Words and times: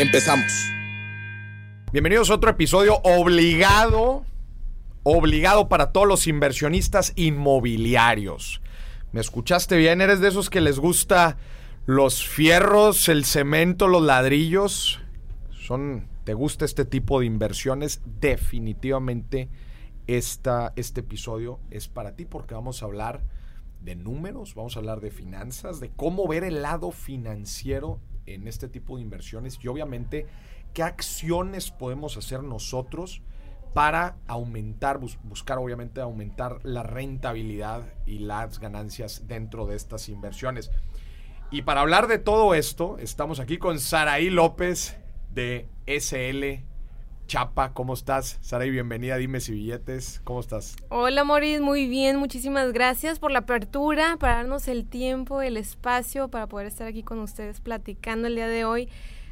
Empezamos. 0.00 0.72
Bienvenidos 1.92 2.28
a 2.28 2.34
otro 2.34 2.50
episodio 2.50 2.96
obligado, 3.04 4.24
obligado 5.04 5.68
para 5.68 5.92
todos 5.92 6.08
los 6.08 6.26
inversionistas 6.26 7.12
inmobiliarios. 7.14 8.60
¿Me 9.12 9.20
escuchaste 9.20 9.76
bien? 9.76 10.00
¿Eres 10.00 10.18
de 10.18 10.26
esos 10.26 10.50
que 10.50 10.60
les 10.60 10.80
gusta 10.80 11.36
los 11.86 12.26
fierros, 12.26 13.08
el 13.08 13.24
cemento, 13.24 13.86
los 13.86 14.02
ladrillos? 14.02 14.98
Son, 15.52 16.08
¿Te 16.24 16.34
gusta 16.34 16.64
este 16.64 16.84
tipo 16.84 17.20
de 17.20 17.26
inversiones? 17.26 18.00
Definitivamente 18.20 19.48
esta, 20.08 20.72
este 20.74 21.02
episodio 21.02 21.60
es 21.70 21.86
para 21.86 22.16
ti 22.16 22.24
porque 22.24 22.54
vamos 22.54 22.82
a 22.82 22.86
hablar 22.86 23.22
de 23.80 23.94
números, 23.94 24.56
vamos 24.56 24.74
a 24.74 24.80
hablar 24.80 25.00
de 25.00 25.12
finanzas, 25.12 25.78
de 25.78 25.90
cómo 25.90 26.26
ver 26.26 26.42
el 26.42 26.62
lado 26.62 26.90
financiero 26.90 28.00
en 28.26 28.48
este 28.48 28.68
tipo 28.68 28.96
de 28.96 29.02
inversiones 29.02 29.58
y 29.62 29.68
obviamente 29.68 30.26
qué 30.72 30.82
acciones 30.82 31.70
podemos 31.70 32.16
hacer 32.16 32.42
nosotros 32.42 33.22
para 33.72 34.16
aumentar, 34.28 35.00
buscar 35.24 35.58
obviamente 35.58 36.00
aumentar 36.00 36.60
la 36.62 36.82
rentabilidad 36.84 37.82
y 38.06 38.20
las 38.20 38.60
ganancias 38.60 39.26
dentro 39.26 39.66
de 39.66 39.76
estas 39.76 40.08
inversiones. 40.08 40.70
Y 41.50 41.62
para 41.62 41.80
hablar 41.80 42.06
de 42.06 42.18
todo 42.18 42.54
esto, 42.54 42.98
estamos 42.98 43.40
aquí 43.40 43.58
con 43.58 43.80
Saraí 43.80 44.30
López 44.30 44.96
de 45.32 45.68
SL 45.86 46.64
Chapa, 47.26 47.72
¿cómo 47.72 47.94
estás? 47.94 48.38
Saraí, 48.42 48.70
bienvenida, 48.70 49.16
dime 49.16 49.40
si 49.40 49.52
billetes, 49.52 50.20
¿cómo 50.24 50.40
estás? 50.40 50.76
Hola 50.90 51.24
Moris, 51.24 51.60
muy 51.60 51.88
bien, 51.88 52.16
muchísimas 52.18 52.72
gracias 52.72 53.18
por 53.18 53.30
la 53.30 53.40
apertura, 53.40 54.16
para 54.20 54.36
darnos 54.36 54.68
el 54.68 54.84
tiempo, 54.84 55.40
el 55.40 55.56
espacio 55.56 56.28
para 56.28 56.46
poder 56.46 56.66
estar 56.66 56.86
aquí 56.86 57.02
con 57.02 57.18
ustedes 57.20 57.60
platicando 57.60 58.28
el 58.28 58.34
día 58.34 58.46
de 58.46 58.66
hoy 58.66 58.88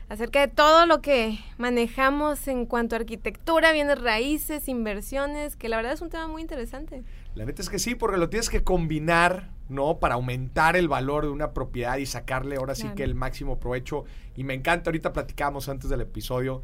acerca 0.08 0.40
de 0.40 0.48
todo 0.48 0.86
lo 0.86 1.00
que 1.00 1.38
manejamos 1.58 2.48
en 2.48 2.66
cuanto 2.66 2.96
a 2.96 2.98
arquitectura, 2.98 3.72
bienes 3.72 4.00
raíces, 4.00 4.68
inversiones, 4.68 5.56
que 5.56 5.68
la 5.68 5.76
verdad 5.76 5.92
es 5.92 6.02
un 6.02 6.10
tema 6.10 6.26
muy 6.28 6.42
interesante. 6.42 7.02
La 7.34 7.46
neta 7.46 7.62
es 7.62 7.70
que 7.70 7.78
sí, 7.78 7.94
porque 7.94 8.18
lo 8.18 8.28
tienes 8.28 8.50
que 8.50 8.62
combinar, 8.62 9.48
¿no? 9.70 10.00
Para 10.00 10.16
aumentar 10.16 10.76
el 10.76 10.86
valor 10.86 11.24
de 11.24 11.30
una 11.30 11.52
propiedad 11.52 11.96
y 11.96 12.04
sacarle 12.04 12.56
ahora 12.56 12.74
sí 12.74 12.88
que 12.94 13.04
el 13.04 13.14
máximo 13.14 13.58
provecho. 13.58 14.04
Y 14.36 14.44
me 14.44 14.52
encanta, 14.52 14.90
ahorita 14.90 15.14
platicábamos 15.14 15.70
antes 15.70 15.88
del 15.88 16.02
episodio, 16.02 16.62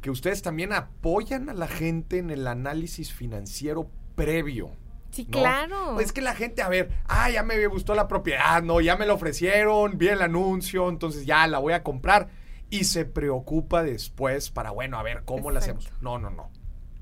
que 0.00 0.10
ustedes 0.10 0.42
también 0.42 0.72
apoyan 0.72 1.48
a 1.48 1.54
la 1.54 1.68
gente 1.68 2.18
en 2.18 2.30
el 2.30 2.46
análisis 2.46 3.12
financiero 3.12 3.90
previo. 4.14 4.70
Sí, 5.10 5.26
claro. 5.26 5.98
Es 6.00 6.12
que 6.12 6.20
la 6.20 6.34
gente, 6.34 6.62
a 6.62 6.68
ver, 6.68 6.90
ah, 7.06 7.30
ya 7.30 7.42
me 7.42 7.66
gustó 7.66 7.94
la 7.94 8.06
propiedad, 8.08 8.62
no, 8.62 8.80
ya 8.80 8.96
me 8.96 9.06
la 9.06 9.14
ofrecieron, 9.14 9.98
vi 9.98 10.08
el 10.08 10.22
anuncio, 10.22 10.88
entonces 10.88 11.26
ya 11.26 11.46
la 11.46 11.58
voy 11.58 11.72
a 11.72 11.82
comprar. 11.82 12.28
Y 12.70 12.84
se 12.84 13.04
preocupa 13.04 13.82
después 13.82 14.50
para, 14.50 14.70
bueno, 14.70 14.98
a 14.98 15.02
ver, 15.02 15.24
¿cómo 15.24 15.50
la 15.50 15.58
hacemos? 15.58 15.90
No, 16.00 16.18
no, 16.18 16.30
no. 16.30 16.50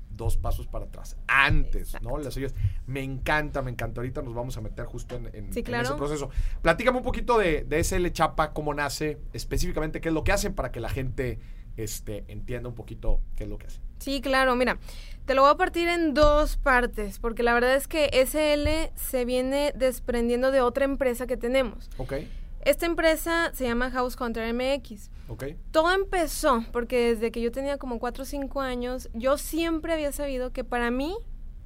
Dos 0.09 0.35
pasos 0.35 0.65
para 0.65 0.85
atrás. 0.85 1.15
Antes, 1.27 1.95
¿no? 2.01 2.17
Las 2.17 2.35
oyes. 2.35 2.55
Me 2.87 3.03
encanta, 3.03 3.61
me 3.61 3.69
encanta. 3.69 4.01
Ahorita 4.01 4.23
nos 4.23 4.33
vamos 4.33 4.57
a 4.57 4.61
meter 4.61 4.85
justo 4.85 5.15
en, 5.15 5.27
en, 5.33 5.49
ese 5.49 5.93
proceso. 5.93 6.31
Platícame 6.63 6.97
un 6.97 7.03
poquito 7.03 7.37
de, 7.37 7.63
de 7.63 7.83
SL 7.83 8.07
Chapa, 8.07 8.51
cómo 8.51 8.73
nace, 8.73 9.19
específicamente 9.31 10.01
qué 10.01 10.09
es 10.09 10.13
lo 10.13 10.23
que 10.23 10.31
hacen 10.31 10.55
para 10.55 10.71
que 10.71 10.79
la 10.79 10.89
gente 10.89 11.39
este, 11.83 12.25
entienda 12.27 12.69
un 12.69 12.75
poquito 12.75 13.21
qué 13.35 13.43
es 13.43 13.49
lo 13.49 13.57
que 13.57 13.67
hace. 13.67 13.79
Sí, 13.99 14.21
claro, 14.21 14.55
mira, 14.55 14.79
te 15.25 15.35
lo 15.35 15.43
voy 15.43 15.51
a 15.51 15.55
partir 15.55 15.87
en 15.87 16.13
dos 16.13 16.57
partes, 16.57 17.19
porque 17.19 17.43
la 17.43 17.53
verdad 17.53 17.75
es 17.75 17.87
que 17.87 18.09
SL 18.13 18.91
se 18.95 19.25
viene 19.25 19.73
desprendiendo 19.75 20.51
de 20.51 20.61
otra 20.61 20.85
empresa 20.85 21.27
que 21.27 21.37
tenemos. 21.37 21.89
Ok. 21.97 22.13
Esta 22.61 22.85
empresa 22.85 23.51
se 23.53 23.65
llama 23.65 23.89
House 23.91 24.17
Hunter 24.19 24.53
MX. 24.53 25.09
Ok. 25.29 25.45
Todo 25.71 25.93
empezó 25.93 26.65
porque 26.71 27.13
desde 27.13 27.31
que 27.31 27.41
yo 27.41 27.51
tenía 27.51 27.77
como 27.77 27.99
4 27.99 28.23
o 28.23 28.25
5 28.25 28.61
años, 28.61 29.09
yo 29.13 29.37
siempre 29.37 29.93
había 29.93 30.11
sabido 30.11 30.51
que 30.51 30.63
para 30.63 30.91
mí 30.91 31.15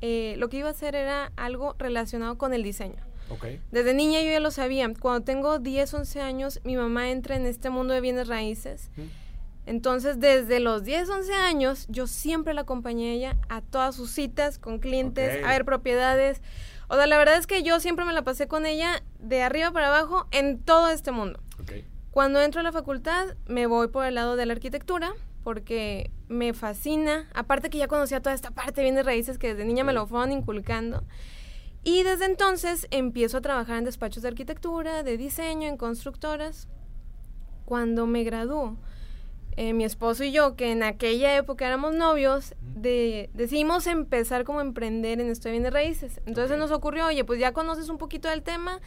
eh, 0.01 0.35
lo 0.37 0.49
que 0.49 0.57
iba 0.57 0.67
a 0.67 0.71
hacer 0.71 0.95
era 0.95 1.31
algo 1.35 1.75
relacionado 1.79 2.37
con 2.37 2.53
el 2.53 2.61
diseño. 2.61 3.01
Okay. 3.29 3.61
Desde 3.71 3.93
niña 3.93 4.21
yo 4.21 4.29
ya 4.29 4.39
lo 4.39 4.51
sabía. 4.51 4.91
Cuando 4.99 5.23
tengo 5.23 5.59
10, 5.59 5.93
11 5.93 6.21
años, 6.21 6.59
mi 6.63 6.75
mamá 6.75 7.09
entra 7.09 7.35
en 7.35 7.45
este 7.45 7.69
mundo 7.69 7.93
de 7.93 8.01
bienes 8.01 8.27
raíces. 8.27 8.91
Entonces, 9.65 10.19
desde 10.19 10.59
los 10.59 10.83
10, 10.83 11.09
11 11.09 11.33
años, 11.33 11.85
yo 11.89 12.07
siempre 12.07 12.53
la 12.53 12.61
acompañé 12.61 13.11
a 13.11 13.13
ella 13.13 13.37
a 13.49 13.61
todas 13.61 13.95
sus 13.95 14.11
citas 14.11 14.59
con 14.59 14.79
clientes, 14.79 15.43
a 15.43 15.49
ver 15.49 15.63
propiedades. 15.63 16.41
O 16.89 16.95
sea, 16.95 17.07
la 17.07 17.17
verdad 17.17 17.37
es 17.37 17.47
que 17.47 17.63
yo 17.63 17.79
siempre 17.79 18.05
me 18.05 18.13
la 18.13 18.23
pasé 18.23 18.47
con 18.47 18.65
ella 18.65 19.03
de 19.19 19.41
arriba 19.41 19.71
para 19.71 19.87
abajo 19.87 20.27
en 20.31 20.59
todo 20.59 20.89
este 20.89 21.11
mundo. 21.11 21.39
Cuando 22.11 22.41
entro 22.41 22.59
a 22.59 22.63
la 22.63 22.71
facultad, 22.71 23.35
me 23.47 23.65
voy 23.65 23.87
por 23.87 24.05
el 24.05 24.15
lado 24.15 24.35
de 24.35 24.45
la 24.45 24.53
arquitectura, 24.53 25.13
porque 25.43 26.11
me 26.27 26.53
fascina. 26.53 27.29
Aparte 27.33 27.69
que 27.69 27.77
ya 27.77 27.87
conocía 27.87 28.21
toda 28.21 28.35
esta 28.35 28.51
parte 28.51 28.73
de 28.75 28.83
bienes 28.83 29.05
raíces 29.05 29.37
que 29.37 29.53
desde 29.53 29.65
niña 29.65 29.83
me 29.83 29.93
lo 29.93 30.05
fueron 30.07 30.31
inculcando. 30.31 31.03
Y 31.83 32.03
desde 32.03 32.25
entonces 32.25 32.87
empiezo 32.91 33.37
a 33.37 33.41
trabajar 33.41 33.77
en 33.77 33.85
despachos 33.85 34.23
de 34.23 34.29
arquitectura, 34.29 35.03
de 35.03 35.17
diseño, 35.17 35.67
en 35.67 35.77
constructoras. 35.77 36.67
Cuando 37.65 38.07
me 38.07 38.23
graduó, 38.23 38.77
eh, 39.57 39.73
mi 39.73 39.83
esposo 39.83 40.23
y 40.23 40.31
yo, 40.31 40.55
que 40.55 40.71
en 40.71 40.83
aquella 40.83 41.35
época 41.35 41.67
éramos 41.67 41.95
novios, 41.95 42.55
de, 42.61 43.29
decidimos 43.33 43.87
empezar 43.87 44.43
como 44.43 44.59
a 44.59 44.61
emprender 44.61 45.19
en 45.19 45.29
esto 45.29 45.49
de 45.49 45.53
bienes 45.53 45.73
raíces. 45.73 46.21
Entonces 46.25 46.57
nos 46.57 46.71
ocurrió, 46.71 47.07
oye, 47.07 47.23
pues 47.23 47.39
ya 47.39 47.53
conoces 47.53 47.89
un 47.89 47.97
poquito 47.97 48.29
del 48.29 48.43
tema, 48.43 48.79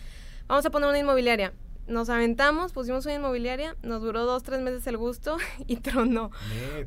vamos 0.46 0.64
a 0.66 0.70
poner 0.70 0.88
una 0.88 0.98
inmobiliaria. 0.98 1.52
Nos 1.86 2.08
aventamos, 2.08 2.72
pusimos 2.72 3.06
una 3.06 3.14
inmobiliaria, 3.14 3.76
nos 3.82 4.02
duró 4.02 4.24
dos, 4.24 4.42
tres 4.42 4.60
meses 4.60 4.86
el 4.86 4.96
gusto 4.96 5.36
y 5.66 5.76
tronó. 5.76 6.30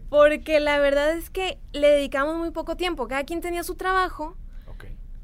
Porque 0.10 0.60
la 0.60 0.80
verdad 0.80 1.12
es 1.18 1.30
que 1.30 1.58
le 1.72 1.88
dedicamos 1.88 2.38
muy 2.38 2.52
poco 2.52 2.76
tiempo, 2.76 3.08
cada 3.08 3.24
quien 3.24 3.42
tenía 3.42 3.64
su 3.64 3.76
trabajo. 3.76 4.36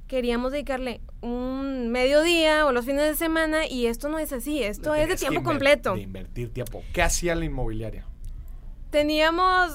Queríamos 0.08 0.52
dedicarle 0.52 1.02
un 1.22 1.90
mediodía 1.90 2.68
o 2.68 2.72
los 2.72 2.86
fines 2.86 3.06
de 3.06 3.16
semana 3.16 3.66
y 3.68 3.88
esto 3.88 4.08
no 4.08 4.20
es 4.20 4.32
así, 4.34 4.62
esto 4.62 4.94
es 4.94 5.10
de 5.10 5.16
tiempo 5.16 5.42
completo. 5.42 5.96
De 5.96 6.02
invertir 6.02 6.54
tiempo. 6.54 6.84
¿Qué 6.94 7.02
hacía 7.02 7.34
la 7.34 7.44
inmobiliaria? 7.44 8.06
Teníamos 8.90 9.72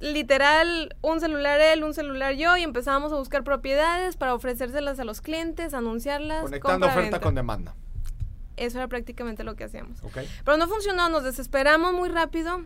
literal 0.00 0.94
un 1.02 1.20
celular 1.20 1.60
él, 1.60 1.84
un 1.84 1.94
celular 1.94 2.34
yo 2.34 2.56
y 2.56 2.62
empezábamos 2.62 3.12
a 3.12 3.16
buscar 3.16 3.44
propiedades 3.44 4.16
para 4.16 4.34
ofrecérselas 4.34 4.98
a 5.00 5.04
los 5.04 5.20
clientes, 5.20 5.74
anunciarlas. 5.74 6.42
Conectando 6.42 6.86
oferta 6.86 7.20
con 7.20 7.34
demanda. 7.34 7.74
Eso 8.56 8.78
era 8.78 8.88
prácticamente 8.88 9.42
lo 9.42 9.56
que 9.56 9.64
hacíamos. 9.64 9.98
Pero 10.44 10.56
no 10.56 10.68
funcionó, 10.68 11.08
nos 11.08 11.24
desesperamos 11.24 11.94
muy 11.94 12.08
rápido. 12.10 12.64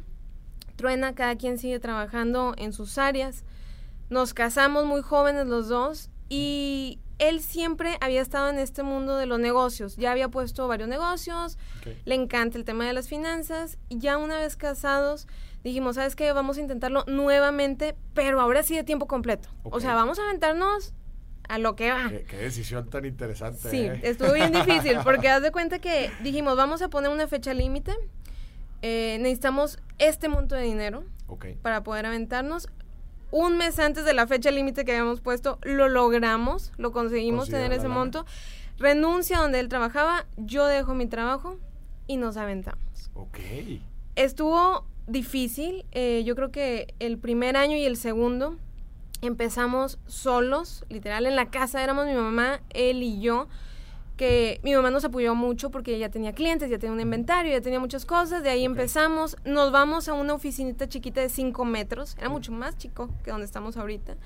Truena, 0.76 1.14
cada 1.14 1.36
quien 1.36 1.56
sigue 1.58 1.78
trabajando 1.78 2.54
en 2.58 2.72
sus 2.72 2.98
áreas. 2.98 3.44
Nos 4.10 4.34
casamos 4.34 4.84
muy 4.86 5.02
jóvenes 5.02 5.46
los 5.46 5.68
dos 5.68 6.10
y 6.28 6.98
él 7.18 7.40
siempre 7.40 7.96
había 8.00 8.20
estado 8.20 8.50
en 8.50 8.58
este 8.58 8.82
mundo 8.82 9.16
de 9.16 9.26
los 9.26 9.38
negocios. 9.38 9.96
Ya 9.96 10.10
había 10.10 10.28
puesto 10.28 10.66
varios 10.66 10.88
negocios, 10.88 11.58
le 12.04 12.14
encanta 12.14 12.58
el 12.58 12.64
tema 12.64 12.86
de 12.86 12.92
las 12.92 13.08
finanzas 13.08 13.78
y 13.88 13.98
ya 13.98 14.16
una 14.18 14.38
vez 14.38 14.56
casados 14.56 15.28
dijimos, 15.64 15.96
¿sabes 15.96 16.14
qué? 16.14 16.30
Vamos 16.32 16.58
a 16.58 16.60
intentarlo 16.60 17.04
nuevamente, 17.06 17.96
pero 18.12 18.40
ahora 18.40 18.62
sí 18.62 18.76
de 18.76 18.84
tiempo 18.84 19.06
completo. 19.06 19.48
O 19.64 19.80
sea, 19.80 19.94
vamos 19.94 20.18
a 20.18 20.24
aventarnos 20.24 20.94
a 21.48 21.58
lo 21.58 21.74
que 21.74 21.90
va. 21.90 22.10
Qué, 22.28 22.36
decisión 22.36 22.88
tan 22.90 23.04
interesante. 23.06 23.70
Sí, 23.70 23.80
¿eh? 23.80 24.00
estuvo 24.02 24.32
bien 24.32 24.52
difícil 24.52 24.98
porque 25.02 25.28
haz 25.28 25.42
de 25.42 25.50
cuenta 25.50 25.78
que 25.78 26.10
dijimos, 26.22 26.56
vamos 26.56 26.82
a 26.82 26.88
poner 26.88 27.10
una 27.10 27.26
fecha 27.26 27.54
límite. 27.54 27.92
Eh, 28.82 29.16
necesitamos 29.20 29.78
este 29.98 30.28
monto 30.28 30.54
de 30.54 30.62
dinero 30.62 31.04
para 31.62 31.82
poder 31.82 32.06
aventarnos. 32.06 32.68
Un 33.30 33.56
mes 33.56 33.78
antes 33.78 34.04
de 34.04 34.12
la 34.12 34.26
fecha 34.26 34.50
límite 34.50 34.84
que 34.84 34.92
habíamos 34.92 35.20
puesto, 35.20 35.58
lo 35.62 35.88
logramos, 35.88 36.72
lo 36.76 36.92
conseguimos 36.92 37.48
tener 37.48 37.72
ese 37.72 37.88
monto. 37.88 38.26
Renuncia 38.78 39.38
donde 39.38 39.60
él 39.60 39.68
trabajaba, 39.68 40.26
yo 40.36 40.66
dejo 40.66 40.94
mi 40.94 41.06
trabajo 41.06 41.58
y 42.06 42.16
nos 42.16 42.36
aventamos. 42.36 43.10
Ok. 43.14 43.38
Estuvo 44.14 44.86
difícil. 45.06 45.84
Eh, 45.92 46.22
yo 46.24 46.34
creo 46.34 46.50
que 46.50 46.94
el 46.98 47.18
primer 47.18 47.56
año 47.56 47.76
y 47.76 47.84
el 47.84 47.96
segundo 47.96 48.56
empezamos 49.22 49.98
solos, 50.06 50.84
literal, 50.88 51.26
en 51.26 51.36
la 51.36 51.50
casa 51.50 51.82
éramos 51.82 52.06
mi 52.06 52.14
mamá, 52.14 52.60
él 52.70 53.02
y 53.02 53.20
yo. 53.20 53.48
que 54.16 54.60
mi 54.62 54.72
mamá 54.72 54.92
nos 54.92 55.04
apoyó 55.04 55.34
mucho 55.34 55.72
porque 55.72 55.98
ya 55.98 56.08
tenía 56.08 56.32
clientes, 56.32 56.70
ya 56.70 56.78
tenía 56.78 56.92
un 56.92 57.00
inventario, 57.00 57.50
ya 57.50 57.60
tenía 57.60 57.80
muchas 57.80 58.06
cosas. 58.06 58.44
De 58.44 58.50
ahí 58.50 58.64
empezamos, 58.64 59.36
nos 59.44 59.72
vamos 59.72 60.08
a 60.08 60.12
una 60.12 60.34
oficinita 60.34 60.88
chiquita 60.88 61.20
de 61.20 61.28
5 61.28 61.64
metros, 61.64 62.14
era 62.16 62.28
mucho 62.28 62.52
más 62.52 62.78
chico 62.78 63.10
que 63.24 63.32
donde 63.32 63.44
estamos 63.44 63.76
ahorita. 63.76 64.16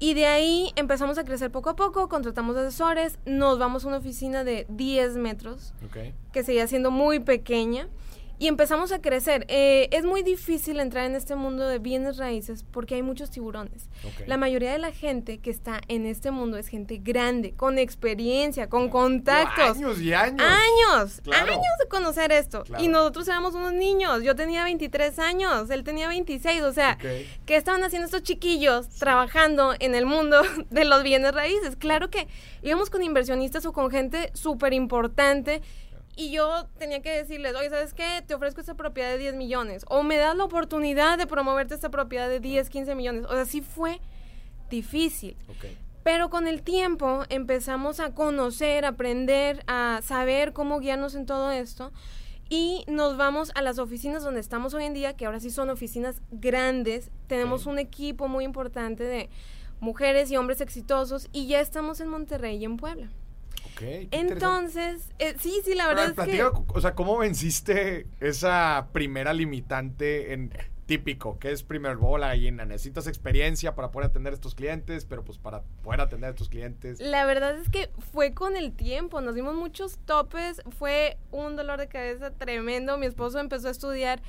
Y 0.00 0.14
de 0.14 0.26
ahí 0.26 0.72
empezamos 0.74 1.18
a 1.18 1.24
crecer 1.24 1.52
poco 1.52 1.70
a 1.70 1.76
poco, 1.76 2.08
contratamos 2.08 2.56
asesores, 2.56 3.20
nos 3.24 3.60
vamos 3.60 3.84
a 3.84 3.88
una 3.88 3.98
oficina 3.98 4.42
de 4.42 4.66
10 4.70 5.18
metros, 5.18 5.72
que 6.32 6.42
seguía 6.42 6.66
siendo 6.66 6.90
muy 6.90 7.20
pequeña 7.20 7.88
y 8.38 8.48
empezamos 8.48 8.92
a 8.92 9.00
crecer. 9.00 9.46
Eh, 9.48 9.88
es 9.92 10.04
muy 10.04 10.22
difícil 10.22 10.80
entrar 10.80 11.06
en 11.06 11.14
este 11.14 11.36
mundo 11.36 11.66
de 11.66 11.78
bienes 11.78 12.18
raíces 12.18 12.64
porque 12.70 12.96
hay 12.96 13.02
muchos 13.02 13.30
tiburones. 13.30 13.88
La 14.26 14.36
mayoría 14.36 14.72
de 14.72 14.78
la 14.78 14.92
gente 14.92 15.38
que 15.38 15.50
está 15.50 15.80
en 15.88 16.06
este 16.06 16.30
mundo 16.30 16.56
es 16.58 16.68
gente 16.68 17.00
grande, 17.02 17.54
con 17.54 17.78
experiencia, 17.78 18.68
con 18.68 18.88
contactos. 18.88 19.76
años 19.76 20.00
y 20.00 20.12
años. 20.12 20.40
Años, 20.40 21.22
años 21.32 21.78
de 21.78 21.88
conocer 21.88 22.32
esto. 22.32 22.64
Y 22.78 22.88
nosotros 22.88 23.26
éramos 23.28 23.54
unos 23.54 23.72
niños. 23.72 24.22
Yo 24.22 24.36
tenía 24.36 24.64
23 24.64 25.18
años, 25.18 25.70
él 25.70 25.82
tenía 25.84 26.08
26. 26.08 26.62
O 26.62 26.72
sea, 26.72 26.98
¿qué 26.98 27.56
estaban 27.56 27.82
haciendo 27.84 28.06
estos 28.06 28.22
chiquillos 28.22 28.88
trabajando 28.90 29.74
en 29.78 29.94
el 29.94 30.06
mundo 30.06 30.42
de 30.70 30.84
los 30.84 31.02
bienes 31.02 31.32
raíces? 31.32 31.76
Claro 31.76 32.10
que 32.10 32.28
íbamos 32.62 32.90
con 32.90 33.02
inversionistas 33.02 33.64
o 33.66 33.72
con 33.72 33.90
gente 33.90 34.30
súper 34.34 34.72
importante 34.72 35.62
y 36.16 36.30
yo 36.30 36.66
tenía 36.78 37.02
que 37.02 37.10
decirles, 37.10 37.54
oye, 37.54 37.68
¿sabes 37.68 37.92
qué? 37.92 38.24
Te 38.26 38.34
ofrezco 38.34 38.62
esta 38.62 38.74
propiedad 38.74 39.10
de 39.10 39.18
10 39.18 39.34
millones. 39.34 39.84
O 39.88 40.02
me 40.02 40.16
das 40.16 40.34
la 40.34 40.44
oportunidad 40.44 41.18
de 41.18 41.26
promoverte 41.26 41.74
esta 41.74 41.90
propiedad 41.90 42.26
de 42.26 42.40
10, 42.40 42.70
15 42.70 42.94
millones. 42.94 43.26
O 43.26 43.32
sea, 43.32 43.44
sí 43.44 43.60
fue 43.60 44.00
difícil. 44.70 45.36
Pero 46.02 46.30
con 46.30 46.46
el 46.48 46.62
tiempo 46.62 47.24
empezamos 47.28 48.00
a 48.00 48.14
conocer, 48.14 48.86
a 48.86 48.88
aprender, 48.88 49.62
a 49.66 50.00
saber 50.02 50.54
cómo 50.54 50.80
guiarnos 50.80 51.14
en 51.14 51.26
todo 51.26 51.50
esto. 51.50 51.92
Y 52.48 52.84
nos 52.86 53.18
vamos 53.18 53.52
a 53.54 53.60
las 53.60 53.78
oficinas 53.78 54.22
donde 54.22 54.40
estamos 54.40 54.72
hoy 54.72 54.84
en 54.84 54.94
día, 54.94 55.16
que 55.16 55.26
ahora 55.26 55.40
sí 55.40 55.50
son 55.50 55.68
oficinas 55.68 56.22
grandes. 56.30 57.10
Tenemos 57.26 57.66
un 57.66 57.78
equipo 57.78 58.26
muy 58.26 58.44
importante 58.44 59.04
de 59.04 59.28
mujeres 59.80 60.30
y 60.30 60.38
hombres 60.38 60.62
exitosos 60.62 61.28
y 61.32 61.46
ya 61.46 61.60
estamos 61.60 62.00
en 62.00 62.08
Monterrey 62.08 62.56
y 62.56 62.64
en 62.64 62.78
Puebla. 62.78 63.10
Entonces, 63.80 65.08
eh, 65.18 65.34
sí, 65.38 65.60
sí, 65.64 65.74
la 65.74 65.88
verdad 65.88 66.14
es 66.16 66.24
que... 66.24 66.42
O 66.42 66.80
sea, 66.80 66.94
¿cómo 66.94 67.18
venciste 67.18 68.06
esa 68.20 68.88
primera 68.92 69.32
limitante 69.32 70.32
en 70.32 70.52
típico, 70.86 71.38
que 71.38 71.50
es 71.50 71.62
primero 71.62 71.92
el 71.92 71.98
bola 71.98 72.28
la 72.28 72.32
gallina? 72.34 72.64
Necesitas 72.64 73.06
experiencia 73.06 73.74
para 73.74 73.90
poder 73.90 74.10
atender 74.10 74.32
a 74.32 74.34
estos 74.34 74.54
clientes, 74.54 75.04
pero 75.04 75.24
pues 75.24 75.38
para 75.38 75.62
poder 75.82 76.00
atender 76.00 76.28
a 76.28 76.30
estos 76.30 76.48
clientes... 76.48 77.00
La 77.00 77.26
verdad 77.26 77.58
es 77.58 77.68
que 77.68 77.90
fue 78.12 78.34
con 78.34 78.56
el 78.56 78.72
tiempo, 78.72 79.20
nos 79.20 79.34
dimos 79.34 79.54
muchos 79.54 79.98
topes, 80.06 80.62
fue 80.78 81.18
un 81.30 81.56
dolor 81.56 81.78
de 81.78 81.88
cabeza 81.88 82.30
tremendo. 82.30 82.98
Mi 82.98 83.06
esposo 83.06 83.38
empezó 83.38 83.68
a 83.68 83.72
estudiar... 83.72 84.22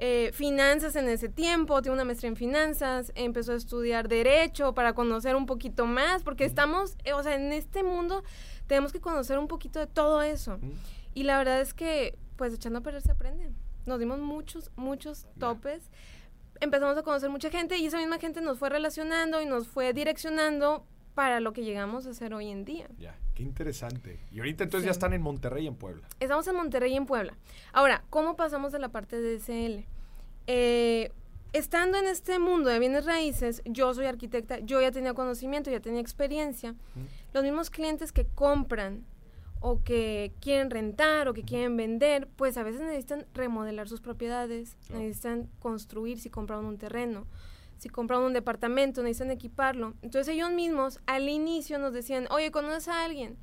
Eh, 0.00 0.30
finanzas 0.32 0.94
en 0.94 1.08
ese 1.08 1.28
tiempo, 1.28 1.82
tiene 1.82 1.94
una 1.94 2.04
maestría 2.04 2.28
en 2.28 2.36
finanzas, 2.36 3.10
empezó 3.16 3.50
a 3.50 3.56
estudiar 3.56 4.06
derecho 4.06 4.72
para 4.72 4.92
conocer 4.92 5.34
un 5.34 5.44
poquito 5.44 5.86
más, 5.86 6.22
porque 6.22 6.44
estamos, 6.44 6.96
eh, 7.02 7.14
o 7.14 7.22
sea, 7.24 7.34
en 7.34 7.52
este 7.52 7.82
mundo 7.82 8.22
tenemos 8.68 8.92
que 8.92 9.00
conocer 9.00 9.38
un 9.38 9.48
poquito 9.48 9.80
de 9.80 9.88
todo 9.88 10.22
eso. 10.22 10.60
Y 11.14 11.24
la 11.24 11.38
verdad 11.38 11.60
es 11.60 11.74
que, 11.74 12.16
pues 12.36 12.54
echando 12.54 12.78
a 12.78 12.82
perder 12.82 13.02
se 13.02 13.10
aprende. 13.10 13.50
Nos 13.86 13.98
dimos 13.98 14.20
muchos, 14.20 14.70
muchos 14.76 15.26
topes. 15.40 15.90
Empezamos 16.60 16.96
a 16.96 17.02
conocer 17.02 17.30
mucha 17.30 17.50
gente 17.50 17.76
y 17.78 17.86
esa 17.86 17.98
misma 17.98 18.18
gente 18.18 18.40
nos 18.40 18.58
fue 18.58 18.68
relacionando 18.68 19.42
y 19.42 19.46
nos 19.46 19.66
fue 19.66 19.92
direccionando 19.92 20.84
para 21.14 21.40
lo 21.40 21.52
que 21.52 21.64
llegamos 21.64 22.06
a 22.06 22.14
ser 22.14 22.34
hoy 22.34 22.48
en 22.48 22.64
día. 22.64 22.88
Ya, 22.98 23.16
qué 23.34 23.42
interesante. 23.42 24.20
Y 24.30 24.38
ahorita 24.38 24.64
entonces 24.64 24.84
ya 24.84 24.92
están 24.92 25.12
en 25.14 25.22
Monterrey 25.22 25.64
y 25.64 25.66
en 25.66 25.74
Puebla. 25.74 26.06
Estamos 26.20 26.46
en 26.46 26.54
Monterrey 26.54 26.92
y 26.92 26.96
en 26.96 27.06
Puebla. 27.06 27.34
Ahora, 27.72 28.04
¿cómo 28.10 28.36
pasamos 28.36 28.70
de 28.70 28.78
la 28.78 28.90
parte 28.90 29.20
de 29.20 29.40
SL? 29.40 29.84
Eh, 30.46 31.10
estando 31.52 31.98
en 31.98 32.06
este 32.06 32.38
mundo 32.38 32.70
de 32.70 32.78
bienes 32.78 33.04
raíces, 33.04 33.62
yo 33.64 33.92
soy 33.94 34.06
arquitecta, 34.06 34.60
yo 34.60 34.80
ya 34.80 34.92
tenía 34.92 35.14
conocimiento, 35.14 35.70
ya 35.70 35.80
tenía 35.80 36.00
experiencia. 36.00 36.74
Los 37.32 37.44
mismos 37.44 37.70
clientes 37.70 38.12
que 38.12 38.26
compran 38.26 39.04
o 39.60 39.82
que 39.82 40.32
quieren 40.40 40.70
rentar 40.70 41.28
o 41.28 41.34
que 41.34 41.42
quieren 41.42 41.76
vender, 41.76 42.28
pues 42.36 42.56
a 42.56 42.62
veces 42.62 42.80
necesitan 42.80 43.26
remodelar 43.34 43.88
sus 43.88 44.00
propiedades, 44.00 44.76
necesitan 44.90 45.48
construir 45.58 46.20
si 46.20 46.30
compran 46.30 46.64
un 46.64 46.78
terreno, 46.78 47.26
si 47.76 47.88
compran 47.88 48.22
un 48.22 48.32
departamento, 48.32 49.02
necesitan 49.02 49.30
equiparlo. 49.30 49.94
Entonces 50.02 50.34
ellos 50.34 50.50
mismos 50.50 51.00
al 51.06 51.28
inicio 51.28 51.78
nos 51.78 51.92
decían, 51.92 52.26
oye, 52.30 52.50
¿conoces 52.50 52.88
a 52.88 53.04
alguien? 53.04 53.36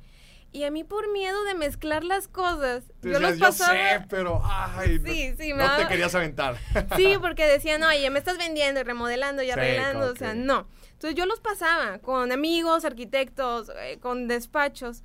Y 0.52 0.64
a 0.64 0.70
mí 0.70 0.84
por 0.84 1.12
miedo 1.12 1.44
de 1.44 1.54
mezclar 1.54 2.02
las 2.02 2.28
cosas, 2.28 2.84
yo 3.02 3.18
los 3.18 3.38
pasaba... 3.38 3.74
Yo 3.74 3.98
sé, 3.98 4.06
pero 4.08 4.40
ay, 4.44 4.98
no, 5.54 5.76
te 5.76 5.86
querías 5.86 6.14
aventar. 6.14 6.56
Sí, 6.96 7.16
porque 7.20 7.46
decían, 7.46 7.82
oye, 7.82 8.08
me 8.10 8.18
estás 8.18 8.38
vendiendo 8.38 8.80
y 8.80 8.82
remodelando 8.82 9.42
y 9.42 9.50
arreglando, 9.50 10.12
o 10.12 10.16
sea, 10.16 10.34
no. 10.34 10.66
Entonces 10.92 11.14
yo 11.14 11.26
los 11.26 11.40
pasaba 11.40 11.98
con 11.98 12.32
amigos, 12.32 12.86
arquitectos, 12.86 13.70
eh, 13.76 13.98
con 14.00 14.28
despachos, 14.28 15.02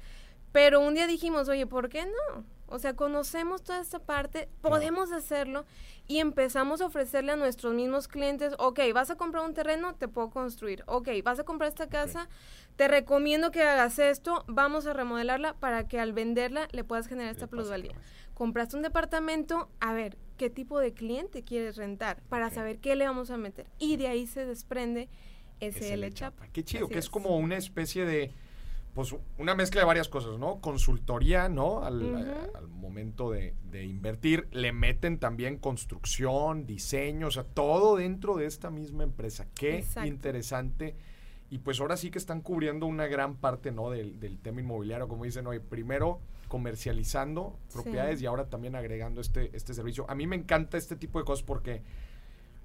pero 0.53 0.79
un 0.79 0.93
día 0.93 1.05
dijimos, 1.05 1.49
oye, 1.49 1.67
¿por 1.67 1.89
qué 1.89 2.05
no? 2.05 2.45
O 2.71 2.79
sea, 2.79 2.95
conocemos 2.95 3.63
toda 3.63 3.81
esta 3.81 3.99
parte, 3.99 4.47
podemos 4.61 5.11
hacerlo 5.11 5.65
y 6.07 6.19
empezamos 6.19 6.81
a 6.81 6.85
ofrecerle 6.85 7.33
a 7.33 7.35
nuestros 7.35 7.73
mismos 7.73 8.07
clientes, 8.07 8.53
ok, 8.57 8.79
vas 8.93 9.11
a 9.11 9.15
comprar 9.15 9.45
un 9.45 9.53
terreno, 9.53 9.95
te 9.95 10.07
puedo 10.07 10.29
construir, 10.29 10.83
ok, 10.87 11.09
vas 11.23 11.39
a 11.39 11.43
comprar 11.43 11.69
esta 11.69 11.89
casa, 11.89 12.29
te 12.77 12.87
recomiendo 12.87 13.51
que 13.51 13.61
hagas 13.63 13.99
esto, 13.99 14.45
vamos 14.47 14.87
a 14.87 14.93
remodelarla 14.93 15.53
para 15.53 15.87
que 15.87 15.99
al 15.99 16.13
venderla 16.13 16.67
le 16.71 16.83
puedas 16.83 17.07
generar 17.07 17.31
esta 17.31 17.47
plusvalía. 17.47 17.95
Compraste 18.33 18.77
un 18.77 18.81
departamento, 18.81 19.69
a 19.79 19.93
ver, 19.93 20.17
¿qué 20.37 20.49
tipo 20.49 20.79
de 20.79 20.93
cliente 20.93 21.43
quieres 21.43 21.75
rentar? 21.75 22.21
Para 22.29 22.49
saber 22.49 22.79
qué 22.79 22.95
le 22.95 23.05
vamos 23.05 23.29
a 23.29 23.37
meter. 23.37 23.67
Y 23.77 23.97
de 23.97 24.07
ahí 24.07 24.25
se 24.25 24.45
desprende 24.45 25.09
SL 25.59 26.09
Chapa. 26.13 26.47
Qué 26.51 26.63
chido, 26.63 26.87
que 26.87 26.97
es. 26.97 27.09
como 27.09 27.37
una 27.37 27.57
especie 27.57 28.05
de, 28.05 28.33
pues 28.93 29.15
una 29.37 29.55
mezcla 29.55 29.81
de 29.81 29.85
varias 29.85 30.09
cosas, 30.09 30.37
¿no? 30.37 30.59
Consultoría, 30.59 31.47
¿no? 31.49 31.83
Al, 31.83 32.01
momento 32.69 33.31
de, 33.31 33.53
invertir, 33.85 34.47
le 34.51 34.73
meten 34.73 35.17
también 35.17 35.57
construcción, 35.57 36.65
diseño, 36.65 37.27
o 37.27 37.31
sea, 37.31 37.43
todo 37.43 37.95
dentro 37.95 38.35
de 38.35 38.47
esta 38.47 38.69
misma 38.69 39.03
empresa. 39.03 39.47
Qué 39.55 39.85
interesante 40.03 40.95
y 41.51 41.59
pues 41.59 41.81
ahora 41.81 41.97
sí 41.97 42.11
que 42.11 42.17
están 42.17 42.39
cubriendo 42.39 42.85
una 42.85 43.07
gran 43.07 43.35
parte 43.35 43.73
¿no? 43.73 43.89
del, 43.89 44.39
tema 44.41 44.61
inmobiliario, 44.61 45.09
como 45.09 45.25
dicen 45.25 45.45
hoy, 45.47 45.59
primero 45.59 46.21
comercializando 46.47 47.59
propiedades 47.73 48.21
y 48.21 48.25
ahora 48.25 48.45
también 48.45 48.75
agregando 48.75 49.19
este, 49.19 49.49
este 49.53 49.73
servicio. 49.73 50.05
A 50.09 50.15
mí 50.15 50.27
me 50.27 50.37
encanta 50.37 50.77
este 50.77 50.95
tipo 50.95 51.19
de 51.19 51.25
cosas 51.25 51.43
porque 51.43 51.81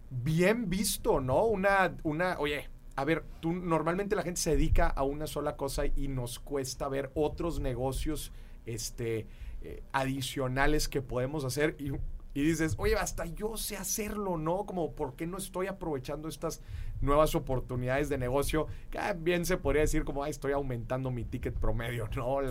bien 0.08 0.70
visto, 0.70 1.20
¿no? 1.20 1.46
Una, 1.46 1.96
una, 2.04 2.38
oye, 2.38 2.68
a 2.96 3.04
ver, 3.04 3.24
tú 3.40 3.52
normalmente 3.52 4.16
la 4.16 4.22
gente 4.22 4.40
se 4.40 4.50
dedica 4.50 4.88
a 4.88 5.02
una 5.04 5.26
sola 5.26 5.56
cosa 5.56 5.86
y 5.86 6.08
nos 6.08 6.38
cuesta 6.38 6.88
ver 6.88 7.10
otros 7.14 7.60
negocios 7.60 8.32
este, 8.64 9.26
eh, 9.62 9.82
adicionales 9.92 10.88
que 10.88 11.02
podemos 11.02 11.44
hacer 11.44 11.76
y 11.78 11.92
y 12.36 12.42
dices, 12.42 12.74
oye, 12.76 12.94
hasta 12.96 13.24
yo 13.24 13.56
sé 13.56 13.78
hacerlo, 13.78 14.36
¿no? 14.36 14.66
Como, 14.66 14.92
¿por 14.92 15.16
qué 15.16 15.26
no 15.26 15.38
estoy 15.38 15.68
aprovechando 15.68 16.28
estas 16.28 16.60
nuevas 17.00 17.34
oportunidades 17.34 18.10
de 18.10 18.18
negocio? 18.18 18.66
Que 18.90 18.98
ah, 18.98 19.14
bien 19.14 19.46
se 19.46 19.56
podría 19.56 19.80
decir 19.80 20.04
como, 20.04 20.26
estoy 20.26 20.52
aumentando 20.52 21.10
mi 21.10 21.24
ticket 21.24 21.54
promedio, 21.54 22.10
¿no? 22.14 22.42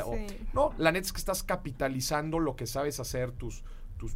no, 0.55 0.73
la 0.79 0.91
neta 0.91 1.05
es 1.05 1.13
que 1.13 1.19
estás 1.19 1.43
capitalizando 1.43 2.39
lo 2.39 2.55
que 2.55 2.65
sabes 2.65 2.99
hacer, 2.99 3.31
tus, 3.31 3.63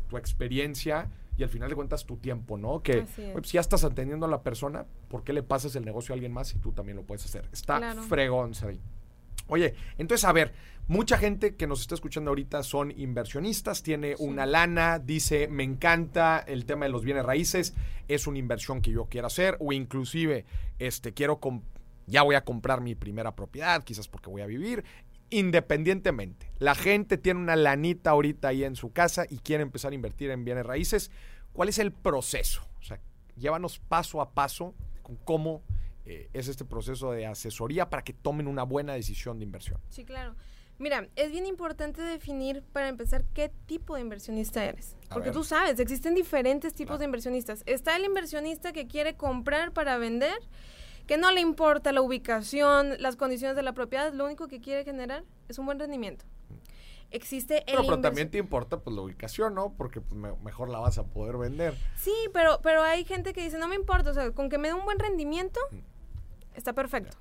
tu 0.08 0.18
experiencia 0.18 1.08
y 1.40 1.44
al 1.44 1.50
final 1.50 1.70
de 1.70 1.76
cuentas 1.76 2.06
tu 2.06 2.18
tiempo, 2.18 2.58
¿no? 2.58 2.84
Que 2.84 3.06
pues, 3.34 3.48
si 3.48 3.54
ya 3.54 3.62
estás 3.62 3.86
atendiendo 3.86 4.26
a 4.26 4.30
la 4.30 4.44
persona, 4.44 4.86
¿por 5.08 5.24
qué 5.24 5.32
le 5.32 5.42
pasas 5.42 5.74
el 5.78 5.86
negocio 5.86 6.12
a 6.12 6.16
alguien 6.16 6.34
más 6.34 6.50
si 6.50 6.60
tú 6.60 6.74
también 6.74 6.98
lo 6.98 7.04
puedes 7.04 7.24
hacer? 7.24 7.48
Está 7.54 7.96
fregón, 8.04 8.54
¿sabes? 8.54 8.80
Oye, 9.48 9.74
entonces, 9.98 10.26
a 10.26 10.34
ver, 10.34 10.52
mucha 10.90 11.18
gente 11.18 11.56
que 11.56 11.66
nos 11.66 11.80
está 11.80 11.96
escuchando 11.96 12.30
ahorita 12.30 12.62
son 12.62 12.92
inversionistas, 12.92 13.82
tiene 13.84 14.16
una 14.20 14.46
lana, 14.46 15.00
dice, 15.00 15.48
me 15.48 15.64
encanta 15.64 16.40
el 16.40 16.66
tema 16.66 16.86
de 16.86 16.92
los 16.92 17.06
bienes 17.06 17.26
raíces, 17.26 17.74
es 18.10 18.28
una 18.28 18.38
inversión 18.38 18.82
que 18.82 18.92
yo 18.92 19.06
quiero 19.06 19.28
hacer, 19.28 19.56
o 19.62 19.72
inclusive, 19.72 20.46
este, 20.78 21.14
quiero, 21.14 21.40
ya 22.06 22.22
voy 22.24 22.36
a 22.36 22.44
comprar 22.44 22.82
mi 22.82 22.96
primera 22.96 23.34
propiedad, 23.34 23.82
quizás 23.86 24.10
porque 24.10 24.30
voy 24.30 24.42
a 24.42 24.46
vivir, 24.46 24.84
independientemente. 25.30 26.52
La 26.60 26.76
gente 26.76 27.18
tiene 27.18 27.40
una 27.40 27.56
lanita 27.56 28.12
ahorita 28.12 28.50
ahí 28.50 28.64
en 28.64 28.76
su 28.76 28.92
casa 28.92 29.26
y 29.30 29.40
quiere 29.40 29.64
empezar 29.64 29.92
a 29.92 29.96
invertir 29.96 30.32
en 30.32 30.46
bienes 30.46 30.66
raíces. 30.66 31.12
¿Cuál 31.54 31.70
es 31.70 31.80
el 31.80 31.92
proceso? 31.92 32.62
O 32.80 32.84
sea, 32.84 33.00
llévanos 33.36 33.80
paso 33.80 34.22
a 34.22 34.32
paso 34.34 34.76
con 35.02 35.16
cómo 35.18 35.64
eh, 36.06 36.30
es 36.34 36.48
este 36.48 36.66
proceso 36.66 37.12
de 37.12 37.26
asesoría 37.26 37.90
para 37.90 38.04
que 38.04 38.14
tomen 38.14 38.48
una 38.48 38.64
buena 38.64 38.94
decisión 38.94 39.40
de 39.40 39.46
inversión. 39.46 39.80
Sí, 39.90 40.06
claro. 40.06 40.36
Mira, 40.80 41.10
es 41.18 41.30
bien 41.30 41.46
importante 41.46 42.02
definir 42.02 42.64
para 42.64 42.88
empezar 42.88 43.26
qué 43.34 43.52
tipo 43.66 43.96
de 43.96 44.02
inversionista 44.02 44.64
eres. 44.64 44.96
Porque 45.10 45.32
tú 45.32 45.44
sabes, 45.44 45.78
existen 45.78 46.16
diferentes 46.16 46.74
tipos 46.74 47.00
de 47.00 47.06
inversionistas. 47.06 47.64
Está 47.66 47.98
el 47.98 48.06
inversionista 48.06 48.72
que 48.72 48.88
quiere 48.88 49.18
comprar 49.18 49.74
para 49.74 49.98
vender, 49.98 50.38
que 51.10 51.18
no 51.18 51.32
le 51.32 51.42
importa 51.42 51.92
la 51.92 52.04
ubicación, 52.04 53.02
las 53.02 53.16
condiciones 53.16 53.56
de 53.56 53.64
la 53.64 53.74
propiedad, 53.74 54.14
lo 54.14 54.26
único 54.26 54.48
que 54.48 54.62
quiere 54.62 54.84
generar 54.84 55.24
es 55.48 55.58
un 55.58 55.66
buen 55.66 55.80
rendimiento. 55.80 56.24
Existe 57.10 57.64
el 57.66 57.78
No, 57.78 57.82
pero 57.82 58.00
también 58.00 58.30
te 58.30 58.38
importa 58.38 58.78
pues 58.78 58.96
la 58.96 59.02
ubicación, 59.02 59.56
¿no? 59.56 59.74
Porque 59.76 60.02
pues, 60.02 60.14
me- 60.14 60.36
mejor 60.44 60.70
la 60.70 60.78
vas 60.78 61.00
a 61.00 61.04
poder 61.08 61.38
vender. 61.38 61.74
Sí, 61.98 62.14
pero, 62.32 62.60
pero 62.62 62.84
hay 62.84 63.06
gente 63.06 63.34
que 63.34 63.42
dice, 63.44 63.58
no 63.58 63.68
me 63.68 63.74
importa, 63.74 64.12
o 64.12 64.14
sea, 64.14 64.30
con 64.34 64.50
que 64.50 64.60
me 64.60 64.68
dé 64.68 64.76
un 64.76 64.86
buen 64.86 65.00
rendimiento, 65.00 65.60
está 66.54 66.74
perfecto. 66.74 67.18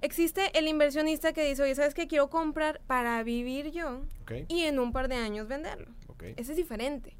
Existe 0.00 0.50
el 0.58 0.66
inversionista 0.66 1.32
que 1.32 1.44
dice, 1.48 1.62
oye, 1.62 1.76
¿sabes 1.76 1.94
qué? 1.94 2.08
Quiero 2.08 2.28
comprar 2.28 2.80
para 2.88 3.22
vivir 3.22 3.70
yo 3.70 4.00
y 4.48 4.62
en 4.64 4.80
un 4.80 4.90
par 4.90 5.06
de 5.06 5.14
años 5.14 5.46
venderlo. 5.46 5.92
Ese 6.36 6.50
es 6.50 6.56
diferente. 6.56 7.16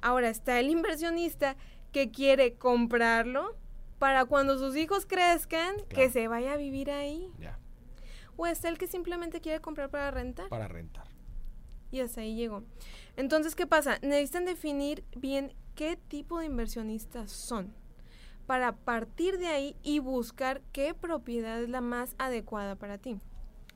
Ahora 0.00 0.30
está 0.30 0.58
el 0.58 0.70
inversionista 0.70 1.54
que 1.92 2.10
quiere 2.10 2.54
comprarlo 2.54 3.54
para 3.98 4.24
cuando 4.24 4.58
sus 4.58 4.76
hijos 4.76 5.06
crezcan, 5.06 5.76
que 5.88 6.10
se 6.10 6.28
vaya 6.28 6.52
a 6.52 6.56
vivir 6.56 6.90
ahí. 6.90 7.30
Ya, 7.38 7.58
O 8.36 8.46
está 8.46 8.68
el 8.68 8.78
que 8.78 8.86
simplemente 8.86 9.40
quiere 9.40 9.60
comprar 9.60 9.90
para 9.90 10.10
rentar. 10.10 10.48
para 10.48 10.68
rentar. 10.68 11.06
Y 11.90 12.00
hasta 12.00 12.20
ahí 12.20 12.36
llegó. 12.36 12.62
Entonces, 13.16 13.54
¿qué 13.54 13.66
pasa? 13.66 13.98
Necesitan 14.02 14.44
definir 14.44 15.04
bien 15.16 15.54
qué 15.74 15.96
tipo 15.96 16.38
de 16.38 16.46
inversionistas 16.46 17.32
son 17.32 17.74
para 18.46 18.72
partir 18.72 19.38
de 19.38 19.48
ahí 19.48 19.76
y 19.82 19.98
buscar 19.98 20.62
qué 20.72 20.94
propiedad 20.94 21.62
es 21.62 21.68
la 21.68 21.80
más 21.80 22.14
adecuada 22.18 22.76
para 22.76 22.98
ti. 22.98 23.20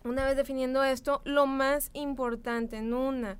Una 0.05 0.25
vez 0.25 0.37
definiendo 0.37 0.83
esto, 0.83 1.21
lo 1.25 1.47
más 1.47 1.91
importante 1.93 2.77
en 2.77 2.95
una 2.95 3.39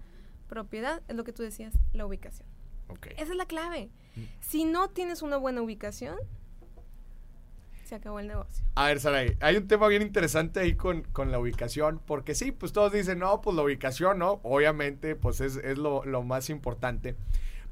propiedad 0.49 1.03
es 1.09 1.17
lo 1.17 1.25
que 1.25 1.33
tú 1.33 1.43
decías, 1.43 1.75
la 1.93 2.07
ubicación. 2.07 2.47
Ok. 2.89 3.07
Esa 3.17 3.33
es 3.33 3.37
la 3.37 3.47
clave. 3.47 3.91
Mm. 4.15 4.21
Si 4.41 4.65
no 4.65 4.91
tienes 4.91 5.23
una 5.23 5.39
buena 5.39 5.63
ubicación, 5.63 6.19
acabó 7.97 8.21
el 8.21 8.29
negocio. 8.29 8.65
A 8.75 8.87
ver, 8.87 9.01
Saray, 9.01 9.37
hay 9.41 9.57
un 9.57 9.69
tema 9.69 9.89
bien 9.89 10.03
interesante 10.03 10.61
ahí 10.61 10.75
con, 10.75 11.03
con 11.03 11.31
la 11.31 11.39
ubicación, 11.39 12.01
porque 12.05 12.35
sí, 12.35 12.53
pues 12.53 12.73
todos 12.73 12.93
dicen, 12.93 13.19
no, 13.19 13.41
pues 13.41 13.57
la 13.57 13.63
ubicación, 13.63 14.19
¿no? 14.19 14.41
Obviamente, 14.43 15.17
pues 15.17 15.41
es, 15.41 15.57
es 15.57 15.79
lo, 15.79 16.05
lo 16.05 16.23
más 16.23 16.51
importante. 16.51 17.17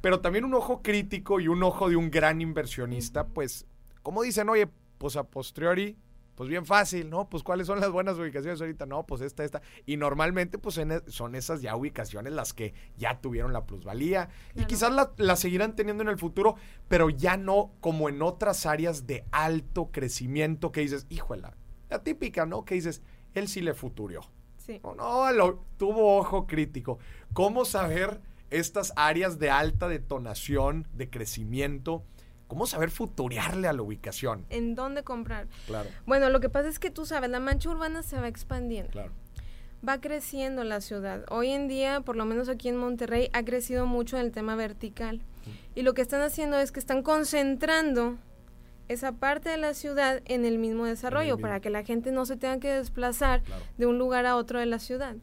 Pero 0.01 0.21
también 0.21 0.45
un 0.45 0.55
ojo 0.55 0.83
crítico 0.83 1.41
y 1.41 1.49
un 1.49 1.63
ojo 1.63 1.89
de 1.89 1.97
un 1.97 2.11
gran 2.11 2.41
inversionista, 2.41 3.27
pues, 3.27 3.67
como 4.03 4.23
dicen, 4.23 4.49
oye, 4.49 4.69
pues 4.99 5.17
a 5.17 5.25
posteriori, 5.25 5.97
pues 6.41 6.49
bien 6.49 6.65
fácil, 6.65 7.11
¿no? 7.11 7.29
Pues 7.29 7.43
cuáles 7.43 7.67
son 7.67 7.81
las 7.81 7.91
buenas 7.91 8.17
ubicaciones 8.17 8.59
ahorita, 8.63 8.87
no, 8.87 9.05
pues 9.05 9.21
esta, 9.21 9.45
esta. 9.45 9.61
Y 9.85 9.99
normalmente, 9.99 10.57
pues 10.57 10.79
en 10.79 10.91
e- 10.93 11.03
son 11.07 11.35
esas 11.35 11.61
ya 11.61 11.77
ubicaciones 11.77 12.33
las 12.33 12.55
que 12.55 12.73
ya 12.97 13.21
tuvieron 13.21 13.53
la 13.53 13.67
plusvalía. 13.67 14.31
Y 14.55 14.65
quizás 14.65 14.91
la, 14.91 15.13
la 15.19 15.37
seguirán 15.37 15.77
teniendo 15.77 16.03
en 16.03 16.09
el 16.09 16.17
futuro, 16.17 16.55
pero 16.89 17.11
ya 17.11 17.37
no 17.37 17.73
como 17.81 18.09
en 18.09 18.23
otras 18.23 18.65
áreas 18.65 19.07
de 19.07 19.27
alto 19.33 19.91
crecimiento 19.93 20.73
que 20.73 20.81
dices, 20.81 21.05
híjola, 21.11 21.59
la 21.91 22.03
típica, 22.03 22.47
¿no? 22.47 22.65
Que 22.65 22.77
dices, 22.77 23.03
él 23.35 23.47
sí 23.47 23.61
le 23.61 23.75
futurió. 23.75 24.23
Sí. 24.57 24.81
No, 24.83 24.95
no, 24.95 25.31
lo- 25.33 25.63
tuvo 25.77 26.17
ojo 26.17 26.47
crítico. 26.47 26.99
¿Cómo 27.35 27.67
saber 27.67 28.23
estas 28.49 28.95
áreas 28.97 29.39
de 29.39 29.51
alta 29.51 29.89
detonación, 29.89 30.89
de 30.95 31.11
crecimiento? 31.11 32.03
¿Cómo 32.51 32.67
saber 32.67 32.91
futuriarle 32.91 33.69
a 33.69 33.73
la 33.73 33.81
ubicación? 33.81 34.45
¿En 34.51 34.75
dónde 34.75 35.05
comprar? 35.05 35.47
Claro, 35.69 35.89
Bueno, 36.05 36.31
lo 36.31 36.41
que 36.41 36.49
pasa 36.49 36.69
es 36.69 36.81
que 36.81 36.91
tú 36.91 37.07
sabes, 37.07 37.31
la 37.31 37.39
mancha 37.39 37.71
urbana 37.71 38.03
se 38.03 38.19
va 38.21 38.27
expandiendo. 38.27 38.91
claro. 38.91 39.13
Va 39.89 40.01
creciendo 40.01 40.65
la 40.65 40.81
ciudad. 40.81 41.25
Hoy 41.31 41.51
en 41.51 41.69
día, 41.69 42.01
por 42.01 42.17
lo 42.17 42.25
menos 42.25 42.49
aquí 42.49 42.69
en 42.69 42.77
Monterrey, 42.77 43.31
ha 43.33 43.45
crecido 43.45 43.87
mucho 43.87 44.19
en 44.19 44.27
el 44.27 44.33
tema 44.33 44.57
vertical. 44.57 45.21
Y 45.77 45.83
lo 45.83 45.95
que 45.95 46.03
están 46.03 46.21
haciendo 46.23 46.59
es 46.59 46.73
que 46.73 46.81
están 46.81 47.03
concentrando 47.05 48.19
esa 48.89 49.13
parte 49.13 49.49
de 49.49 49.57
la 49.57 49.73
ciudad 49.73 50.21
en 50.25 50.45
el 50.45 50.59
mismo 50.59 50.85
desarrollo 50.87 51.37
mismo. 51.37 51.43
para 51.43 51.61
que 51.61 51.71
la 51.71 51.85
gente 51.85 52.11
no 52.11 52.27
se 52.27 52.37
tenga 52.37 52.59
que 52.59 52.69
desplazar 52.73 53.43
Claro. 53.45 53.63
de 53.79 53.87
un 53.87 53.97
lugar 53.97 54.27
a 54.27 54.35
otro 54.35 54.59
de 54.59 54.67
la 54.67 54.81
ciudad. 54.81 55.15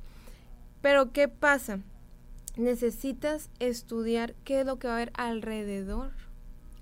Pero 0.81 1.11
¿qué 1.11 1.27
pasa? 1.27 1.79
Necesitas 2.55 3.49
estudiar 3.59 4.33
qué 4.43 4.61
es 4.61 4.65
lo 4.65 4.79
que 4.79 4.87
va 4.87 4.93
a 4.93 4.95
haber 4.97 5.11
alrededor 5.15 6.11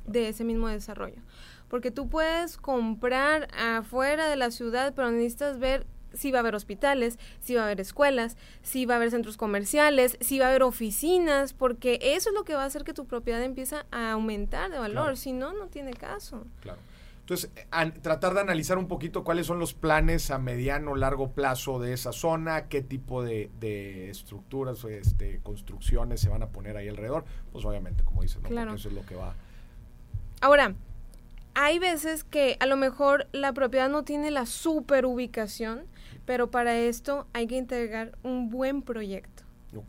de 0.06 0.30
ese 0.30 0.44
mismo 0.44 0.68
desarrollo. 0.68 1.22
Porque 1.68 1.92
tú 1.92 2.10
puedes 2.10 2.58
comprar 2.58 3.48
afuera 3.58 4.30
de 4.30 4.36
la 4.36 4.52
ciudad, 4.52 4.94
pero 4.96 5.12
necesitas 5.12 5.60
ver 5.60 5.88
si 6.14 6.32
va 6.32 6.40
a 6.40 6.42
haber 6.42 6.56
hospitales, 6.56 7.20
si 7.42 7.56
va 7.56 7.64
a 7.64 7.66
haber 7.66 7.82
escuelas, 7.82 8.38
si 8.62 8.86
va 8.86 8.94
a 8.96 8.98
haber 8.98 9.12
centros 9.12 9.38
comerciales, 9.38 10.18
si 10.22 10.40
va 10.40 10.46
a 10.46 10.50
haber 10.50 10.64
oficinas, 10.64 11.54
porque 11.54 12.00
eso 12.02 12.30
es 12.30 12.36
lo 12.36 12.46
que 12.46 12.54
va 12.54 12.64
a 12.64 12.66
hacer 12.66 12.84
que 12.84 12.94
tu 12.94 13.06
propiedad 13.06 13.44
empiece 13.44 13.78
a 13.92 14.12
aumentar 14.12 14.72
de 14.72 14.80
valor. 14.80 15.04
Claro. 15.04 15.16
Si 15.16 15.34
no, 15.34 15.54
no 15.54 15.68
tiene 15.68 15.94
caso. 15.94 16.46
Claro. 16.62 16.80
Entonces, 17.26 17.50
tratar 18.04 18.36
de 18.36 18.42
analizar 18.42 18.78
un 18.78 18.88
poquito 18.88 19.24
cuáles 19.24 19.48
son 19.48 19.58
los 19.58 19.74
planes 19.74 20.30
a 20.30 20.38
mediano, 20.38 20.96
largo 20.96 21.32
plazo 21.32 21.80
de 21.80 21.92
esa 21.92 22.12
zona, 22.12 22.68
qué 22.68 22.84
tipo 22.84 23.24
de, 23.24 23.50
de 23.60 24.12
estructuras, 24.12 24.84
este, 24.84 25.40
construcciones 25.42 26.22
se 26.22 26.30
van 26.30 26.44
a 26.44 26.50
poner 26.50 26.78
ahí 26.78 26.88
alrededor. 26.88 27.26
Pues 27.52 27.66
obviamente, 27.66 28.04
como 28.04 28.22
dices, 28.22 28.44
¿no? 28.44 28.50
Claro. 28.50 28.70
Porque 28.70 28.80
eso 28.80 28.90
es 28.90 28.96
lo 28.96 29.06
que 29.08 29.16
va. 29.16 29.34
Ahora, 30.42 30.76
hay 31.54 31.80
veces 31.80 32.24
que 32.24 32.58
a 32.60 32.66
lo 32.66 32.76
mejor 32.76 33.28
la 33.32 33.54
propiedad 33.54 33.90
no 33.90 34.04
tiene 34.04 34.30
la 34.30 34.46
super 34.46 35.06
ubicación, 35.06 35.86
pero 36.26 36.52
para 36.52 36.78
esto 36.78 37.28
hay 37.34 37.48
que 37.48 37.58
entregar 37.58 38.18
un 38.24 38.50
buen 38.50 38.82
proyecto. 38.82 39.44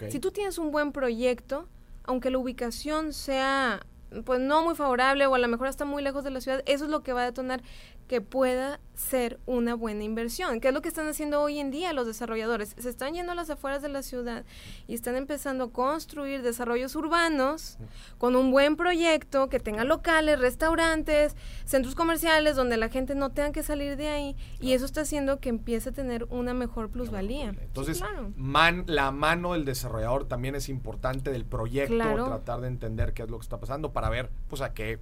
Si 0.09 0.21
tú 0.21 0.31
tienes 0.31 0.59
un 0.59 0.71
buen 0.71 0.93
proyecto, 0.93 1.69
aunque 2.05 2.31
la 2.31 2.38
ubicación 2.38 3.12
sea 3.12 3.81
pues 4.25 4.41
no 4.41 4.62
muy 4.62 4.75
favorable 4.75 5.26
o 5.26 5.35
a 5.35 5.38
lo 5.38 5.49
mejor 5.49 5.67
está 5.67 5.85
muy 5.85 6.03
lejos 6.03 6.25
de 6.25 6.31
la 6.31 6.41
ciudad, 6.41 6.62
eso 6.67 6.85
es 6.85 6.91
lo 6.91 7.03
que 7.03 7.12
va 7.12 7.23
a 7.23 7.25
detonar 7.25 7.62
que 8.06 8.20
pueda 8.20 8.80
ser 8.94 9.38
una 9.44 9.75
buena 9.75 10.04
inversión, 10.04 10.58
que 10.60 10.68
es 10.68 10.75
lo 10.75 10.80
que 10.80 10.88
están 10.88 11.06
haciendo 11.06 11.42
hoy 11.42 11.58
en 11.58 11.70
día 11.70 11.92
los 11.92 12.06
desarrolladores. 12.06 12.75
Se 12.78 12.88
están 12.88 13.12
yendo 13.12 13.32
a 13.32 13.34
las 13.34 13.50
afueras 13.50 13.82
de 13.82 13.90
la 13.90 14.02
ciudad 14.02 14.44
y 14.86 14.94
están 14.94 15.16
empezando 15.16 15.64
a 15.64 15.70
construir 15.70 16.40
desarrollos 16.40 16.96
urbanos 16.96 17.76
con 18.16 18.36
un 18.36 18.50
buen 18.50 18.76
proyecto 18.76 19.50
que 19.50 19.60
tenga 19.60 19.84
locales, 19.84 20.38
restaurantes, 20.38 21.36
centros 21.66 21.94
comerciales 21.94 22.56
donde 22.56 22.78
la 22.78 22.88
gente 22.88 23.14
no 23.14 23.32
tenga 23.32 23.52
que 23.52 23.62
salir 23.62 23.96
de 23.98 24.08
ahí 24.08 24.36
y 24.60 24.72
eso 24.72 24.86
está 24.86 25.02
haciendo 25.02 25.40
que 25.40 25.50
empiece 25.50 25.90
a 25.90 25.92
tener 25.92 26.25
una 26.30 26.54
mejor 26.54 26.88
plusvalía. 26.90 27.50
Sí, 27.52 27.58
Entonces, 27.64 27.98
claro. 27.98 28.32
man- 28.36 28.84
la 28.86 29.10
mano 29.10 29.52
del 29.52 29.66
desarrollador 29.66 30.26
también 30.26 30.54
es 30.54 30.70
importante 30.70 31.30
del 31.30 31.44
proyecto, 31.44 31.94
Claro. 31.94 32.25
tratar 32.26 32.62
de 32.62 32.68
entender 32.68 33.12
qué 33.12 33.25
es 33.25 33.30
lo 33.30 33.38
que 33.38 33.42
está 33.42 33.60
pasando 33.60 33.92
para 33.92 34.08
ver, 34.08 34.30
pues, 34.48 34.62
a 34.62 34.72
qué 34.72 34.98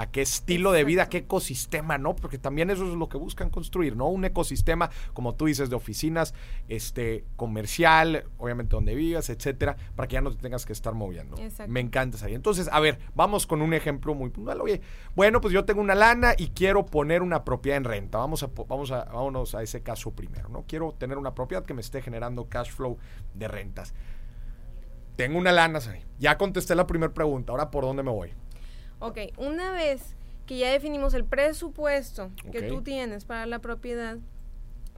a 0.00 0.10
qué 0.10 0.22
estilo 0.22 0.72
de 0.72 0.82
vida, 0.82 1.02
a 1.02 1.08
qué 1.10 1.18
ecosistema, 1.18 1.98
¿no? 1.98 2.16
Porque 2.16 2.38
también 2.38 2.70
eso 2.70 2.88
es 2.88 2.94
lo 2.94 3.10
que 3.10 3.18
buscan 3.18 3.50
construir, 3.50 3.96
¿no? 3.96 4.08
Un 4.08 4.24
ecosistema, 4.24 4.88
como 5.12 5.34
tú 5.34 5.44
dices, 5.44 5.68
de 5.68 5.76
oficinas, 5.76 6.32
este, 6.68 7.26
comercial, 7.36 8.24
obviamente 8.38 8.76
donde 8.76 8.94
vivas, 8.94 9.28
etcétera, 9.28 9.76
para 9.96 10.08
que 10.08 10.14
ya 10.14 10.22
no 10.22 10.30
te 10.30 10.38
tengas 10.38 10.64
que 10.64 10.72
estar 10.72 10.94
moviendo. 10.94 11.36
Exacto. 11.36 11.70
Me 11.70 11.80
encanta 11.80 12.16
esa 12.16 12.28
idea. 12.28 12.36
Entonces, 12.36 12.70
a 12.72 12.80
ver, 12.80 12.98
vamos 13.14 13.46
con 13.46 13.60
un 13.60 13.74
ejemplo 13.74 14.14
muy 14.14 14.30
puntual. 14.30 14.62
Oye, 14.62 14.80
bueno, 15.14 15.42
pues 15.42 15.52
yo 15.52 15.66
tengo 15.66 15.82
una 15.82 15.94
lana 15.94 16.32
y 16.34 16.48
quiero 16.48 16.86
poner 16.86 17.20
una 17.20 17.44
propiedad 17.44 17.76
en 17.76 17.84
renta. 17.84 18.16
Vamos 18.16 18.42
a, 18.42 18.48
vamos 18.68 18.90
a, 18.92 19.04
vámonos 19.04 19.54
a 19.54 19.62
ese 19.62 19.82
caso 19.82 20.12
primero, 20.12 20.48
¿no? 20.48 20.64
Quiero 20.66 20.92
tener 20.92 21.18
una 21.18 21.34
propiedad 21.34 21.66
que 21.66 21.74
me 21.74 21.82
esté 21.82 22.00
generando 22.00 22.48
cash 22.48 22.70
flow 22.70 22.96
de 23.34 23.48
rentas. 23.48 23.92
Tengo 25.16 25.36
una 25.36 25.52
lana, 25.52 25.78
Sari. 25.78 26.00
Ya 26.18 26.38
contesté 26.38 26.74
la 26.74 26.86
primera 26.86 27.12
pregunta. 27.12 27.52
Ahora, 27.52 27.70
¿por 27.70 27.84
dónde 27.84 28.02
me 28.02 28.10
voy? 28.10 28.32
Ok, 29.00 29.18
una 29.38 29.72
vez 29.72 30.14
que 30.46 30.58
ya 30.58 30.70
definimos 30.70 31.14
el 31.14 31.24
presupuesto 31.24 32.30
que 32.52 32.62
tú 32.68 32.82
tienes 32.82 33.24
para 33.24 33.46
la 33.46 33.58
propiedad, 33.60 34.18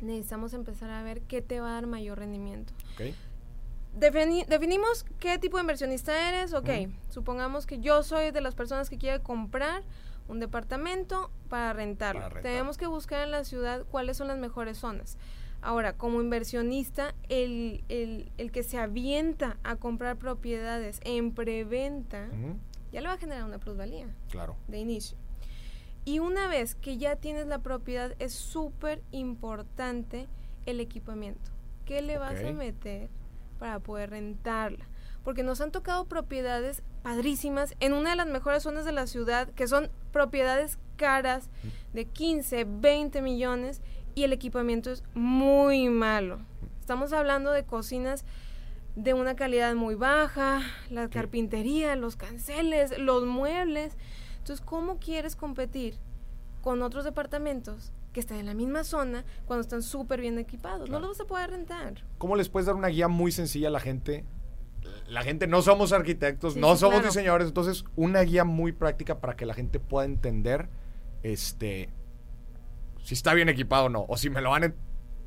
necesitamos 0.00 0.52
empezar 0.54 0.90
a 0.90 1.02
ver 1.02 1.20
qué 1.22 1.40
te 1.42 1.60
va 1.60 1.70
a 1.70 1.74
dar 1.74 1.86
mayor 1.86 2.18
rendimiento. 2.18 2.72
¿Ok? 2.94 3.14
Defini- 3.98 4.46
definimos 4.46 5.04
qué 5.20 5.38
tipo 5.38 5.58
de 5.58 5.62
inversionista 5.62 6.28
eres, 6.30 6.54
ok. 6.54 6.68
Supongamos 7.10 7.66
que 7.66 7.78
yo 7.78 8.02
soy 8.02 8.30
de 8.30 8.40
las 8.40 8.54
personas 8.54 8.88
que 8.88 8.96
quiere 8.98 9.20
comprar 9.20 9.82
un 10.28 10.40
departamento 10.40 11.30
para 11.50 11.72
rentarlo. 11.74 12.20
Para 12.22 12.34
rentar. 12.34 12.50
Tenemos 12.52 12.78
que 12.78 12.86
buscar 12.86 13.22
en 13.22 13.30
la 13.32 13.44
ciudad 13.44 13.84
cuáles 13.90 14.16
son 14.16 14.28
las 14.28 14.38
mejores 14.38 14.78
zonas. 14.78 15.18
Ahora, 15.60 15.92
como 15.92 16.20
inversionista, 16.22 17.14
el, 17.28 17.84
el- 17.88 18.32
el 18.38 18.50
que 18.50 18.62
se 18.62 18.78
avienta 18.78 19.58
a 19.62 19.76
comprar 19.76 20.16
propiedades 20.16 20.98
en 21.04 21.32
preventa, 21.32 22.28
ya 22.92 23.00
le 23.00 23.08
va 23.08 23.14
a 23.14 23.18
generar 23.18 23.44
una 23.44 23.58
plusvalía 23.58 24.06
Claro. 24.30 24.56
de 24.68 24.78
inicio. 24.78 25.16
Y 26.04 26.18
una 26.18 26.48
vez 26.48 26.74
que 26.74 26.98
ya 26.98 27.16
tienes 27.16 27.46
la 27.46 27.60
propiedad, 27.60 28.14
es 28.18 28.32
súper 28.34 29.02
importante 29.12 30.28
el 30.66 30.80
equipamiento. 30.80 31.50
¿Qué 31.84 32.02
le 32.02 32.18
vas 32.18 32.42
a 32.44 32.52
meter 32.52 33.08
para 33.58 33.78
poder 33.80 34.10
rentarla? 34.10 34.86
Porque 35.24 35.42
nos 35.44 35.60
han 35.60 35.70
tocado 35.70 36.06
propiedades 36.06 36.82
padrísimas 37.02 37.74
en 37.80 37.92
una 37.92 38.10
de 38.10 38.16
las 38.16 38.26
mejores 38.26 38.64
zonas 38.64 38.84
de 38.84 38.92
la 38.92 39.06
ciudad, 39.06 39.48
que 39.50 39.68
son 39.68 39.90
propiedades 40.12 40.78
caras 40.96 41.48
de 41.92 42.04
15, 42.06 42.64
20 42.64 43.22
millones 43.22 43.80
y 44.14 44.24
el 44.24 44.32
equipamiento 44.32 44.90
es 44.90 45.04
muy 45.14 45.88
malo. 45.88 46.40
Estamos 46.80 47.12
hablando 47.12 47.52
de 47.52 47.64
cocinas 47.64 48.24
de 48.96 49.14
una 49.14 49.36
calidad 49.36 49.74
muy 49.74 49.94
baja, 49.94 50.60
la 50.90 51.08
carpintería, 51.08 51.96
los 51.96 52.16
canceles, 52.16 52.98
los 52.98 53.26
muebles. 53.26 53.96
Entonces, 54.38 54.64
¿cómo 54.64 54.98
quieres 54.98 55.36
competir 55.36 55.98
con 56.62 56.82
otros 56.82 57.04
departamentos 57.04 57.92
que 58.12 58.20
están 58.20 58.38
en 58.38 58.46
la 58.46 58.54
misma 58.54 58.84
zona 58.84 59.24
cuando 59.46 59.62
están 59.62 59.82
súper 59.82 60.20
bien 60.20 60.38
equipados. 60.38 60.88
Claro. 60.88 61.00
No 61.00 61.08
los 61.08 61.18
vas 61.18 61.24
a 61.24 61.28
poder 61.28 61.50
rentar. 61.50 62.04
¿Cómo 62.18 62.36
les 62.36 62.48
puedes 62.48 62.66
dar 62.66 62.76
una 62.76 62.88
guía 62.88 63.08
muy 63.08 63.32
sencilla 63.32 63.68
a 63.68 63.70
la 63.70 63.80
gente? 63.80 64.24
La 65.08 65.22
gente 65.22 65.46
no 65.46 65.62
somos 65.62 65.92
arquitectos, 65.92 66.54
Sí, 66.54 66.60
no 66.60 66.74
sí, 66.74 66.80
somos 66.80 66.96
claro. 66.96 67.08
diseñadores, 67.08 67.48
entonces 67.48 67.84
una 67.96 68.20
guía 68.22 68.44
muy 68.44 68.72
práctica 68.72 69.20
para 69.20 69.36
que 69.36 69.46
la 69.46 69.54
gente 69.54 69.80
pueda 69.80 70.04
entender 70.06 70.68
este 71.22 71.88
si 73.02 73.14
está 73.14 73.34
bien 73.34 73.48
equipado 73.48 73.86
o 73.86 73.88
no, 73.88 74.04
o 74.08 74.16
si 74.16 74.30
me 74.30 74.40
lo 74.40 74.50
van 74.50 74.64
a, 74.64 74.74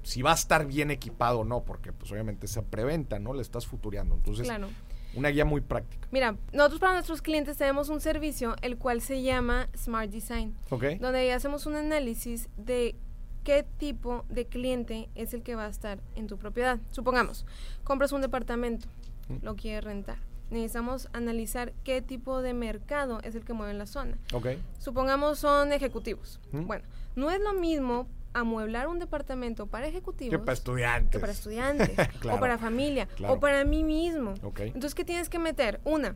si 0.06 0.22
va 0.22 0.32
a 0.32 0.36
estar 0.36 0.66
bien 0.66 0.92
equipado 0.92 1.40
o 1.40 1.44
no, 1.44 1.64
porque 1.64 1.92
pues 1.92 2.12
obviamente 2.12 2.46
esa 2.46 2.62
preventa, 2.62 3.20
¿no? 3.20 3.34
Le 3.34 3.42
estás 3.42 3.66
futureando. 3.66 4.16
Entonces, 4.16 4.46
claro. 4.46 4.68
una 5.16 5.30
guía 5.30 5.46
muy 5.46 5.62
práctica. 5.62 6.08
Mira, 6.12 6.38
nosotros 6.54 6.80
para 6.80 6.94
nuestros 6.94 7.22
clientes 7.22 7.58
tenemos 7.58 7.90
un 7.90 8.00
servicio 8.02 8.56
el 8.62 8.78
cual 8.78 9.02
se 9.02 9.22
llama 9.24 9.68
Smart 9.76 10.10
Design, 10.12 10.56
¿Ok? 10.70 10.84
donde 11.00 11.32
hacemos 11.34 11.66
un 11.66 11.76
análisis 11.76 12.50
de 12.58 12.96
qué 13.44 13.64
tipo 13.78 14.26
de 14.30 14.46
cliente 14.46 15.10
es 15.16 15.34
el 15.34 15.42
que 15.44 15.56
va 15.56 15.66
a 15.66 15.70
estar 15.70 16.00
en 16.16 16.28
tu 16.28 16.38
propiedad. 16.38 16.80
Supongamos, 16.92 17.46
compras 17.84 18.12
un 18.12 18.22
departamento, 18.22 18.88
Mm. 19.28 19.38
lo 19.44 19.56
quieres 19.56 19.84
rentar. 19.84 20.18
Necesitamos 20.52 21.10
analizar 21.14 21.74
qué 21.84 22.04
tipo 22.04 22.44
de 22.44 22.54
mercado 22.54 23.20
es 23.24 23.34
el 23.34 23.44
que 23.44 23.54
mueve 23.54 23.72
en 23.72 23.80
la 23.80 23.88
zona. 23.88 24.20
¿Ok? 24.34 24.50
Supongamos 24.78 25.40
son 25.40 25.74
ejecutivos. 25.74 26.40
Mm. 26.52 26.68
Bueno, 26.68 26.86
no 27.16 27.32
es 27.32 27.40
lo 27.42 27.54
mismo 27.54 28.08
amueblar 28.36 28.88
un 28.88 29.00
departamento 29.00 29.65
para 29.68 29.88
ejecutivos 29.88 30.32
Que 30.32 30.39
para 30.39 30.54
estudiantes. 30.54 31.12
que 31.12 31.20
para 31.20 31.32
estudiantes, 31.32 31.89
Claro. 32.20 32.38
o 32.38 32.39
para 32.39 32.58
familia, 32.58 33.08
Claro. 33.08 33.34
o 33.36 33.39
para 33.39 33.63
mí 33.63 33.84
mismo. 33.84 34.34
Entonces, 34.58 34.94
¿qué 34.94 35.06
tienes 35.06 35.30
que 35.30 35.39
meter? 35.39 35.80
Una, 35.86 36.15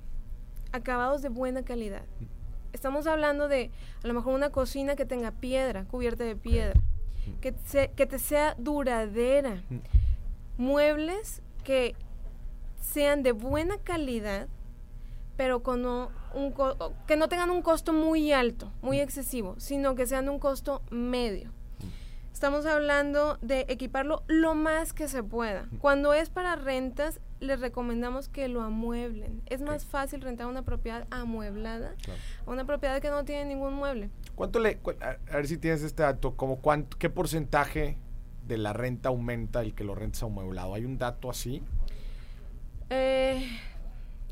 acabados 0.71 1.21
de 1.21 1.29
buena 1.29 1.63
calidad. 1.63 2.03
Estamos 2.73 3.07
hablando 3.07 3.47
de 3.47 3.71
a 4.03 4.07
lo 4.07 4.13
mejor 4.13 4.33
una 4.35 4.51
cocina 4.51 4.95
que 4.95 5.05
tenga 5.05 5.31
piedra, 5.31 5.85
cubierta 5.85 6.23
de 6.23 6.35
piedra, 6.35 6.79
que, 7.41 7.53
se- 7.65 7.91
que 7.95 8.05
te 8.05 8.19
sea 8.19 8.53
duradera. 8.59 9.63
Mm. 9.69 9.77
Muebles 10.57 11.41
que 11.63 11.95
sean 12.81 13.23
de 13.23 13.31
buena 13.31 13.77
calidad, 13.77 14.47
pero 15.37 15.63
con 15.63 15.81
no- 15.83 16.09
un 16.33 16.51
co- 16.51 16.93
que 17.07 17.15
no 17.15 17.29
tengan 17.29 17.49
un 17.49 17.61
costo 17.61 17.93
muy 17.93 18.31
alto, 18.33 18.71
muy 18.81 18.99
excesivo, 18.99 19.55
sino 19.57 19.95
que 19.95 20.05
sean 20.05 20.27
un 20.29 20.37
costo 20.39 20.81
medio. 20.91 21.51
Estamos 22.33 22.65
hablando 22.65 23.37
de 23.41 23.65
equiparlo 23.67 24.23
lo 24.27 24.55
más 24.55 24.93
que 24.93 25.07
se 25.09 25.23
pueda. 25.23 25.67
Cuando 25.79 26.13
es 26.13 26.29
para 26.29 26.55
rentas, 26.55 27.19
les 27.41 27.59
recomendamos 27.59 28.29
que 28.29 28.47
lo 28.47 28.61
amueblen. 28.61 29.41
Es 29.47 29.61
más 29.61 29.85
fácil 29.85 30.21
rentar 30.21 30.47
una 30.47 30.61
propiedad 30.63 31.05
amueblada 31.11 31.95
Claro. 32.01 32.19
a 32.45 32.51
una 32.51 32.65
propiedad 32.65 33.01
que 33.01 33.09
no 33.09 33.25
tiene 33.25 33.45
ningún 33.45 33.73
mueble. 33.73 34.09
¿Cuánto 34.35 34.59
le, 34.59 34.77
cu- 34.77 34.93
a, 35.01 35.17
a 35.31 35.35
ver 35.35 35.47
si 35.47 35.57
tienes 35.57 35.81
este 35.83 36.03
dato, 36.03 36.35
como 36.37 36.57
cuánto, 36.61 36.97
qué 36.97 37.09
porcentaje 37.09 37.97
de 38.47 38.57
la 38.57 38.71
renta 38.71 39.09
aumenta 39.09 39.61
el 39.61 39.73
que 39.75 39.83
lo 39.83 39.93
rentas 39.95 40.23
amueblado? 40.23 40.73
¿Hay 40.75 40.85
un 40.85 40.97
dato 40.97 41.29
así? 41.29 41.61
Eh, 42.89 43.45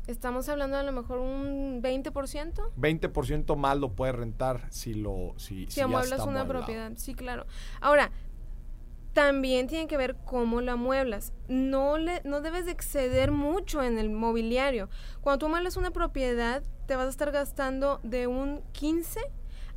estamos 0.08 0.48
hablando 0.48 0.76
a 0.76 0.82
lo 0.82 0.90
mejor 0.92 1.18
un 1.18 1.80
20%. 1.82 2.70
20% 2.76 3.56
más 3.56 3.76
lo 3.78 3.92
puedes 3.94 4.14
rentar 4.16 4.66
si 4.70 4.94
lo 4.94 5.34
si, 5.36 5.66
Si 5.66 5.76
ya 5.76 5.84
amueblas 5.84 6.20
una 6.20 6.40
amueblado. 6.40 6.48
propiedad, 6.48 6.92
sí, 6.96 7.14
claro. 7.14 7.46
Ahora, 7.80 8.10
también 9.12 9.66
tiene 9.66 9.86
que 9.86 9.96
ver 9.96 10.16
cómo 10.24 10.60
la 10.60 10.72
amueblas. 10.72 11.32
No, 11.48 11.98
le, 11.98 12.20
no 12.24 12.40
debes 12.40 12.66
de 12.66 12.72
exceder 12.72 13.30
mucho 13.32 13.82
en 13.82 13.98
el 13.98 14.10
mobiliario. 14.10 14.88
Cuando 15.20 15.38
tú 15.38 15.46
amueblas 15.46 15.76
una 15.76 15.90
propiedad, 15.90 16.62
te 16.86 16.94
vas 16.96 17.06
a 17.06 17.10
estar 17.10 17.32
gastando 17.32 18.00
de 18.02 18.26
un 18.26 18.62
15 18.72 19.20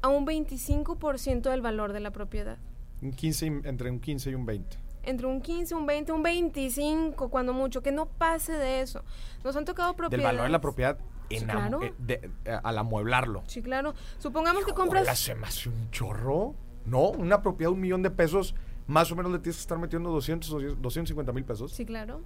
a 0.01 0.07
un 0.09 0.25
25% 0.25 1.49
del 1.49 1.61
valor 1.61 1.93
de 1.93 1.99
la 2.01 2.11
propiedad. 2.11 2.57
Un 3.01 3.11
15 3.13 3.45
y- 3.47 3.67
entre 3.67 3.89
un 3.89 3.99
15 3.99 4.29
y 4.29 4.35
un 4.35 4.45
20. 4.45 4.77
Entre 5.03 5.25
un 5.25 5.41
15, 5.41 5.73
un 5.75 5.85
20, 5.85 6.11
un 6.11 6.21
25, 6.23 7.29
cuando 7.29 7.53
mucho, 7.53 7.81
que 7.81 7.91
no 7.91 8.05
pase 8.05 8.53
de 8.53 8.81
eso. 8.81 9.03
Nos 9.43 9.55
han 9.55 9.65
tocado 9.65 9.89
Del 9.89 9.95
propiedades. 9.97 10.25
valor 10.27 10.43
de 10.45 10.51
la 10.51 10.61
propiedad 10.61 10.97
en 11.29 11.39
Sí, 11.39 11.45
claro. 11.45 11.81
eh, 11.81 11.93
de- 11.97 12.29
eh, 12.45 12.59
al 12.63 12.77
amueblarlo. 12.77 13.43
Sí, 13.47 13.61
claro. 13.61 13.93
Supongamos 14.19 14.63
que 14.65 14.71
Hola, 14.71 14.79
compras... 14.79 15.19
se 15.19 15.33
me 15.35 15.47
hace 15.47 15.69
un 15.69 15.89
chorro. 15.91 16.53
No, 16.85 17.09
una 17.09 17.41
propiedad 17.41 17.69
de 17.71 17.75
un 17.75 17.81
millón 17.81 18.01
de 18.03 18.11
pesos, 18.11 18.53
más 18.87 19.11
o 19.11 19.15
menos 19.15 19.31
le 19.31 19.39
tienes 19.39 19.55
que 19.57 19.61
estar 19.61 19.77
metiendo 19.79 20.09
200, 20.11 20.81
250 20.81 21.31
mil 21.31 21.45
pesos. 21.45 21.71
Sí, 21.71 21.85
claro. 21.85 22.21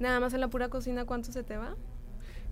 Nada 0.00 0.18
más 0.20 0.32
en 0.34 0.40
la 0.40 0.48
pura 0.48 0.68
cocina, 0.68 1.04
¿cuánto 1.04 1.30
se 1.32 1.42
te 1.42 1.56
va? 1.56 1.74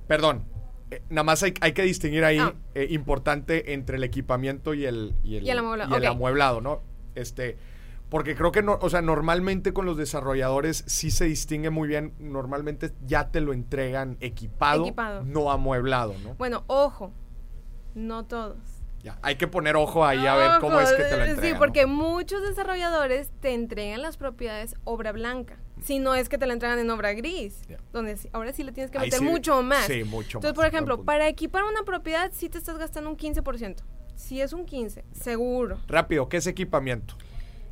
Perdón, 0.06 0.44
eh, 0.90 1.02
nada 1.08 1.24
más 1.24 1.42
hay, 1.42 1.54
hay 1.60 1.72
que 1.72 1.82
distinguir 1.82 2.24
ahí, 2.24 2.38
Ah. 2.38 2.54
eh, 2.74 2.86
importante, 2.90 3.72
entre 3.72 3.96
el 3.96 4.04
equipamiento 4.04 4.74
y 4.74 4.84
el, 4.84 5.14
y 5.24 5.36
el, 5.36 5.44
Y 5.44 5.50
el 5.50 5.58
amueblado, 5.58 5.92
y 5.94 5.98
el 5.98 6.06
amueblado, 6.06 6.60
¿no? 6.60 6.82
Este, 7.14 7.56
porque 8.08 8.36
creo 8.36 8.52
que, 8.52 8.62
no, 8.62 8.78
o 8.80 8.88
sea, 8.90 9.02
normalmente 9.02 9.72
con 9.72 9.84
los 9.86 9.96
desarrolladores 9.96 10.84
sí 10.86 11.10
se 11.10 11.24
distingue 11.24 11.70
muy 11.70 11.88
bien, 11.88 12.14
normalmente 12.18 12.92
ya 13.06 13.30
te 13.30 13.40
lo 13.40 13.52
entregan 13.52 14.16
equipado, 14.20 14.84
Equipado. 14.84 15.22
no 15.24 15.50
amueblado, 15.50 16.14
¿no? 16.22 16.34
Bueno, 16.34 16.64
ojo, 16.68 17.12
no 17.94 18.24
todos. 18.24 18.56
Ya, 19.02 19.18
hay 19.22 19.36
que 19.36 19.46
poner 19.46 19.76
ojo 19.76 20.04
ahí 20.04 20.26
a 20.26 20.34
ver 20.34 20.50
cómo 20.60 20.80
es 20.80 20.90
que 20.90 21.04
te 21.04 21.16
lo 21.16 21.24
entregan. 21.24 21.44
Sí, 21.44 21.52
¿no? 21.52 21.58
porque 21.58 21.86
muchos 21.86 22.42
desarrolladores 22.42 23.30
te 23.40 23.54
entregan 23.54 24.02
las 24.02 24.16
propiedades 24.16 24.74
obra 24.84 25.12
blanca. 25.12 25.58
Si 25.80 25.98
no 26.00 26.14
es 26.14 26.28
que 26.28 26.38
te 26.38 26.46
la 26.46 26.54
entregan 26.54 26.78
en 26.80 26.90
obra 26.90 27.12
gris, 27.12 27.60
donde 27.92 28.18
ahora 28.32 28.52
sí 28.52 28.64
le 28.64 28.72
tienes 28.72 28.90
que 28.90 28.98
meter 28.98 29.18
sí- 29.20 29.24
mucho 29.24 29.62
más. 29.62 29.86
Sí, 29.86 30.02
mucho 30.02 30.38
Entonces, 30.38 30.50
más. 30.50 30.54
por 30.54 30.66
ejemplo, 30.66 31.04
para 31.04 31.28
equipar 31.28 31.62
una 31.64 31.82
propiedad 31.84 32.30
sí 32.34 32.48
te 32.48 32.58
estás 32.58 32.78
gastando 32.78 33.08
un 33.10 33.16
15%. 33.16 33.76
Si 34.16 34.40
es 34.40 34.52
un 34.52 34.64
15, 34.64 35.04
seguro. 35.12 35.78
Rápido, 35.86 36.28
¿qué 36.28 36.38
es 36.38 36.46
equipamiento? 36.46 37.14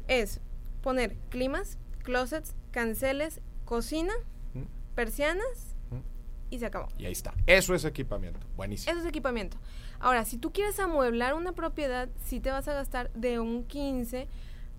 Es 0.09 0.41
poner 0.83 1.17
climas, 1.31 1.79
closets, 2.03 2.55
canceles, 2.71 3.41
cocina, 3.65 4.13
¿Mm? 4.53 4.63
persianas 4.95 5.77
¿Mm? 5.91 5.99
y 6.51 6.59
se 6.59 6.67
acabó. 6.67 6.89
Y 6.99 7.07
ahí 7.07 7.13
está. 7.13 7.33
Eso 7.47 7.75
es 7.75 7.85
equipamiento. 7.85 8.41
Buenísimo. 8.57 8.93
Eso 8.93 9.01
es 9.01 9.07
equipamiento. 9.07 9.57
Ahora, 10.01 10.25
si 10.25 10.37
tú 10.37 10.53
quieres 10.53 10.79
amueblar 10.81 11.35
una 11.35 11.53
propiedad, 11.53 12.09
sí 12.25 12.41
te 12.41 12.51
vas 12.51 12.69
a 12.69 12.75
gastar 12.75 13.11
de 13.13 13.39
un 13.41 13.65
15 13.65 14.29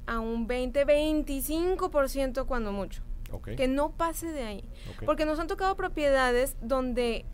a 0.06 0.20
un 0.20 0.46
20, 0.48 0.86
25% 0.86 2.46
cuando 2.46 2.72
mucho. 2.72 3.02
Que 3.58 3.68
no 3.68 3.92
pase 3.92 4.32
de 4.32 4.44
ahí. 4.44 4.64
Porque 5.06 5.26
nos 5.26 5.40
han 5.40 5.48
tocado 5.48 5.76
propiedades 5.76 6.56
donde, 6.62 7.26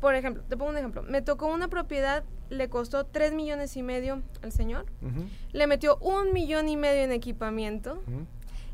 por 0.00 0.14
ejemplo, 0.14 0.42
te 0.48 0.56
pongo 0.56 0.70
un 0.70 0.78
ejemplo. 0.78 1.02
Me 1.02 1.22
tocó 1.22 1.46
una 1.46 1.68
propiedad, 1.68 2.24
le 2.50 2.68
costó 2.68 3.06
3 3.06 3.32
millones 3.32 3.76
y 3.76 3.82
medio 3.82 4.22
al 4.42 4.52
señor. 4.52 4.86
Le 5.52 5.66
metió 5.66 5.96
un 5.98 6.32
millón 6.32 6.68
y 6.68 6.76
medio 6.76 7.02
en 7.02 7.12
equipamiento 7.12 8.02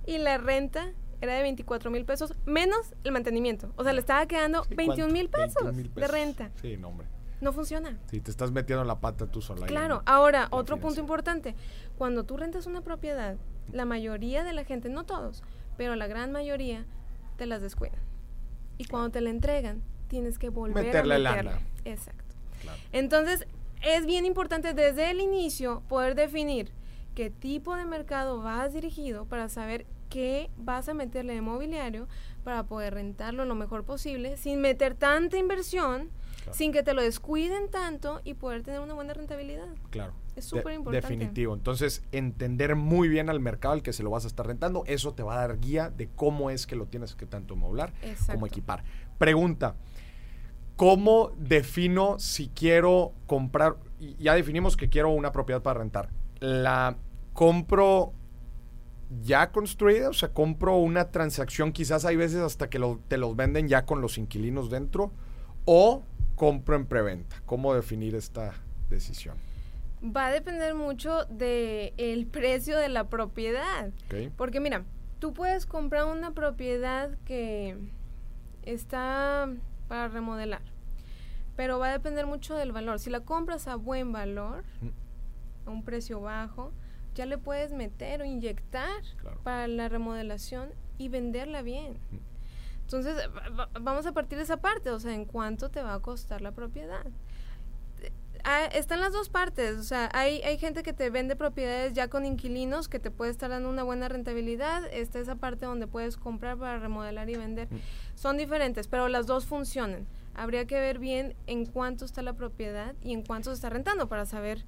y 0.07 0.19
la 0.19 0.39
renta 0.39 0.93
era 1.21 1.35
de 1.35 1.43
24 1.43 1.91
mil 1.91 2.05
pesos 2.05 2.35
menos 2.45 2.95
el 3.05 3.12
mantenimiento. 3.12 3.73
O 3.77 3.85
sea, 3.85 3.93
le 3.93 4.01
estaba 4.01 4.27
quedando 4.27 4.65
Sí, 4.65 4.75
21 4.75 5.12
mil 5.12 5.29
pesos, 5.29 5.62
21,000 5.65 5.95
de 5.95 6.09
renta. 6.09 6.51
Sí, 6.61 6.77
no, 6.77 6.89
hombre. 6.89 7.07
No 7.41 7.53
funciona. 7.53 7.99
Sí, 8.11 8.21
te 8.21 8.31
estás 8.31 8.51
metiendo 8.51 8.83
en 8.83 8.89
la 8.89 8.99
pata 8.99 9.27
tú 9.27 9.43
sola. 9.43 9.67
Claro, 9.67 9.97
¿no? 9.97 10.03
ahora 10.07 10.49
La 10.51 10.57
otro 10.57 10.79
punto 10.79 11.01
importante. 11.01 11.55
Cuando 11.99 12.25
tú 12.25 12.37
rentas 12.37 12.67
una 12.67 12.81
propiedad, 12.81 13.37
la 13.73 13.85
mayoría 13.85 14.43
de 14.43 14.53
la 14.53 14.65
gente, 14.65 14.89
no 14.89 15.05
todos, 15.05 15.43
pero 15.77 15.97
la 15.97 16.07
gran 16.07 16.33
mayoría, 16.33 16.87
te 17.37 17.45
las 17.47 17.61
descuidan. 17.61 18.01
Y 18.79 18.85
cuando 18.87 19.11
te 19.11 19.21
la 19.21 19.31
entregan, 19.31 19.83
tienes 20.09 20.39
que 20.39 20.49
volver 20.49 20.85
Meterle 20.87 21.15
a 21.15 21.19
lana. 21.19 21.43
meterle. 21.43 21.67
Exacto. 21.85 22.35
Claro. 22.62 22.79
Entonces, 22.93 23.47
es 23.87 24.05
bien 24.05 24.27
importante 24.27 24.75
desde 24.75 25.11
el 25.11 25.20
inicio 25.20 25.83
poder 25.88 26.16
definir 26.16 26.72
qué 27.14 27.31
tipo 27.31 27.77
de 27.77 27.85
mercado 27.85 28.42
vas 28.42 28.75
dirigido 28.75 29.27
para 29.27 29.49
saber 29.49 29.87
qué 30.11 30.51
vas 30.57 30.88
a 30.88 30.94
meterle 30.94 31.35
de 31.35 31.40
mobiliario 31.40 32.09
para 32.42 32.64
poder 32.64 32.94
rentarlo 32.94 33.44
lo 33.44 33.55
mejor 33.55 33.85
posible 33.85 34.37
sin 34.37 34.61
meter 34.61 34.94
tanta 34.94 35.37
inversión, 35.37 36.11
Claro. 36.37 36.59
sin 36.59 36.72
que 36.72 36.85
te 36.85 36.94
lo 36.94 37.03
descuiden 37.03 37.70
tanto 37.70 38.20
y 38.22 38.35
poder 38.35 38.62
tener 38.62 38.79
una 38.81 38.94
buena 38.94 39.14
rentabilidad. 39.14 39.66
Claro. 39.90 40.12
Es 40.37 40.44
súper 40.44 40.75
importante. 40.75 41.09
Definitivo. 41.09 41.55
Entonces, 41.55 42.05
entender 42.12 42.77
muy 42.77 43.09
bien 43.09 43.31
al 43.31 43.40
mercado 43.40 43.75
al 43.75 43.83
que 43.83 43.92
se 43.92 44.03
lo 44.05 44.11
vas 44.11 44.25
a 44.25 44.29
estar 44.29 44.46
rentando, 44.46 44.85
eso 44.87 45.12
te 45.14 45.25
va 45.25 45.35
a 45.35 45.38
dar 45.38 45.59
guía 45.59 45.90
de 45.90 46.09
cómo 46.09 46.51
es 46.51 46.66
que 46.66 46.77
lo 46.77 46.87
tienes 46.87 47.16
que 47.16 47.27
tanto 47.27 47.57
moblar 47.57 47.92
como 48.31 48.46
equipar. 48.46 48.85
Pregunta. 49.18 49.75
¿Cómo 50.77 51.33
defino 51.39 52.19
si 52.19 52.49
quiero 52.49 53.12
comprar? 53.27 53.77
Ya 54.19 54.35
definimos 54.35 54.77
que 54.77 54.89
quiero 54.89 55.11
una 55.11 55.33
propiedad 55.33 55.62
para 55.62 55.81
rentar. 55.81 56.11
¿La 56.41 56.97
compro 57.33 58.12
ya 59.23 59.53
construida? 59.53 60.11
O 60.11 60.12
sea, 60.12 60.31
compro 60.35 60.77
una 60.77 61.11
transacción, 61.11 61.73
quizás 61.73 62.05
hay 62.05 62.17
veces 62.17 62.41
hasta 62.41 62.69
que 62.69 62.79
lo- 62.79 63.01
te 63.09 63.17
los 63.17 63.37
venden 63.37 63.69
ya 63.69 63.87
con 63.87 64.01
los 64.03 64.19
inquilinos 64.19 64.69
dentro. 64.71 65.12
¿O 65.65 66.03
compro 66.35 66.77
en 66.77 66.87
preventa? 66.87 67.37
¿Cómo 67.47 67.75
definir 67.75 68.15
esta 68.15 68.53
decisión? 68.91 69.37
Va 70.05 70.27
a 70.27 70.31
depender 70.31 70.75
mucho 70.75 71.25
del 71.25 71.95
el 71.97 72.27
precio 72.27 72.77
de 72.79 72.91
la 72.91 73.05
propiedad. 73.09 73.89
¿Ok? 74.07 74.31
Porque 74.37 74.61
mira, 74.61 74.85
tú 75.21 75.33
puedes 75.33 75.65
comprar 75.65 76.05
una 76.05 76.33
propiedad 76.33 77.17
que 77.25 77.77
está 78.65 79.49
para 79.88 80.09
remodelar, 80.09 80.62
pero 81.57 81.79
va 81.79 81.88
a 81.88 81.92
depender 81.92 82.27
mucho 82.27 82.55
del 82.55 82.72
valor. 82.72 82.99
Si 82.99 83.11
la 83.11 83.20
compras 83.20 83.66
a 83.68 83.77
buen 83.77 84.12
valor, 84.12 84.64
Mm. 84.83 85.68
a 85.68 85.70
un 85.70 85.83
precio 85.85 86.20
bajo, 86.20 86.72
ya 87.14 87.27
le 87.27 87.38
puedes 87.38 87.72
meter 87.72 88.20
o 88.20 88.25
inyectar 88.25 89.03
Claro. 89.20 89.40
para 89.42 89.66
la 89.68 89.88
remodelación 89.88 90.70
y 90.99 91.09
venderla 91.09 91.62
bien. 91.62 91.94
Mm. 92.11 92.16
Entonces, 92.83 93.16
va- 93.37 93.49
va- 93.49 93.70
vamos 93.81 94.07
a 94.07 94.12
partir 94.12 94.38
de 94.38 94.44
esa 94.44 94.59
parte, 94.59 94.90
o 94.90 95.01
sea, 95.01 95.12
en 95.14 95.25
cuánto 95.25 95.70
te 95.70 95.83
va 95.83 95.94
a 95.94 96.01
costar 96.01 96.40
la 96.40 96.53
propiedad. 96.53 97.05
Ah, 98.49 98.67
están 98.67 99.01
las 99.01 99.13
dos 99.13 99.29
partes, 99.29 99.77
o 99.77 99.83
sea, 99.83 100.09
hay, 100.15 100.41
hay 100.43 100.57
gente 100.57 100.85
que 100.85 100.93
te 100.93 101.11
vende 101.11 101.35
propiedades 101.35 101.95
ya 101.95 102.07
con 102.07 102.25
inquilinos 102.25 102.87
que 102.87 103.01
te 103.01 103.11
puede 103.11 103.33
estar 103.33 103.51
dando 103.51 103.69
una 103.69 103.83
buena 103.83 104.09
rentabilidad, 104.09 104.85
está 104.93 105.19
esa 105.19 105.35
parte 105.35 105.67
donde 105.67 105.89
puedes 105.89 106.17
comprar 106.17 106.57
para 106.57 106.79
remodelar 106.79 107.29
y 107.29 107.35
vender. 107.35 107.67
Mm. 107.69 107.79
Son 108.15 108.37
diferentes, 108.37 108.87
pero 108.87 109.09
las 109.09 109.27
dos 109.27 109.47
funcionan. 109.47 110.07
Habría 110.37 110.65
que 110.65 110.79
ver 110.79 111.01
bien 111.01 111.35
en 111.49 111.67
cuánto 111.67 112.05
está 112.05 112.23
la 112.23 112.35
propiedad 112.35 112.95
y 113.03 113.15
en 113.15 113.23
cuánto 113.23 113.51
se 113.51 113.55
está 113.55 113.69
rentando 113.69 114.09
para 114.09 114.27
saber 114.27 114.65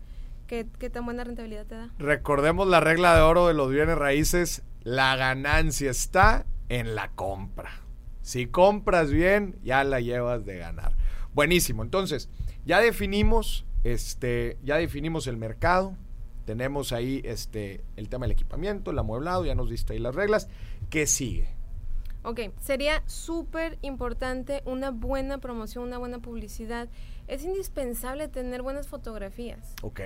qué, 0.49 0.67
qué 0.81 0.91
tan 0.91 1.05
buena 1.05 1.23
rentabilidad 1.23 1.67
te 1.67 1.77
da. 1.77 1.91
Recordemos 2.01 2.67
la 2.67 2.81
regla 2.81 3.14
de 3.14 3.21
oro 3.21 3.47
de 3.47 3.55
los 3.55 3.71
bienes 3.71 3.97
raíces. 3.97 4.64
La 4.83 5.14
ganancia 5.14 5.93
está 5.93 6.47
en 6.69 6.97
la 6.97 7.12
compra. 7.12 7.71
Si 8.23 8.47
compras 8.47 9.12
bien, 9.12 9.57
ya 9.62 9.85
la 9.85 10.01
llevas 10.01 10.45
de 10.45 10.59
ganar. 10.59 10.97
Buenísimo. 11.33 11.85
Entonces, 11.85 12.29
ya 12.64 12.81
definimos, 12.81 13.64
este, 13.85 14.59
ya 14.62 14.77
definimos 14.77 15.27
el 15.27 15.37
mercado. 15.37 15.95
Tenemos 16.45 16.93
ahí 16.93 17.21
este, 17.25 17.85
el 17.97 18.09
tema 18.09 18.25
del 18.25 18.33
equipamiento, 18.33 18.91
el 18.91 18.99
amueblado, 18.99 19.45
ya 19.45 19.55
nos 19.55 19.69
diste 19.69 19.93
ahí 19.93 19.99
las 19.99 20.14
reglas. 20.14 20.49
¿Qué 20.88 21.07
sigue? 21.07 21.59
Ok, 22.25 22.41
sería 22.61 23.03
súper 23.07 23.79
importante 23.81 24.62
una 24.64 24.91
buena 24.91 25.38
promoción, 25.38 25.85
una 25.85 25.99
buena 25.99 26.19
publicidad. 26.19 26.88
Es 27.27 27.45
indispensable 27.45 28.29
tener 28.29 28.62
buenas 28.62 28.88
fotografías. 28.88 29.75
Ok. 29.83 30.01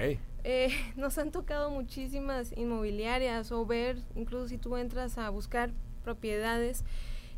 Eh, 0.44 0.68
nos 0.96 1.16
han 1.18 1.30
tocado 1.30 1.70
muchísimas 1.70 2.52
inmobiliarias 2.56 3.50
o 3.50 3.64
ver, 3.64 3.98
incluso 4.14 4.48
si 4.48 4.58
tú 4.58 4.76
entras 4.76 5.16
a 5.18 5.30
buscar 5.30 5.72
propiedades, 6.04 6.84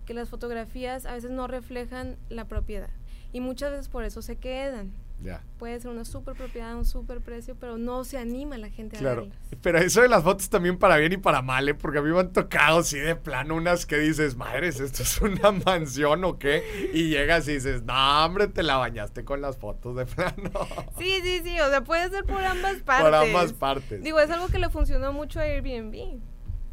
que 0.06 0.14
las 0.14 0.28
fotografías 0.28 1.06
a 1.06 1.14
veces 1.14 1.30
no 1.30 1.46
reflejan 1.46 2.16
la 2.28 2.46
propiedad. 2.46 2.90
Y 3.32 3.40
muchas 3.40 3.70
veces 3.70 3.88
por 3.88 4.04
eso 4.04 4.22
se 4.22 4.36
quedan. 4.36 4.92
Ya. 5.24 5.42
Puede 5.58 5.80
ser 5.80 5.90
una 5.90 6.04
super 6.04 6.34
propiedad, 6.34 6.76
un 6.76 6.84
super 6.84 7.22
precio, 7.22 7.56
pero 7.58 7.78
no 7.78 8.04
se 8.04 8.18
anima 8.18 8.58
la 8.58 8.68
gente 8.68 8.96
a 8.96 9.00
Claro. 9.00 9.28
Pero 9.62 9.78
eso 9.78 10.02
de 10.02 10.08
las 10.08 10.22
fotos 10.22 10.50
también 10.50 10.78
para 10.78 10.98
bien 10.98 11.14
y 11.14 11.16
para 11.16 11.40
mal, 11.40 11.66
¿eh? 11.66 11.74
porque 11.74 11.98
a 11.98 12.02
mí 12.02 12.10
me 12.10 12.20
han 12.20 12.32
tocado 12.32 12.80
así 12.80 12.98
de 12.98 13.16
plano 13.16 13.54
unas 13.54 13.86
que 13.86 13.96
dices, 13.98 14.36
madres, 14.36 14.80
¿esto 14.80 15.02
es 15.02 15.20
una 15.22 15.50
mansión 15.64 16.24
o 16.24 16.38
qué? 16.38 16.90
Y 16.92 17.08
llegas 17.08 17.48
y 17.48 17.54
dices, 17.54 17.82
no, 17.84 18.24
hombre, 18.24 18.48
te 18.48 18.62
la 18.62 18.76
bañaste 18.76 19.24
con 19.24 19.40
las 19.40 19.56
fotos 19.56 19.96
de 19.96 20.04
plano. 20.04 20.50
Sí, 20.98 21.20
sí, 21.22 21.40
sí, 21.42 21.58
o 21.60 21.68
sea, 21.70 21.82
puede 21.82 22.08
ser 22.10 22.24
por 22.24 22.42
ambas 22.44 22.76
partes. 22.82 23.04
Por 23.04 23.14
ambas 23.14 23.52
partes. 23.52 24.02
Digo, 24.02 24.20
es 24.20 24.30
algo 24.30 24.48
que 24.48 24.58
le 24.58 24.68
funcionó 24.68 25.12
mucho 25.12 25.40
a 25.40 25.44
Airbnb, 25.44 26.20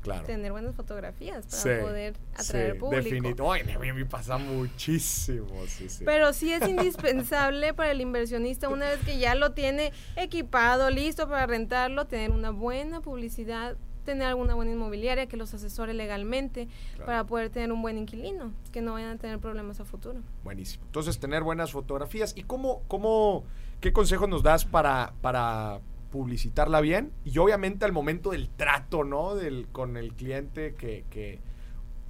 claro. 0.02 0.26
tener 0.26 0.52
buenas 0.52 0.76
fotografías 0.76 1.46
para 1.46 1.58
Sí, 1.62 1.70
poder 1.82 2.16
atraer 2.36 2.74
sí, 2.74 2.80
público. 2.80 3.04
definito. 3.04 3.52
Ay, 3.52 3.62
a 3.74 3.80
mí 3.80 3.94
me 3.94 4.06
pasa 4.06 4.38
muchísimo, 4.38 5.48
sí, 5.68 5.90
sí. 5.90 6.04
Pero 6.06 6.34
sí 6.34 6.52
es 6.52 6.62
indispensable 6.70 7.74
para 7.74 7.92
el 7.92 8.02
inversionista, 8.02 8.70
una 8.70 8.88
vez 8.90 9.00
que 9.06 9.18
ya 9.20 9.36
lo 9.36 9.52
tiene 9.52 9.92
equipado, 10.16 10.90
listo 10.90 11.28
para 11.28 11.46
rentarlo, 11.46 12.06
tener 12.06 12.32
una 12.32 12.52
buena 12.52 13.02
publicidad, 13.02 13.78
tener 14.06 14.28
alguna 14.28 14.56
buena 14.56 14.72
inmobiliaria 14.72 15.28
que 15.28 15.38
los 15.38 15.54
asesore 15.54 15.94
legalmente 15.94 16.68
Claro. 16.96 17.06
para 17.06 17.24
poder 17.26 17.50
tener 17.52 17.72
un 17.72 17.82
buen 17.84 17.98
inquilino, 18.00 18.52
que 18.72 18.82
no 18.82 18.94
vayan 18.94 19.12
a 19.12 19.18
tener 19.18 19.38
problemas 19.40 19.80
a 19.80 19.86
futuro. 19.86 20.20
Buenísimo. 20.44 20.84
Entonces, 20.88 21.20
tener 21.20 21.44
buenas 21.44 21.72
fotografías. 21.72 22.34
¿Y 22.36 22.42
cómo, 22.44 22.82
cómo, 22.88 23.44
qué 23.80 23.94
consejos 23.94 24.28
nos 24.28 24.42
das 24.42 24.66
para, 24.66 25.14
para 25.22 25.80
publicitarla 26.12 26.82
bien? 26.82 27.12
Y 27.24 27.38
obviamente 27.40 27.86
al 27.86 27.94
momento 27.94 28.32
del 28.32 28.50
trato, 28.50 29.04
¿no? 29.04 29.36
Del, 29.36 29.68
con 29.72 29.98
el 29.98 30.14
cliente 30.14 30.76
que, 30.76 31.06
que 31.10 31.40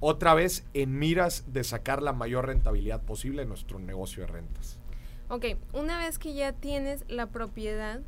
otra 0.00 0.34
vez 0.34 0.66
en 0.74 0.98
miras 0.98 1.52
de 1.52 1.62
sacar 1.62 2.02
la 2.02 2.12
mayor 2.12 2.46
rentabilidad 2.46 3.00
posible 3.02 3.42
en 3.42 3.48
nuestro 3.48 3.78
negocio 3.78 4.26
de 4.26 4.32
rentas. 4.32 4.80
Ok, 5.28 5.46
una 5.72 5.96
vez 5.96 6.18
que 6.18 6.34
ya 6.34 6.52
tienes 6.52 7.04
la 7.08 7.28
propiedad, 7.28 8.02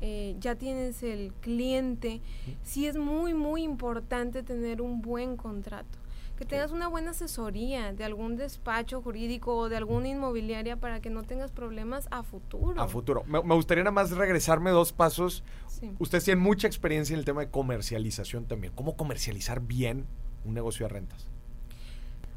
eh, 0.00 0.34
ya 0.40 0.56
tienes 0.56 1.02
el 1.04 1.32
cliente, 1.40 2.20
sí 2.62 2.88
es 2.88 2.96
muy, 2.96 3.32
muy 3.32 3.62
importante 3.62 4.42
tener 4.42 4.82
un 4.82 5.00
buen 5.00 5.36
contrato. 5.36 5.99
Que 6.40 6.46
tengas 6.46 6.72
una 6.72 6.88
buena 6.88 7.10
asesoría 7.10 7.92
de 7.92 8.02
algún 8.02 8.38
despacho 8.38 9.02
jurídico 9.02 9.54
o 9.58 9.68
de 9.68 9.76
alguna 9.76 10.08
inmobiliaria 10.08 10.76
para 10.76 11.02
que 11.02 11.10
no 11.10 11.22
tengas 11.22 11.52
problemas 11.52 12.08
a 12.10 12.22
futuro. 12.22 12.80
A 12.80 12.88
futuro. 12.88 13.24
Me, 13.26 13.42
me 13.42 13.54
gustaría 13.54 13.84
nada 13.84 13.92
más 13.92 14.10
regresarme 14.12 14.70
dos 14.70 14.94
pasos. 14.94 15.44
Sí. 15.68 15.92
Ustedes 15.98 16.24
tienen 16.24 16.42
mucha 16.42 16.66
experiencia 16.66 17.12
en 17.12 17.18
el 17.18 17.26
tema 17.26 17.42
de 17.42 17.50
comercialización 17.50 18.46
también. 18.46 18.72
¿Cómo 18.74 18.96
comercializar 18.96 19.60
bien 19.60 20.06
un 20.46 20.54
negocio 20.54 20.86
de 20.86 20.94
rentas? 20.94 21.28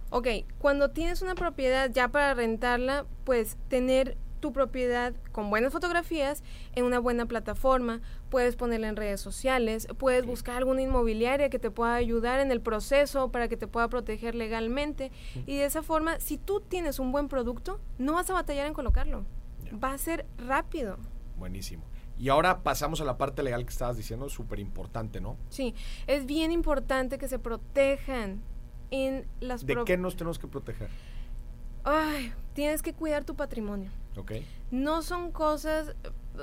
Ok, 0.09 0.27
cuando 0.59 0.91
tienes 0.91 1.21
una 1.21 1.35
propiedad 1.35 1.89
ya 1.89 2.09
para 2.09 2.33
rentarla, 2.33 3.05
pues 3.23 3.55
tener 3.69 4.17
tu 4.43 4.51
propiedad 4.51 5.13
con 5.31 5.49
buenas 5.49 5.71
fotografías 5.71 6.43
en 6.75 6.83
una 6.83 6.99
buena 6.99 7.25
plataforma, 7.27 8.01
puedes 8.29 8.57
ponerla 8.57 8.89
en 8.89 8.97
redes 8.97 9.21
sociales, 9.21 9.87
puedes 9.97 10.25
buscar 10.25 10.57
alguna 10.57 10.81
inmobiliaria 10.81 11.49
que 11.49 11.59
te 11.59 11.71
pueda 11.71 11.95
ayudar 11.95 12.41
en 12.41 12.51
el 12.51 12.59
proceso 12.59 13.31
para 13.31 13.47
que 13.47 13.55
te 13.55 13.67
pueda 13.67 13.87
proteger 13.87 14.35
legalmente 14.35 15.13
y 15.45 15.55
de 15.55 15.63
esa 15.63 15.81
forma, 15.81 16.19
si 16.19 16.37
tú 16.37 16.59
tienes 16.59 16.99
un 16.99 17.13
buen 17.13 17.29
producto, 17.29 17.79
no 17.97 18.15
vas 18.15 18.29
a 18.31 18.33
batallar 18.33 18.67
en 18.67 18.73
colocarlo. 18.73 19.25
Va 19.81 19.93
a 19.93 19.97
ser 19.97 20.25
rápido. 20.37 20.97
Buenísimo. 21.37 21.85
Y 22.17 22.27
ahora 22.27 22.63
pasamos 22.63 22.99
a 22.99 23.05
la 23.05 23.17
parte 23.17 23.43
legal 23.43 23.63
que 23.63 23.71
estabas 23.71 23.95
diciendo, 23.95 24.27
súper 24.27 24.59
importante, 24.59 25.21
¿no? 25.21 25.37
Sí, 25.47 25.73
es 26.05 26.25
bien 26.25 26.51
importante 26.51 27.17
que 27.17 27.29
se 27.29 27.39
protejan 27.39 28.41
en 28.91 29.25
las 29.39 29.65
¿De 29.65 29.85
qué 29.85 29.95
nos 29.95 30.17
tenemos 30.17 30.37
que 30.37 30.49
proteger? 30.49 30.89
Ay, 31.85 32.33
tienes 32.51 32.81
que 32.81 32.93
cuidar 32.93 33.23
tu 33.23 33.35
patrimonio. 33.35 33.89
No 34.71 35.01
son 35.01 35.31
cosas... 35.31 35.95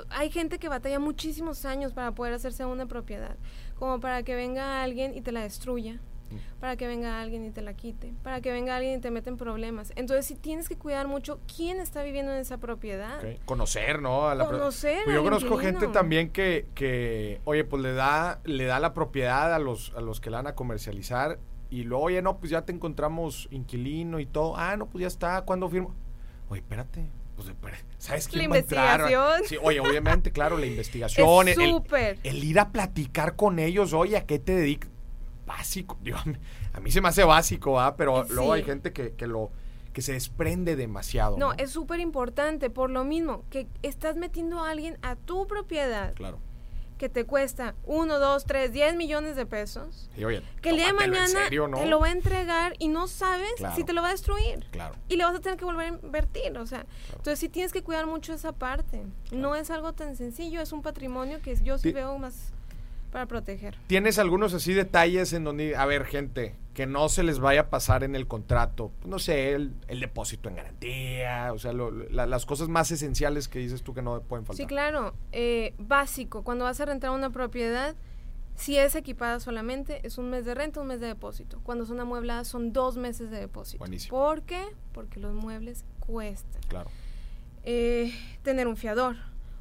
Hay 0.09 0.29
gente 0.31 0.57
que 0.57 0.69
batalla 0.69 0.99
muchísimos 0.99 1.65
años 1.65 1.91
para 1.93 2.13
poder 2.13 2.33
hacerse 2.33 2.63
una 2.65 2.85
propiedad, 2.85 3.35
como 3.77 3.99
para 3.99 4.23
que 4.23 4.35
venga 4.35 4.81
alguien 4.83 5.15
y 5.17 5.21
te 5.21 5.31
la 5.31 5.41
destruya, 5.41 5.99
Mm. 6.31 6.35
para 6.61 6.77
que 6.77 6.87
venga 6.87 7.19
alguien 7.21 7.43
y 7.43 7.51
te 7.51 7.61
la 7.61 7.73
quite, 7.73 8.13
para 8.23 8.39
que 8.39 8.53
venga 8.53 8.77
alguien 8.77 8.97
y 8.99 9.01
te 9.01 9.11
meta 9.11 9.29
en 9.29 9.35
problemas. 9.35 9.91
Entonces, 9.97 10.25
sí 10.25 10.35
tienes 10.35 10.69
que 10.69 10.77
cuidar 10.77 11.09
mucho 11.09 11.41
quién 11.53 11.81
está 11.81 12.03
viviendo 12.03 12.31
en 12.31 12.37
esa 12.37 12.57
propiedad. 12.57 13.19
Conocer, 13.43 14.01
¿no? 14.01 14.29
A 14.29 14.35
la 14.35 14.47
pro- 14.47 14.59
Conocer 14.59 14.99
Pues 15.03 15.13
yo 15.13 15.23
conozco 15.25 15.55
inquilino. 15.55 15.79
gente 15.81 15.93
también 15.93 16.29
que, 16.31 16.67
que, 16.73 17.41
oye, 17.43 17.65
pues 17.65 17.81
le 17.83 17.91
da, 17.91 18.39
le 18.45 18.63
da 18.63 18.79
la 18.79 18.93
propiedad 18.93 19.53
a 19.53 19.59
los, 19.59 19.91
a 19.97 19.99
los 19.99 20.21
que 20.21 20.29
la 20.29 20.37
van 20.37 20.47
a 20.47 20.55
comercializar 20.55 21.37
y 21.69 21.83
luego, 21.83 22.05
oye, 22.05 22.21
no, 22.21 22.37
pues 22.37 22.49
ya 22.49 22.61
te 22.61 22.71
encontramos 22.71 23.49
inquilino 23.51 24.21
y 24.21 24.25
todo. 24.25 24.55
Ah, 24.55 24.77
no, 24.77 24.85
pues 24.85 25.01
ya 25.01 25.07
está, 25.07 25.41
¿cuándo 25.41 25.67
firmo? 25.67 25.93
Oye, 26.49 26.61
espérate. 26.61 27.09
Pues, 27.35 27.49
¿sabes 27.97 28.27
quién 28.27 28.43
La 28.43 28.49
va 28.49 28.55
a 28.55 28.59
entrar? 28.59 28.99
investigación. 28.99 29.47
Sí, 29.47 29.57
oye, 29.61 29.79
obviamente, 29.79 30.31
claro, 30.31 30.57
la 30.57 30.65
investigación. 30.67 31.47
Es 31.47 31.57
el- 31.57 31.81
el- 31.91 32.19
el 32.23 32.43
ir 32.43 32.59
a 32.59 32.69
platicar 32.71 33.35
con 33.35 33.59
ellos, 33.59 33.93
oye, 33.93 34.17
¿a 34.17 34.25
qué 34.25 34.37
te 34.39 34.53
dedicas? 34.55 34.89
Básico, 35.45 35.97
digo, 36.01 36.17
a 36.17 36.25
mí, 36.25 36.35
a 36.73 36.79
mí 36.79 36.91
se 36.91 37.01
me 37.01 37.09
hace 37.09 37.23
básico, 37.23 37.79
¿ah? 37.79 37.95
Pero 37.97 38.25
Sí. 38.25 38.33
luego 38.33 38.53
hay 38.53 38.63
gente 38.63 38.93
que, 38.93 39.13
que 39.13 39.27
lo 39.27 39.51
que 39.91 40.01
se 40.01 40.13
desprende 40.13 40.75
demasiado. 40.77 41.37
No, 41.37 41.51
es 41.53 41.71
súper 41.71 41.99
importante, 41.99 42.69
por 42.69 42.89
lo 42.89 43.03
mismo, 43.03 43.43
que 43.49 43.67
estás 43.81 44.15
metiendo 44.15 44.63
a 44.63 44.69
alguien 44.71 44.97
a 45.01 45.15
tu 45.17 45.47
propiedad 45.47 46.13
Claro. 46.13 46.39
Que 47.01 47.09
te 47.09 47.25
cuesta 47.25 47.73
1, 47.87 48.19
2, 48.19 48.45
3, 48.45 48.71
10 48.71 48.95
millones 48.95 49.35
de 49.35 49.47
pesos. 49.47 50.07
Y 50.15 50.23
oye, 50.23 50.43
Que 50.61 50.69
el 50.69 50.75
día 50.75 50.85
de 50.85 50.93
mañana 50.93 51.25
serio, 51.27 51.67
¿no? 51.67 51.79
te 51.79 51.87
lo 51.87 51.99
va 51.99 52.05
a 52.09 52.11
entregar 52.11 52.75
y 52.77 52.89
no 52.89 53.07
sabes 53.07 53.49
Claro. 53.57 53.75
si 53.75 53.83
te 53.83 53.91
lo 53.91 54.03
va 54.03 54.09
a 54.09 54.11
destruir. 54.11 54.67
Claro. 54.69 54.93
Y 55.09 55.15
le 55.15 55.23
vas 55.23 55.33
a 55.33 55.39
tener 55.39 55.57
que 55.57 55.65
volver 55.65 55.85
a 55.85 55.87
invertir, 56.05 56.55
o 56.59 56.67
sea. 56.67 56.85
Entonces 57.09 57.39
sí 57.39 57.49
tienes 57.49 57.73
que 57.73 57.81
cuidar 57.81 58.05
mucho 58.05 58.33
esa 58.33 58.51
parte. 58.51 59.01
No 59.31 59.55
es 59.55 59.71
algo 59.71 59.93
tan 59.93 60.15
sencillo, 60.15 60.61
es 60.61 60.71
un 60.73 60.83
patrimonio 60.83 61.39
que 61.41 61.55
yo 61.55 61.79
sí 61.79 61.91
veo 61.91 62.15
más 62.19 62.53
para 63.11 63.25
proteger. 63.25 63.77
¿Tienes 63.87 64.17
algunos 64.19 64.53
así 64.53 64.73
detalles 64.73 65.33
en 65.33 65.43
donde, 65.43 65.75
a 65.75 65.85
ver, 65.85 66.05
gente, 66.05 66.55
que 66.73 66.85
no 66.85 67.09
se 67.09 67.23
les 67.23 67.39
vaya 67.39 67.61
a 67.61 67.69
pasar 67.69 68.03
en 68.03 68.15
el 68.15 68.25
contrato? 68.27 68.91
No 69.05 69.19
sé, 69.19 69.53
el, 69.53 69.73
el 69.89 69.99
depósito 69.99 70.47
en 70.49 70.55
garantía, 70.55 71.51
o 71.53 71.59
sea, 71.59 71.73
lo- 71.73 71.91
la- 71.91 72.25
las 72.25 72.45
cosas 72.45 72.69
más 72.69 72.89
esenciales 72.91 73.47
que 73.47 73.59
dices 73.59 73.83
tú 73.83 73.93
que 73.93 74.01
no 74.01 74.21
pueden 74.21 74.45
faltar. 74.45 74.63
Sí, 74.63 74.67
claro. 74.67 75.13
eh, 75.33 75.73
básico, 75.77 76.43
cuando 76.43 76.63
vas 76.65 76.79
a 76.79 76.85
rentar 76.85 77.09
una 77.11 77.29
propiedad, 77.31 77.95
si 78.55 78.77
es 78.77 78.95
equipada 78.95 79.39
solamente, 79.39 80.05
es 80.05 80.17
un 80.17 80.29
mes 80.29 80.45
de 80.45 80.53
renta, 80.55 80.79
un 80.81 80.87
mes 80.87 80.99
de 80.99 81.07
depósito. 81.07 81.59
Cuando 81.63 81.85
son 81.85 81.99
amuebladas, 81.99 82.47
son 82.47 82.71
dos 82.73 82.95
meses 82.97 83.29
de 83.31 83.39
depósito. 83.39 83.79
Buenísimo. 83.79 84.17
¿Por 84.17 84.43
qué? 84.43 84.61
Porque 84.93 85.19
los 85.19 85.33
muebles 85.33 85.83
cuestan. 85.99 86.61
Claro. 86.69 86.89
eh, 87.63 88.13
tener 88.43 88.67
un 88.67 88.75
fiador 88.77 89.15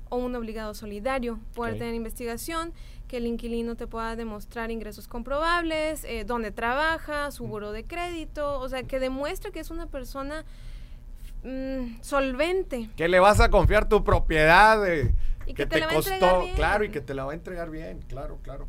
o 0.09 0.17
un 0.17 0.35
obligado 0.35 0.75
solidario, 0.75 1.39
poder 1.55 1.79
tener 1.79 1.95
investigación, 1.95 2.73
que 3.11 3.17
el 3.17 3.27
inquilino 3.27 3.75
te 3.75 3.89
pueda 3.89 4.15
demostrar 4.15 4.71
ingresos 4.71 5.09
comprobables, 5.09 6.05
eh, 6.05 6.23
dónde 6.25 6.53
trabaja, 6.53 7.33
su 7.33 7.45
buro 7.45 7.73
de 7.73 7.83
crédito, 7.83 8.61
o 8.61 8.69
sea, 8.69 8.85
que 8.85 9.01
demuestre 9.01 9.51
que 9.51 9.59
es 9.59 9.71
una 9.71 9.89
persona 9.89 10.45
mm, 11.43 12.03
solvente. 12.03 12.89
¿Qué 12.95 13.09
le 13.09 13.19
vas 13.19 13.41
a 13.41 13.51
confiar 13.51 13.89
tu 13.89 14.05
propiedad? 14.05 14.81
de- 14.81 15.13
Y 15.45 15.55
que, 15.55 15.67
que 15.67 15.81
te, 15.81 15.93
costó, 15.93 16.45
claro, 16.55 16.85
y 16.85 16.91
que 16.91 17.01
te 17.01 17.15
la 17.15 17.25
va 17.25 17.33
a 17.33 17.35
entregar 17.35 17.69
bien, 17.69 18.01
claro, 18.07 18.39
claro. 18.45 18.69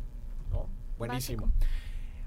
¿No? 0.50 0.66
Buenísimo. 0.98 1.46
Básico. 1.46 1.66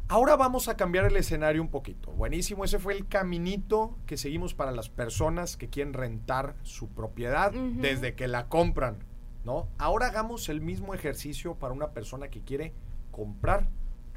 Ahora 0.07 0.37
vamos 0.37 0.69
a 0.69 0.77
cambiar 0.77 1.03
el 1.03 1.17
escenario 1.17 1.61
un 1.61 1.67
poquito. 1.69 2.11
Buenísimo, 2.13 2.63
ese 2.63 2.79
fue 2.79 2.93
el 2.93 3.09
caminito 3.09 3.97
que 4.05 4.15
seguimos 4.15 4.53
para 4.53 4.71
las 4.71 4.87
personas 4.87 5.57
que 5.57 5.67
quieren 5.67 5.93
rentar 5.93 6.55
su 6.63 6.87
propiedad 6.87 7.51
desde 7.51 8.15
que 8.15 8.29
la 8.29 8.47
compran, 8.47 8.99
¿no? 9.45 9.69
Ahora 9.77 10.07
hagamos 10.07 10.49
el 10.49 10.59
mismo 10.61 10.93
ejercicio 10.93 11.55
para 11.55 11.73
una 11.73 11.91
persona 11.91 12.27
que 12.29 12.41
quiere 12.41 12.73
comprar, 13.11 13.69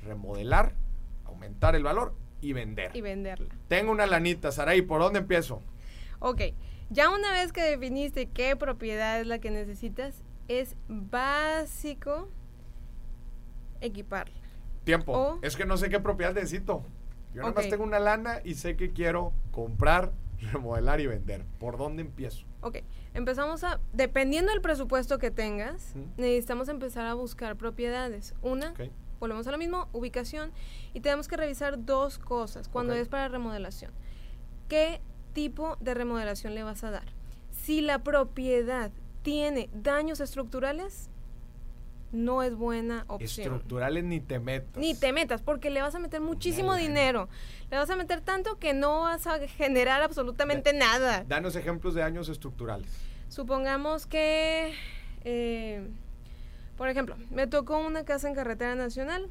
remodelar, 0.02 0.74
aumentar 1.26 1.76
el 1.76 1.82
valor 1.84 2.14
y 2.40 2.52
vender. 2.54 2.96
Y 2.96 3.00
venderla. 3.02 3.54
Tengo 3.68 3.92
una 3.92 4.06
lanita, 4.06 4.50
Saraí, 4.50 4.82
¿por 4.82 5.00
dónde 5.00 5.18
empiezo? 5.20 5.62
Ok, 6.20 6.40
ya 6.90 7.10
una 7.10 7.30
vez 7.32 7.52
que 7.52 7.60
definiste 7.62 8.26
qué 8.30 8.56
propiedad 8.56 9.20
es 9.20 9.26
la 9.26 9.38
que 9.38 9.50
necesitas, 9.50 10.22
es 10.48 10.76
básico 10.88 12.28
equiparla. 13.80 14.34
Tiempo. 14.84 15.12
O- 15.12 15.38
Es 15.42 15.56
que 15.56 15.66
no 15.66 15.76
sé 15.76 15.88
qué 15.90 16.00
propiedad 16.00 16.32
necesito. 16.34 16.82
Yo 17.34 17.42
nada 17.42 17.54
más 17.54 17.68
tengo 17.68 17.84
una 17.84 17.98
lana 18.00 18.40
y 18.44 18.54
sé 18.54 18.76
que 18.76 18.92
quiero 18.92 19.32
comprar, 19.50 20.12
remodelar 20.52 21.00
y 21.00 21.06
vender. 21.06 21.44
¿Por 21.58 21.76
dónde 21.76 22.02
empiezo? 22.02 22.46
Ok, 22.60 22.78
empezamos 23.14 23.62
a, 23.62 23.80
dependiendo 23.92 24.50
del 24.50 24.60
presupuesto 24.60 25.18
que 25.18 25.30
tengas, 25.30 25.94
necesitamos 26.16 26.68
empezar 26.68 27.06
a 27.06 27.14
buscar 27.14 27.56
propiedades. 27.56 28.34
Una, 28.42 28.74
volvemos 29.20 29.46
a 29.46 29.52
lo 29.52 29.58
mismo, 29.58 29.88
ubicación, 29.92 30.50
y 30.92 31.00
tenemos 31.00 31.28
que 31.28 31.36
revisar 31.36 31.84
dos 31.84 32.18
cosas 32.18 32.68
cuando 32.68 32.94
es 32.94 33.08
para 33.08 33.28
remodelación. 33.28 33.92
¿Qué 34.68 35.00
tipo 35.34 35.76
de 35.80 35.94
remodelación 35.94 36.54
le 36.54 36.64
vas 36.64 36.82
a 36.82 36.90
dar? 36.90 37.12
Si 37.50 37.80
la 37.80 38.02
propiedad 38.02 38.90
tiene 39.22 39.70
daños 39.72 40.20
estructurales, 40.20 41.10
no 42.12 42.42
es 42.42 42.54
buena 42.54 43.04
opción. 43.08 43.46
Estructurales 43.46 44.04
ni 44.04 44.20
te 44.20 44.38
metas. 44.38 44.76
Ni 44.76 44.94
te 44.94 45.12
metas, 45.12 45.42
porque 45.42 45.70
le 45.70 45.82
vas 45.82 45.94
a 45.94 45.98
meter 45.98 46.20
muchísimo 46.20 46.74
dinero. 46.74 47.28
Le 47.70 47.76
vas 47.76 47.90
a 47.90 47.96
meter 47.96 48.20
tanto 48.20 48.58
que 48.58 48.72
no 48.72 49.02
vas 49.02 49.26
a 49.26 49.46
generar 49.46 50.02
absolutamente 50.02 50.72
nada. 50.72 51.24
Danos 51.28 51.56
ejemplos 51.56 51.94
de 51.94 52.00
daños 52.00 52.28
estructurales. 52.28 52.88
Supongamos 53.28 54.06
que, 54.06 54.74
eh, 55.24 55.86
por 56.76 56.88
ejemplo, 56.88 57.16
me 57.30 57.46
tocó 57.46 57.78
una 57.78 58.04
casa 58.04 58.28
en 58.28 58.34
carretera 58.34 58.74
nacional, 58.74 59.28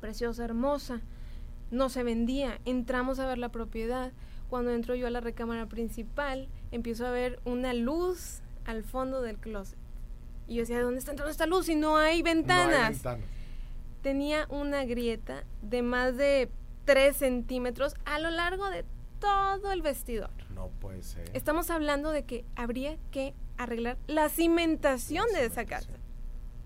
preciosa, 0.00 0.44
hermosa, 0.44 1.00
no 1.70 1.88
se 1.88 2.02
vendía, 2.02 2.60
entramos 2.64 3.20
a 3.20 3.26
ver 3.26 3.38
la 3.38 3.50
propiedad, 3.50 4.12
cuando 4.50 4.72
entro 4.72 4.94
yo 4.94 5.06
a 5.06 5.10
la 5.10 5.20
recámara 5.20 5.66
principal, 5.66 6.48
empiezo 6.72 7.06
a 7.06 7.10
ver 7.10 7.40
una 7.44 7.72
luz 7.72 8.40
al 8.66 8.82
fondo 8.82 9.22
del 9.22 9.38
closet. 9.38 9.78
Y 10.52 10.56
yo 10.56 10.62
decía, 10.62 10.76
¿de 10.76 10.82
dónde 10.82 10.98
está 10.98 11.12
entrando 11.12 11.30
esta 11.30 11.46
luz 11.46 11.66
si 11.66 11.74
no 11.74 11.96
hay 11.96 12.22
No 12.22 12.28
hay 12.28 12.34
ventanas? 12.34 12.90
ventanas. 12.90 13.26
Tenía 14.02 14.46
una 14.50 14.84
grieta 14.84 15.44
de 15.62 15.82
más 15.82 16.16
de 16.16 16.50
3 16.84 17.16
centímetros 17.16 17.94
a 18.04 18.18
lo 18.18 18.30
largo 18.30 18.68
de 18.68 18.84
todo 19.20 19.72
el 19.72 19.80
vestidor. 19.82 20.30
No 20.54 20.68
puede 20.80 21.02
ser. 21.02 21.30
Estamos 21.34 21.70
hablando 21.70 22.10
de 22.10 22.24
que 22.24 22.44
habría 22.56 22.98
que 23.10 23.32
arreglar 23.56 23.96
la 24.08 24.28
cimentación 24.28 25.24
de 25.32 25.44
esa 25.46 25.64
casa. 25.64 25.88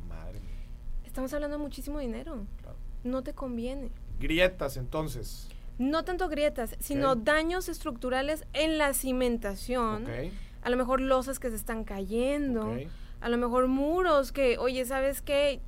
Madre 0.08 0.40
mía, 0.40 0.66
Estamos 1.04 1.32
hablando 1.34 1.58
de 1.58 1.62
muchísimo 1.62 1.98
dinero. 1.98 2.46
claro. 2.62 2.76
No 3.04 3.22
te 3.22 3.34
conviene. 3.34 3.90
Grietas, 4.18 4.76
entonces. 4.78 5.48
No 5.78 6.04
tanto 6.04 6.28
grietas, 6.28 6.74
sino 6.80 7.14
daños 7.14 7.68
estructurales 7.68 8.46
en 8.54 8.78
la 8.78 8.94
cimentación. 8.94 10.04
Ok. 10.06 10.10
A 10.62 10.70
lo 10.70 10.76
mejor 10.76 11.00
losas 11.02 11.38
que 11.38 11.50
se 11.50 11.56
están 11.56 11.84
cayendo. 11.84 12.70
ok. 12.72 12.88
A 13.26 13.28
lo 13.28 13.38
mejor 13.38 13.66
muros 13.66 14.30
que, 14.30 14.56
oye, 14.56 14.84
¿sabes 14.84 15.20
qué? 15.20 15.60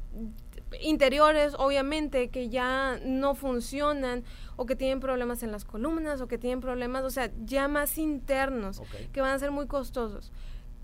Interiores, 0.81 1.57
obviamente, 1.59 2.29
que 2.29 2.51
ya 2.51 3.01
no 3.05 3.35
funcionan 3.35 4.23
o 4.55 4.65
que 4.65 4.77
tienen 4.77 5.01
problemas 5.01 5.43
en 5.43 5.51
las 5.51 5.65
columnas 5.65 6.21
o 6.21 6.29
que 6.29 6.39
tienen 6.39 6.61
problemas, 6.61 7.03
o 7.03 7.11
sea, 7.11 7.33
ya 7.45 7.67
más 7.67 7.99
internos, 7.99 8.81
que 9.13 9.21
van 9.21 9.33
a 9.33 9.39
ser 9.41 9.51
muy 9.51 9.67
costosos. 9.67 10.31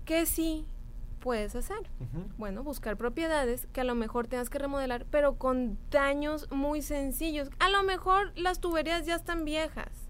¿Qué 0.03 0.25
sí 0.25 0.65
puedes 1.21 1.55
hacer? 1.55 1.89
Bueno, 2.37 2.61
buscar 2.61 2.97
propiedades 2.97 3.67
que 3.71 3.79
a 3.79 3.85
lo 3.85 3.95
mejor 3.95 4.27
tengas 4.27 4.49
que 4.49 4.59
remodelar, 4.59 5.05
pero 5.09 5.35
con 5.35 5.77
daños 5.91 6.51
muy 6.51 6.81
sencillos. 6.81 7.51
A 7.59 7.69
lo 7.69 7.83
mejor 7.83 8.33
las 8.37 8.59
tuberías 8.59 9.05
ya 9.05 9.15
están 9.15 9.45
viejas. 9.45 10.04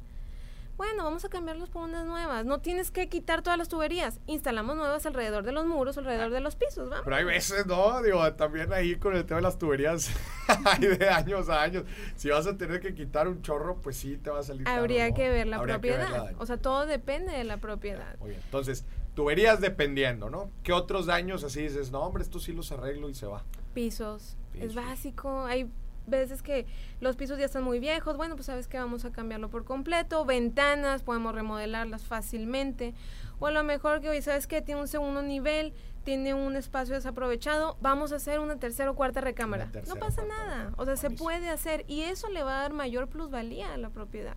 Bueno, 0.77 1.05
vamos 1.05 1.23
a 1.23 1.29
cambiarlas 1.29 1.69
por 1.69 1.83
unas 1.83 2.05
nuevas. 2.05 2.45
No 2.45 2.59
tienes 2.59 2.91
que 2.91 3.07
quitar 3.07 3.41
todas 3.41 3.57
las 3.57 3.69
tuberías. 3.69 4.19
Instalamos 4.27 4.75
nuevas 4.75 5.05
alrededor 5.05 5.43
de 5.43 5.53
los 5.53 5.65
muros, 5.65 5.97
alrededor 5.97 6.31
de 6.31 6.41
los 6.41 6.55
pisos, 6.57 6.89
¿vamos? 6.89 7.03
Pero 7.05 7.15
hay 7.15 7.23
veces, 7.23 7.65
¿no? 7.65 8.01
Digo, 8.01 8.33
también 8.33 8.73
ahí 8.73 8.97
con 8.97 9.15
el 9.15 9.25
tema 9.25 9.37
de 9.37 9.43
las 9.43 9.57
tuberías, 9.57 10.09
hay 10.65 10.87
de 10.87 11.09
años 11.09 11.47
a 11.49 11.61
años. 11.61 11.85
Si 12.17 12.29
vas 12.29 12.45
a 12.45 12.57
tener 12.57 12.81
que 12.81 12.93
quitar 12.93 13.27
un 13.29 13.41
chorro, 13.41 13.77
pues 13.81 13.95
sí 13.95 14.17
te 14.17 14.29
va 14.29 14.39
a 14.39 14.43
salir 14.43 14.65
caro, 14.65 14.79
Habría 14.81 15.07
¿no? 15.09 15.15
que 15.15 15.29
ver 15.29 15.47
la 15.47 15.57
Habría 15.57 15.79
que 15.79 15.91
ver 15.91 15.99
propiedad. 16.07 16.33
o 16.37 16.45
sea, 16.45 16.57
todo 16.57 16.85
depende 16.85 17.31
de 17.31 17.45
la 17.45 17.57
propiedad. 17.57 18.17
Muy 18.19 18.31
bien. 18.31 18.41
Entonces, 18.43 18.83
tuberías 19.13 19.61
dependiendo, 19.61 20.29
¿no? 20.29 20.51
¿Qué 20.63 20.73
otros 20.73 21.05
daños 21.05 21.45
así 21.45 21.61
dices? 21.61 21.91
No, 21.91 22.01
hombre, 22.01 22.21
esto 22.23 22.39
sí 22.39 22.51
los 22.51 22.71
arreglo 22.73 23.09
y 23.09 23.15
se 23.15 23.25
va. 23.27 23.43
Pisos. 23.73 24.35
Pisos. 24.51 24.69
Es 24.69 24.75
básico. 24.75 25.45
Hay 25.45 25.71
veces 26.07 26.41
que 26.41 26.65
los 26.99 27.15
pisos 27.15 27.37
ya 27.37 27.45
están 27.45 27.63
muy 27.63 27.79
viejos. 27.79 28.17
Bueno, 28.17 28.35
pues 28.35 28.47
sabes 28.47 28.67
que 28.67 28.77
vamos 28.77 29.05
a 29.05 29.11
cambiarlo 29.11 29.49
por 29.49 29.65
completo. 29.65 30.25
Ventanas, 30.25 31.03
podemos 31.03 31.33
remodelarlas 31.33 32.03
fácilmente. 32.03 32.93
O 33.39 33.47
a 33.47 33.51
lo 33.51 33.63
mejor 33.63 34.01
que 34.01 34.09
hoy, 34.09 34.21
¿sabes 34.21 34.47
que 34.47 34.61
Tiene 34.61 34.81
un 34.81 34.87
segundo 34.87 35.21
nivel, 35.21 35.73
tiene 36.03 36.33
un 36.33 36.55
espacio 36.55 36.95
desaprovechado. 36.95 37.77
Vamos 37.81 38.11
a 38.11 38.17
hacer 38.17 38.39
una 38.39 38.57
tercera 38.57 38.91
o 38.91 38.95
cuarta 38.95 39.21
recámara. 39.21 39.65
Tercera 39.71 39.93
no 39.93 39.99
pasa 39.99 40.23
cuarta 40.25 40.45
nada. 40.45 40.73
O 40.77 40.85
sea, 40.85 40.95
se 40.95 41.09
puede 41.09 41.49
hacer. 41.49 41.85
Y 41.87 42.01
eso 42.01 42.29
le 42.29 42.43
va 42.43 42.59
a 42.59 42.61
dar 42.61 42.73
mayor 42.73 43.07
plusvalía 43.07 43.73
a 43.73 43.77
la 43.77 43.89
propiedad. 43.89 44.35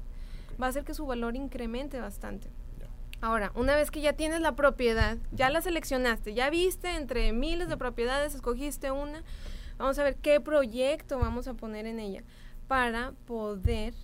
Va 0.61 0.67
a 0.67 0.69
hacer 0.71 0.85
que 0.85 0.95
su 0.95 1.07
valor 1.07 1.37
incremente 1.37 2.01
bastante. 2.01 2.51
Ahora, 3.21 3.51
una 3.57 3.75
vez 3.75 3.91
que 3.91 4.01
ya 4.01 4.13
tienes 4.13 4.41
la 4.41 4.55
propiedad, 4.55 5.19
ya 5.33 5.51
la 5.51 5.61
seleccionaste, 5.61 6.35
ya 6.35 6.51
viste 6.51 6.95
entre 6.95 7.33
miles 7.33 7.69
de 7.69 7.77
propiedades, 7.77 8.35
escogiste 8.37 8.93
una, 8.93 9.25
vamos 9.79 9.99
a 9.99 10.05
ver 10.05 10.17
qué 10.17 10.41
proyecto 10.41 11.19
vamos 11.19 11.49
a 11.49 11.55
poner 11.55 11.87
en 11.87 11.99
ella 12.01 12.23
para 12.67 13.13
poder 13.27 13.95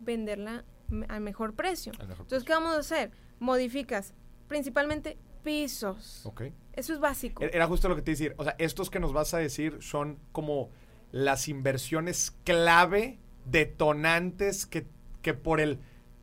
venderla 0.00 0.64
al 1.08 1.20
mejor 1.20 1.54
precio. 1.54 1.92
Al 1.98 2.08
mejor 2.08 2.24
Entonces, 2.24 2.44
¿qué 2.44 2.52
vamos 2.52 2.74
a 2.74 2.80
hacer? 2.80 3.12
Modificas 3.38 4.14
principalmente 4.48 5.16
pisos. 5.42 6.26
Ok. 6.26 6.42
Eso 6.74 6.92
es 6.92 7.00
básico. 7.00 7.42
Era 7.42 7.66
justo 7.66 7.88
lo 7.88 7.96
que 7.96 8.02
te 8.02 8.10
iba 8.12 8.16
a 8.16 8.18
decir. 8.18 8.34
O 8.38 8.44
sea, 8.44 8.54
estos 8.58 8.90
que 8.90 9.00
nos 9.00 9.12
vas 9.12 9.34
a 9.34 9.38
decir 9.38 9.78
son 9.80 10.18
como 10.32 10.70
las 11.10 11.48
inversiones 11.48 12.32
clave, 12.44 13.18
detonantes, 13.44 14.66
que, 14.66 14.86
que 15.20 15.34
por 15.34 15.60
el 15.60 15.78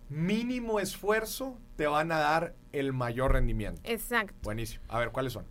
mínimo 0.09 0.79
esfuerzo 0.79 1.57
te 1.75 1.87
van 1.87 2.11
a 2.11 2.19
dar 2.19 2.55
el 2.71 2.93
mayor 2.93 3.33
rendimiento. 3.33 3.81
Exacto. 3.83 4.35
Buenísimo. 4.43 4.83
A 4.87 4.99
ver, 4.99 5.11
¿cuáles 5.11 5.33
son? 5.33 5.45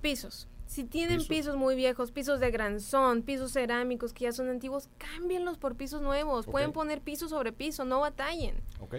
Pisos. 0.00 0.48
Si 0.76 0.84
tienen 0.84 1.16
Pisos. 1.20 1.28
pisos. 1.28 1.56
muy 1.56 1.74
viejos, 1.74 2.12
pisos 2.12 2.38
de 2.38 2.50
granzón, 2.50 3.22
pisos 3.22 3.50
cerámicos 3.54 4.12
que 4.12 4.24
ya 4.24 4.32
son 4.32 4.50
antiguos, 4.50 4.90
cámbienlos 4.98 5.56
por 5.56 5.74
pisos 5.74 6.02
nuevos. 6.02 6.44
Pueden 6.44 6.72
poner 6.72 7.00
piso 7.00 7.30
sobre 7.30 7.50
piso, 7.50 7.86
no 7.86 8.00
batallen. 8.00 8.56
Ok. 8.80 8.96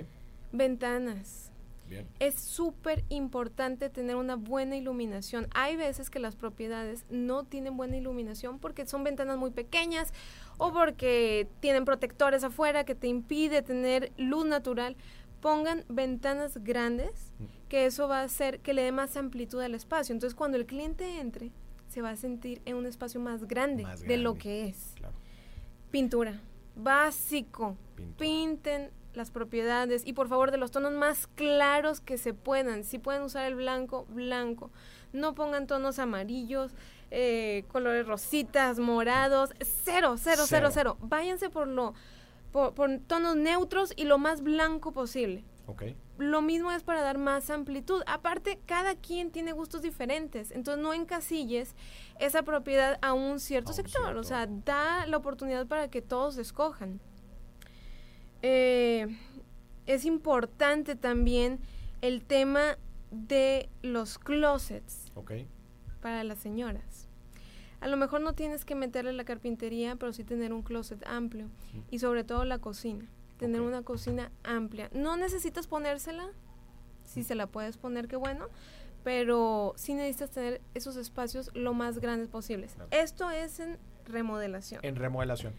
Ventanas. 0.51 1.51
Bien. 1.87 2.07
Es 2.19 2.41
súper 2.41 3.03
importante 3.09 3.91
tener 3.91 4.15
una 4.15 4.37
buena 4.37 4.75
iluminación. 4.75 5.49
Hay 5.53 5.75
veces 5.75 6.09
que 6.09 6.17
las 6.17 6.35
propiedades 6.35 7.05
no 7.11 7.43
tienen 7.43 7.77
buena 7.77 7.95
iluminación 7.95 8.57
porque 8.57 8.87
son 8.87 9.03
ventanas 9.03 9.37
muy 9.37 9.51
pequeñas 9.51 10.11
o 10.57 10.73
porque 10.73 11.47
tienen 11.59 11.85
protectores 11.85 12.43
afuera 12.43 12.85
que 12.85 12.95
te 12.95 13.07
impide 13.07 13.61
tener 13.61 14.11
luz 14.17 14.47
natural. 14.47 14.97
Pongan 15.41 15.85
ventanas 15.89 16.57
grandes, 16.63 17.35
que 17.69 17.85
eso 17.85 18.07
va 18.07 18.21
a 18.21 18.23
hacer 18.23 18.61
que 18.61 18.73
le 18.73 18.81
dé 18.81 18.91
más 18.91 19.15
amplitud 19.15 19.61
al 19.61 19.75
espacio. 19.75 20.13
Entonces, 20.13 20.33
cuando 20.33 20.57
el 20.57 20.65
cliente 20.65 21.19
entre, 21.19 21.51
se 21.97 22.03
va 22.03 22.11
a 22.11 22.15
sentir 22.15 22.61
en 22.65 22.75
un 22.75 22.85
espacio 22.85 23.19
más 23.19 23.47
grande, 23.47 23.81
Más 23.81 24.01
de 24.01 24.17
lo 24.17 24.35
que 24.35 24.67
es. 24.67 24.91
Claro. 24.97 25.15
Pintura, 25.89 26.39
básico. 26.75 27.75
Pintura. 27.95 28.17
Pinten 28.19 28.91
las 29.15 29.31
propiedades 29.31 30.05
y 30.05 30.13
por 30.13 30.27
favor 30.29 30.51
de 30.51 30.57
los 30.57 30.69
tonos 30.69 30.93
más 30.93 31.25
claros 31.25 31.99
que 31.99 32.19
se 32.19 32.35
puedan. 32.35 32.83
Si 32.83 32.99
pueden 32.99 33.23
usar 33.23 33.47
el 33.47 33.55
blanco, 33.55 34.05
blanco. 34.09 34.69
No 35.11 35.33
pongan 35.33 35.65
tonos 35.65 35.97
amarillos, 35.97 36.75
eh, 37.09 37.63
colores 37.69 38.05
rositas, 38.05 38.77
morados. 38.77 39.49
Cero, 39.59 40.17
cero, 40.19 40.43
cero, 40.45 40.45
Cero. 40.45 40.69
cero. 40.71 40.97
Váyanse 41.01 41.49
por 41.49 41.67
lo 41.67 41.95
por, 42.51 42.75
por 42.75 42.95
tonos 43.07 43.35
neutros 43.37 43.91
y 43.95 44.03
lo 44.03 44.19
más 44.19 44.43
blanco 44.43 44.91
posible. 44.91 45.43
Lo 46.17 46.41
mismo 46.41 46.71
es 46.71 46.83
para 46.83 47.01
dar 47.01 47.17
más 47.17 47.49
amplitud. 47.49 48.01
Aparte, 48.07 48.59
cada 48.65 48.95
quien 48.95 49.31
tiene 49.31 49.51
gustos 49.51 49.81
diferentes. 49.81 50.51
Entonces, 50.51 50.81
no 50.81 50.93
encasilles 50.93 51.75
esa 52.19 52.43
propiedad 52.43 52.97
a 53.01 53.13
un 53.13 53.39
cierto 53.39 53.69
A 53.69 53.71
un 53.73 53.75
sector. 53.75 54.01
cierto. 54.03 54.19
O 54.19 54.23
sea, 54.23 54.47
da 54.47 55.05
la 55.07 55.17
oportunidad 55.17 55.67
para 55.67 55.89
que 55.89 56.01
todos 56.01 56.37
escojan. 56.37 56.99
Eh, 58.41 59.07
es 59.85 60.05
importante 60.05 60.95
también 60.95 61.59
el 62.01 62.23
tema 62.23 62.77
de 63.11 63.69
los 63.81 64.19
closets. 64.19 65.11
Para 66.01 66.23
las 66.23 66.39
señoras. 66.39 67.07
A 67.79 67.87
lo 67.87 67.97
mejor 67.97 68.21
no 68.21 68.33
tienes 68.33 68.65
que 68.65 68.75
meterle 68.75 69.13
la 69.13 69.23
carpintería, 69.23 69.95
pero 69.97 70.11
sí 70.13 70.23
tener 70.23 70.51
un 70.51 70.63
closet 70.63 71.05
amplio. 71.05 71.49
Y 71.91 71.99
sobre 71.99 72.23
todo 72.23 72.43
la 72.43 72.59
cocina. 72.59 73.05
Tener 73.37 73.61
una 73.61 73.83
cocina 73.83 74.31
amplia. 74.43 74.89
No 74.93 75.17
necesitas 75.17 75.67
ponérsela. 75.67 76.29
Si 77.03 77.23
se 77.23 77.35
la 77.35 77.47
puedes 77.47 77.77
poner, 77.77 78.07
qué 78.07 78.15
bueno. 78.15 78.47
Pero 79.03 79.73
sí 79.77 79.93
necesitas 79.93 80.31
tener 80.31 80.61
esos 80.73 80.97
espacios 80.97 81.51
lo 81.53 81.73
más 81.73 81.99
grandes 81.99 82.27
posibles. 82.27 82.75
Esto 82.91 83.29
es 83.29 83.59
en 83.59 83.77
remodelación. 84.05 84.81
En 84.83 84.95
remodelación. 84.95 85.53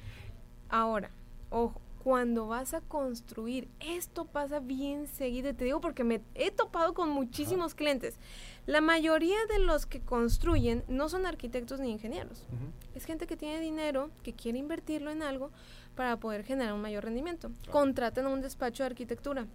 Ahora, 0.68 1.10
ojo, 1.50 1.80
cuando 2.02 2.46
vas 2.46 2.74
a 2.74 2.80
construir, 2.80 3.68
esto 3.80 4.24
pasa 4.24 4.60
bien 4.60 5.06
seguido, 5.06 5.54
te 5.54 5.64
digo 5.64 5.80
porque 5.80 6.04
me 6.04 6.22
he 6.34 6.50
topado 6.50 6.94
con 6.94 7.10
muchísimos 7.10 7.74
clientes. 7.74 8.18
La 8.66 8.80
mayoría 8.80 9.38
de 9.50 9.58
los 9.58 9.86
que 9.86 10.00
construyen 10.00 10.84
no 10.88 11.08
son 11.08 11.26
arquitectos 11.26 11.80
ni 11.80 11.90
ingenieros. 11.90 12.46
Es 12.94 13.04
gente 13.04 13.26
que 13.26 13.36
tiene 13.36 13.60
dinero, 13.60 14.10
que 14.22 14.32
quiere 14.32 14.58
invertirlo 14.58 15.10
en 15.10 15.22
algo 15.22 15.50
para 15.98 16.16
poder 16.20 16.44
generar 16.44 16.74
un 16.74 16.80
mayor 16.80 17.02
rendimiento. 17.02 17.48
Claro. 17.48 17.72
Contratan 17.72 18.26
a 18.26 18.28
un 18.28 18.40
despacho 18.40 18.84
de 18.84 18.86
arquitectura. 18.86 19.48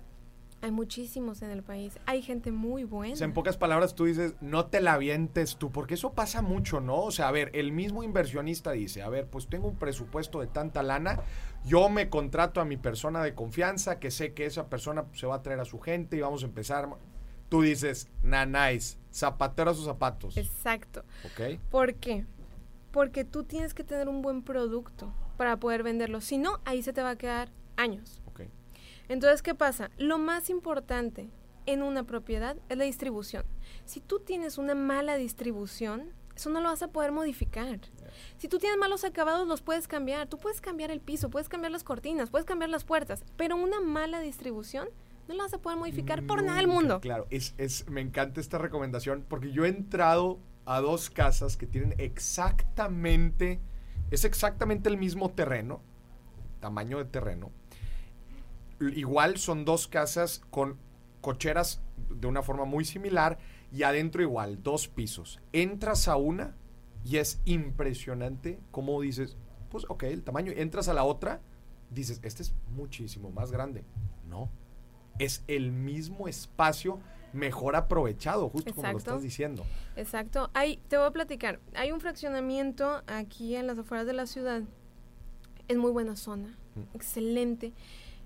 Hay 0.61 0.71
muchísimos 0.71 1.41
en 1.41 1.51
el 1.51 1.63
país. 1.63 1.97
Hay 2.05 2.21
gente 2.21 2.51
muy 2.51 2.83
buena. 2.83 3.13
O 3.13 3.15
sea, 3.15 3.23
en 3.23 3.33
pocas 3.33 3.55
palabras 3.55 3.95
tú 3.95 4.03
dices, 4.03 4.35
no 4.41 4.65
te 4.65 4.81
la 4.81 4.95
avientes 4.95 5.55
tú, 5.55 5.71
porque 5.71 5.93
eso 5.93 6.11
pasa 6.11 6.41
mucho, 6.41 6.81
¿no? 6.81 6.99
O 6.99 7.11
sea, 7.11 7.29
a 7.29 7.31
ver, 7.31 7.49
el 7.53 7.71
mismo 7.71 8.03
inversionista 8.03 8.73
dice, 8.73 9.03
a 9.03 9.07
ver, 9.07 9.27
pues 9.27 9.47
tengo 9.47 9.69
un 9.69 9.77
presupuesto 9.77 10.41
de 10.41 10.47
tanta 10.47 10.83
lana, 10.83 11.21
yo 11.63 11.87
me 11.87 12.09
contrato 12.09 12.59
a 12.59 12.65
mi 12.65 12.75
persona 12.75 13.23
de 13.23 13.33
confianza, 13.33 13.99
que 13.99 14.11
sé 14.11 14.33
que 14.33 14.45
esa 14.45 14.67
persona 14.67 15.05
pues, 15.05 15.21
se 15.21 15.27
va 15.27 15.35
a 15.35 15.43
traer 15.43 15.61
a 15.61 15.65
su 15.65 15.79
gente 15.79 16.17
y 16.17 16.19
vamos 16.19 16.43
a 16.43 16.47
empezar. 16.47 16.89
Tú 17.47 17.61
dices, 17.61 18.09
na, 18.21 18.45
nice, 18.45 18.97
zapatero 19.13 19.71
a 19.71 19.73
sus 19.73 19.85
zapatos, 19.85 20.35
Exacto. 20.35 21.05
¿ok? 21.23 21.57
¿Por 21.69 21.93
qué? 21.95 22.25
Porque 22.91 23.23
tú 23.23 23.45
tienes 23.45 23.73
que 23.73 23.85
tener 23.85 24.09
un 24.09 24.21
buen 24.21 24.43
producto 24.43 25.13
para 25.37 25.57
poder 25.57 25.83
venderlo. 25.83 26.21
Si 26.21 26.37
no, 26.37 26.59
ahí 26.65 26.83
se 26.83 26.93
te 26.93 27.01
va 27.01 27.11
a 27.11 27.17
quedar 27.17 27.49
años. 27.77 28.21
Ok. 28.25 28.41
Entonces, 29.09 29.41
¿qué 29.41 29.55
pasa? 29.55 29.91
Lo 29.97 30.17
más 30.17 30.49
importante 30.49 31.29
en 31.65 31.81
una 31.81 32.03
propiedad 32.03 32.57
es 32.69 32.77
la 32.77 32.83
distribución. 32.83 33.45
Si 33.85 33.99
tú 33.99 34.19
tienes 34.19 34.57
una 34.57 34.75
mala 34.75 35.15
distribución, 35.15 36.11
eso 36.35 36.49
no 36.49 36.61
lo 36.61 36.69
vas 36.69 36.83
a 36.83 36.87
poder 36.89 37.11
modificar. 37.11 37.79
Si 38.37 38.47
tú 38.47 38.57
tienes 38.57 38.77
malos 38.77 39.03
acabados, 39.03 39.47
los 39.47 39.61
puedes 39.61 39.87
cambiar. 39.87 40.27
Tú 40.27 40.37
puedes 40.37 40.61
cambiar 40.61 40.91
el 40.91 40.99
piso, 40.99 41.29
puedes 41.29 41.49
cambiar 41.49 41.71
las 41.71 41.83
cortinas, 41.83 42.29
puedes 42.29 42.45
cambiar 42.45 42.69
las 42.69 42.83
puertas, 42.83 43.23
pero 43.37 43.55
una 43.55 43.81
mala 43.81 44.19
distribución 44.19 44.87
no 45.27 45.35
la 45.35 45.43
vas 45.43 45.53
a 45.53 45.59
poder 45.59 45.77
modificar 45.77 46.23
por 46.23 46.43
nada 46.43 46.57
del 46.57 46.67
mundo. 46.67 46.99
Claro, 46.99 47.27
es, 47.29 47.53
es, 47.57 47.87
me 47.89 48.01
encanta 48.01 48.41
esta 48.41 48.57
recomendación 48.57 49.25
porque 49.27 49.51
yo 49.51 49.65
he 49.65 49.69
entrado 49.69 50.39
a 50.65 50.81
dos 50.81 51.09
casas 51.09 51.55
que 51.55 51.67
tienen 51.67 51.95
exactamente, 51.97 53.61
es 54.11 54.25
exactamente 54.25 54.89
el 54.89 54.97
mismo 54.97 55.31
terreno, 55.31 55.81
tamaño 56.59 56.97
de 56.97 57.05
terreno. 57.05 57.51
Igual 58.79 59.37
son 59.37 59.65
dos 59.65 59.87
casas 59.87 60.41
con 60.49 60.77
cocheras 61.21 61.81
de 62.09 62.27
una 62.27 62.43
forma 62.43 62.65
muy 62.65 62.85
similar 62.85 63.39
y 63.71 63.83
adentro 63.83 64.21
igual, 64.21 64.61
dos 64.61 64.87
pisos. 64.87 65.39
Entras 65.51 66.07
a 66.07 66.15
una 66.17 66.55
y 67.03 67.17
es 67.17 67.41
impresionante 67.45 68.59
cómo 68.71 69.01
dices, 69.01 69.37
pues 69.69 69.85
ok, 69.89 70.03
el 70.03 70.23
tamaño. 70.23 70.51
Entras 70.55 70.87
a 70.87 70.93
la 70.93 71.03
otra, 71.03 71.41
dices, 71.89 72.19
este 72.23 72.43
es 72.43 72.53
muchísimo 72.69 73.31
más 73.31 73.51
grande. 73.51 73.85
No, 74.27 74.49
es 75.19 75.43
el 75.47 75.71
mismo 75.71 76.27
espacio 76.27 76.99
mejor 77.33 77.75
aprovechado, 77.75 78.49
justo 78.49 78.73
como 78.73 78.91
lo 78.91 78.97
estás 78.97 79.21
diciendo. 79.21 79.65
Exacto. 79.95 80.49
Hay, 80.53 80.77
te 80.87 80.97
voy 80.97 81.07
a 81.07 81.11
platicar. 81.11 81.59
Hay 81.75 81.91
un 81.91 81.99
fraccionamiento 81.99 83.03
aquí 83.07 83.55
en 83.55 83.67
las 83.67 83.77
afueras 83.77 84.05
de 84.07 84.13
la 84.13 84.25
ciudad. 84.25 84.61
Es 85.67 85.77
muy 85.77 85.91
buena 85.91 86.15
zona. 86.15 86.57
Mm. 86.75 86.95
Excelente. 86.95 87.73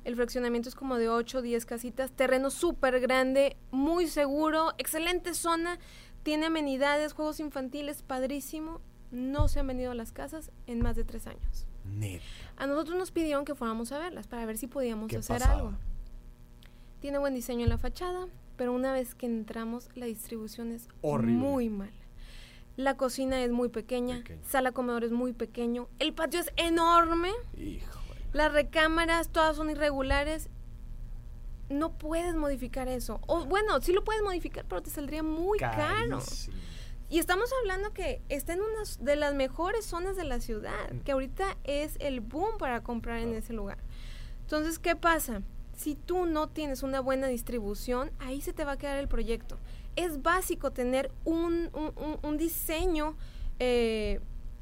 El 0.03 0.15
fraccionamiento 0.15 0.69
es 0.69 0.75
como 0.75 0.97
de 0.97 1.09
8 1.09 1.39
o 1.39 1.41
10 1.41 1.65
casitas. 1.65 2.11
Terreno 2.11 2.49
súper 2.49 2.99
grande, 2.99 3.57
muy 3.71 4.07
seguro. 4.07 4.73
Excelente 4.77 5.33
zona. 5.33 5.79
Tiene 6.23 6.47
amenidades, 6.47 7.13
juegos 7.13 7.39
infantiles, 7.39 8.03
padrísimo. 8.03 8.81
No 9.11 9.47
se 9.47 9.61
han 9.61 9.67
venido 9.67 9.91
a 9.91 9.95
las 9.95 10.11
casas 10.11 10.51
en 10.65 10.81
más 10.81 10.95
de 10.95 11.05
tres 11.05 11.27
años. 11.27 11.65
Neta. 11.85 12.23
A 12.57 12.67
nosotros 12.67 12.97
nos 12.97 13.11
pidieron 13.11 13.45
que 13.45 13.55
fuéramos 13.55 13.91
a 13.91 13.99
verlas 13.99 14.27
para 14.27 14.45
ver 14.45 14.57
si 14.57 14.67
podíamos 14.67 15.07
¿Qué 15.07 15.17
hacer 15.17 15.39
pasaba? 15.39 15.57
algo. 15.57 15.73
Tiene 16.99 17.17
buen 17.17 17.33
diseño 17.33 17.63
en 17.63 17.69
la 17.69 17.77
fachada, 17.77 18.27
pero 18.57 18.73
una 18.73 18.91
vez 18.91 19.15
que 19.15 19.25
entramos, 19.27 19.89
la 19.95 20.05
distribución 20.07 20.71
es 20.71 20.89
Horrible. 21.01 21.33
muy 21.39 21.69
mala. 21.69 21.91
La 22.75 22.95
cocina 22.97 23.41
es 23.43 23.51
muy 23.51 23.69
pequeña, 23.69 24.23
sala 24.43 24.71
comedor 24.71 25.03
es 25.03 25.11
muy 25.11 25.33
pequeño, 25.33 25.87
el 25.99 26.13
patio 26.13 26.39
es 26.39 26.51
enorme, 26.57 27.31
Híjole. 27.57 28.21
las 28.33 28.51
recámaras 28.51 29.29
todas 29.29 29.55
son 29.55 29.69
irregulares. 29.69 30.49
No 31.69 31.97
puedes 31.97 32.33
modificar 32.35 32.87
eso. 32.87 33.19
O 33.27 33.43
bueno, 33.45 33.81
sí 33.81 33.91
lo 33.93 34.03
puedes 34.03 34.21
modificar, 34.23 34.63
pero 34.69 34.81
te 34.81 34.89
saldría 34.89 35.21
muy 35.23 35.59
caro. 35.59 36.19
Y 37.09 37.19
estamos 37.19 37.49
hablando 37.61 37.93
que 37.93 38.21
está 38.29 38.53
en 38.53 38.59
una 38.61 38.83
de 38.99 39.15
las 39.15 39.33
mejores 39.33 39.85
zonas 39.85 40.15
de 40.15 40.23
la 40.23 40.39
ciudad, 40.39 40.91
Mm. 40.93 40.99
que 40.99 41.11
ahorita 41.13 41.57
es 41.63 41.95
el 41.99 42.19
boom 42.21 42.57
para 42.57 42.83
comprar 42.83 43.19
en 43.19 43.33
ese 43.33 43.53
lugar. 43.53 43.79
Entonces, 44.41 44.77
¿qué 44.79 44.95
pasa? 44.95 45.41
Si 45.77 45.95
tú 45.95 46.25
no 46.25 46.49
tienes 46.49 46.83
una 46.83 46.99
buena 46.99 47.27
distribución, 47.27 48.11
ahí 48.19 48.41
se 48.41 48.51
te 48.51 48.65
va 48.65 48.73
a 48.73 48.77
quedar 48.77 48.97
el 48.97 49.07
proyecto. 49.07 49.57
Es 49.95 50.21
básico 50.23 50.71
tener 50.71 51.11
un, 51.23 51.69
un- 51.73 51.93
un- 51.95 52.17
un 52.21 52.37
diseño 52.37 53.15
eh, 53.59 54.19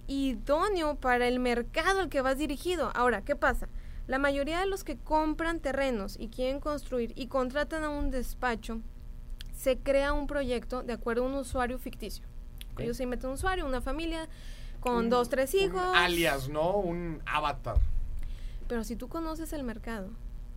idóneo 0.08 0.96
para 0.96 1.28
el 1.28 1.40
mercado 1.40 2.02
al 2.02 2.10
que 2.10 2.22
vas 2.22 2.38
dirigido. 2.38 2.92
Ahora, 2.94 3.24
¿qué 3.24 3.36
pasa? 3.36 3.68
La 4.08 4.20
mayoría 4.20 4.60
de 4.60 4.68
los 4.68 4.84
que 4.84 4.98
compran 4.98 5.60
terrenos 5.60 6.16
y 6.20 6.28
quieren 6.28 6.60
construir 6.60 7.12
y 7.16 7.28
contratan 7.28 7.84
a 7.84 7.90
un 7.90 8.12
despacho, 8.12 8.82
se 9.56 9.78
crea 9.80 10.14
un 10.14 10.28
proyecto 10.28 10.84
de 10.84 10.94
acuerdo 10.94 11.24
a 11.24 11.28
un 11.28 11.34
usuario 11.36 11.80
ficticio. 11.80 12.26
Ellos 12.78 12.98
se 12.98 13.04
inventen 13.04 13.30
un 13.30 13.36
usuario, 13.36 13.66
una 13.66 13.82
familia 13.82 14.28
con 14.82 15.10
dos, 15.10 15.30
tres 15.30 15.54
un 15.54 15.60
hijos. 15.62 15.82
alias, 15.96 16.50
¿no? 16.50 16.78
Un 16.78 17.22
avatar. 17.26 17.78
Pero 18.68 18.84
si 18.84 18.96
tú 18.96 19.08
conoces 19.08 19.54
el 19.54 19.64
mercado 19.64 20.10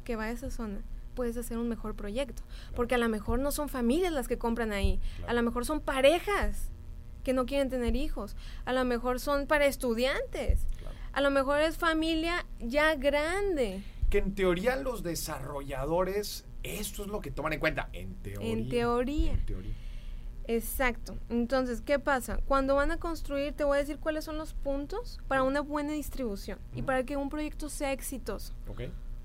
que 0.09 0.17
va 0.17 0.25
a 0.25 0.31
esa 0.31 0.51
zona, 0.51 0.81
puedes 1.15 1.37
hacer 1.37 1.59
un 1.59 1.69
mejor 1.69 1.95
proyecto. 1.95 2.43
Porque 2.75 2.95
a 2.95 2.99
lo 2.99 3.11
mejor 3.11 3.41
no 3.41 3.53
son 3.53 3.69
familias 3.69 4.11
las 4.11 4.27
que 4.27 4.39
compran 4.39 4.73
ahí. 4.73 4.99
Claro. 5.19 5.31
A 5.31 5.35
lo 5.35 5.43
mejor 5.43 5.67
son 5.67 5.83
parejas 5.83 6.71
que 7.25 7.35
no 7.35 7.45
quieren 7.45 7.69
tener 7.69 7.95
hijos. 7.95 8.35
A 8.65 8.73
lo 8.73 8.87
mejor 8.87 9.21
son 9.21 9.47
para 9.47 9.67
estudiantes. 9.67 10.67
Claro. 10.79 10.97
A 11.13 11.21
lo 11.21 11.31
mejor 11.31 11.61
es 11.61 11.77
familia 11.77 12.47
ya 12.59 12.95
grande. 12.95 13.83
Que 14.09 14.17
en 14.17 14.35
teoría 14.35 14.77
los 14.77 15.03
desarrolladores, 15.03 16.47
esto 16.63 17.03
es 17.03 17.09
lo 17.09 17.21
que 17.21 17.31
toman 17.31 17.53
en 17.53 17.61
cuenta. 17.61 17.91
En 17.93 18.15
teoría. 18.15 18.51
En 18.51 18.69
teoría. 18.71 19.33
En 19.33 19.45
teoría. 19.45 19.75
Exacto. 20.47 21.19
Entonces, 21.29 21.83
¿qué 21.83 21.99
pasa? 21.99 22.39
Cuando 22.47 22.77
van 22.77 22.93
a 22.93 22.97
construir, 22.97 23.53
te 23.53 23.65
voy 23.65 23.77
a 23.77 23.81
decir 23.81 23.99
cuáles 23.99 24.25
son 24.25 24.39
los 24.39 24.55
puntos 24.55 25.21
para 25.29 25.43
una 25.43 25.61
buena 25.61 25.93
distribución 25.93 26.59
y 26.75 26.81
para 26.81 27.05
que 27.05 27.19
un 27.19 27.29
proyecto 27.29 27.69
sea 27.69 27.93
exitoso. 27.93 28.55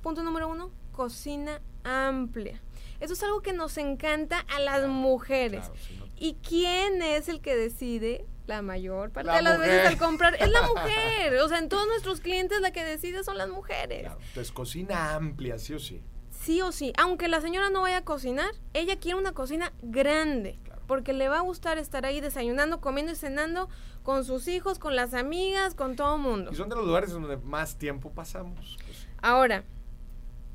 Punto 0.03 0.21
número 0.21 0.47
uno, 0.47 0.69
cocina 0.91 1.59
amplia. 1.83 2.61
Eso 2.99 3.13
es 3.13 3.23
algo 3.23 3.41
que 3.41 3.53
nos 3.53 3.77
encanta 3.77 4.39
a 4.55 4.59
las 4.59 4.77
Claro, 4.79 4.89
mujeres. 4.93 5.61
Claro, 5.61 5.75
sí, 5.81 5.95
¿no? 5.97 6.05
¿Y 6.17 6.35
quién 6.47 7.01
es 7.01 7.27
el 7.29 7.41
que 7.41 7.55
decide? 7.55 8.25
La 8.45 8.61
mayor 8.61 9.09
parte 9.11 9.27
La 9.27 9.37
de 9.37 9.41
las 9.41 9.57
veces 9.57 9.87
al 9.87 9.97
comprar 9.97 10.35
es 10.35 10.49
la 10.51 10.61
mujer. 10.67 11.37
O 11.41 11.47
sea, 11.47 11.57
en 11.59 11.69
todos 11.69 11.87
nuestros 11.87 12.19
clientes 12.19 12.59
la 12.61 12.71
que 12.71 12.83
decide 12.83 13.23
son 13.23 13.37
las 13.37 13.47
mujeres. 13.49 14.01
Claro. 14.01 14.19
Entonces, 14.27 14.51
cocina 14.51 15.15
amplia, 15.15 15.57
sí 15.57 15.73
o 15.73 15.79
sí. 15.79 16.01
Sí 16.29 16.61
o 16.61 16.73
sí. 16.73 16.91
Aunque 16.97 17.29
la 17.29 17.39
señora 17.39 17.69
no 17.69 17.81
vaya 17.81 17.99
a 17.99 18.03
cocinar, 18.03 18.51
ella 18.73 18.99
quiere 18.99 19.17
una 19.17 19.31
cocina 19.31 19.71
grande. 19.81 20.59
Claro. 20.65 20.81
Porque 20.87 21.13
le 21.13 21.29
va 21.29 21.37
a 21.37 21.41
gustar 21.41 21.77
estar 21.77 22.05
ahí 22.05 22.19
desayunando, 22.19 22.81
comiendo 22.81 23.13
y 23.13 23.15
cenando 23.15 23.69
con 24.03 24.25
sus 24.25 24.49
hijos, 24.49 24.77
con 24.77 24.97
las 24.97 25.13
amigas, 25.13 25.73
con 25.73 25.95
todo 25.95 26.17
el 26.17 26.21
mundo. 26.21 26.51
Y 26.51 26.55
son 26.55 26.67
de 26.67 26.75
los 26.75 26.85
lugares 26.85 27.11
donde 27.11 27.37
más 27.37 27.77
tiempo 27.77 28.11
pasamos. 28.11 28.77
pues, 28.85 29.07
Ahora, 29.21 29.63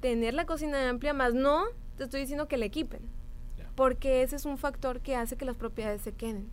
tener 0.00 0.34
la 0.34 0.46
cocina 0.46 0.88
amplia, 0.88 1.12
más 1.12 1.34
no 1.34 1.64
te 1.96 2.04
estoy 2.04 2.20
diciendo 2.20 2.48
que 2.48 2.56
la 2.56 2.66
equipen. 2.66 3.08
Porque 3.74 4.22
ese 4.22 4.36
es 4.36 4.44
un 4.44 4.58
factor 4.58 5.00
que 5.00 5.16
hace 5.16 5.36
que 5.36 5.44
las 5.44 5.56
propiedades 5.56 6.02
se 6.02 6.12
queden. 6.12 6.50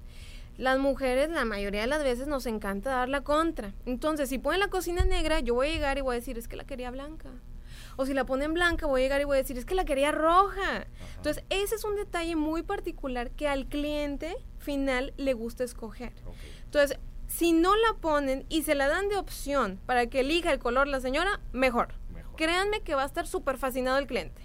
Las 0.57 0.79
mujeres, 0.79 1.29
la 1.29 1.43
mayoría 1.43 1.81
de 1.81 1.87
las 1.87 2.03
veces, 2.03 2.27
nos 2.27 2.45
encanta 2.45 2.91
dar 2.91 3.09
la 3.09 3.21
contra. 3.21 3.73
Entonces, 3.85 4.29
si 4.29 4.37
ponen 4.37 4.59
la 4.59 4.69
cocina 4.69 5.03
negra, 5.03 5.39
yo 5.39 5.53
voy 5.53 5.67
a 5.67 5.71
llegar 5.71 5.97
y 5.97 6.01
voy 6.01 6.15
a 6.15 6.19
decir, 6.19 6.37
es 6.37 6.47
que 6.47 6.55
la 6.55 6.65
quería 6.65 6.91
blanca. 6.91 7.29
O 7.97 8.05
si 8.05 8.13
la 8.13 8.25
ponen 8.25 8.53
blanca, 8.53 8.85
voy 8.85 9.01
a 9.01 9.03
llegar 9.03 9.21
y 9.21 9.25
voy 9.25 9.37
a 9.37 9.41
decir, 9.41 9.57
es 9.57 9.65
que 9.65 9.75
la 9.75 9.85
quería 9.85 10.11
roja. 10.11 10.87
Entonces, 11.17 11.43
ese 11.49 11.75
es 11.75 11.83
un 11.83 11.95
detalle 11.95 12.35
muy 12.35 12.63
particular 12.63 13.31
que 13.31 13.47
al 13.47 13.67
cliente 13.67 14.35
final 14.59 15.13
le 15.17 15.33
gusta 15.33 15.63
escoger. 15.63 16.13
Entonces, 16.65 16.99
si 17.27 17.51
no 17.51 17.75
la 17.75 17.97
ponen 17.99 18.45
y 18.49 18.63
se 18.63 18.75
la 18.75 18.87
dan 18.87 19.09
de 19.09 19.17
opción 19.17 19.79
para 19.85 20.07
que 20.07 20.21
elija 20.21 20.53
el 20.53 20.59
color 20.59 20.87
la 20.87 20.99
señora, 20.99 21.41
mejor. 21.51 21.93
Créanme 22.35 22.81
que 22.81 22.95
va 22.95 23.03
a 23.03 23.05
estar 23.05 23.27
súper 23.27 23.57
fascinado 23.57 23.97
el 23.97 24.07
cliente. 24.07 24.41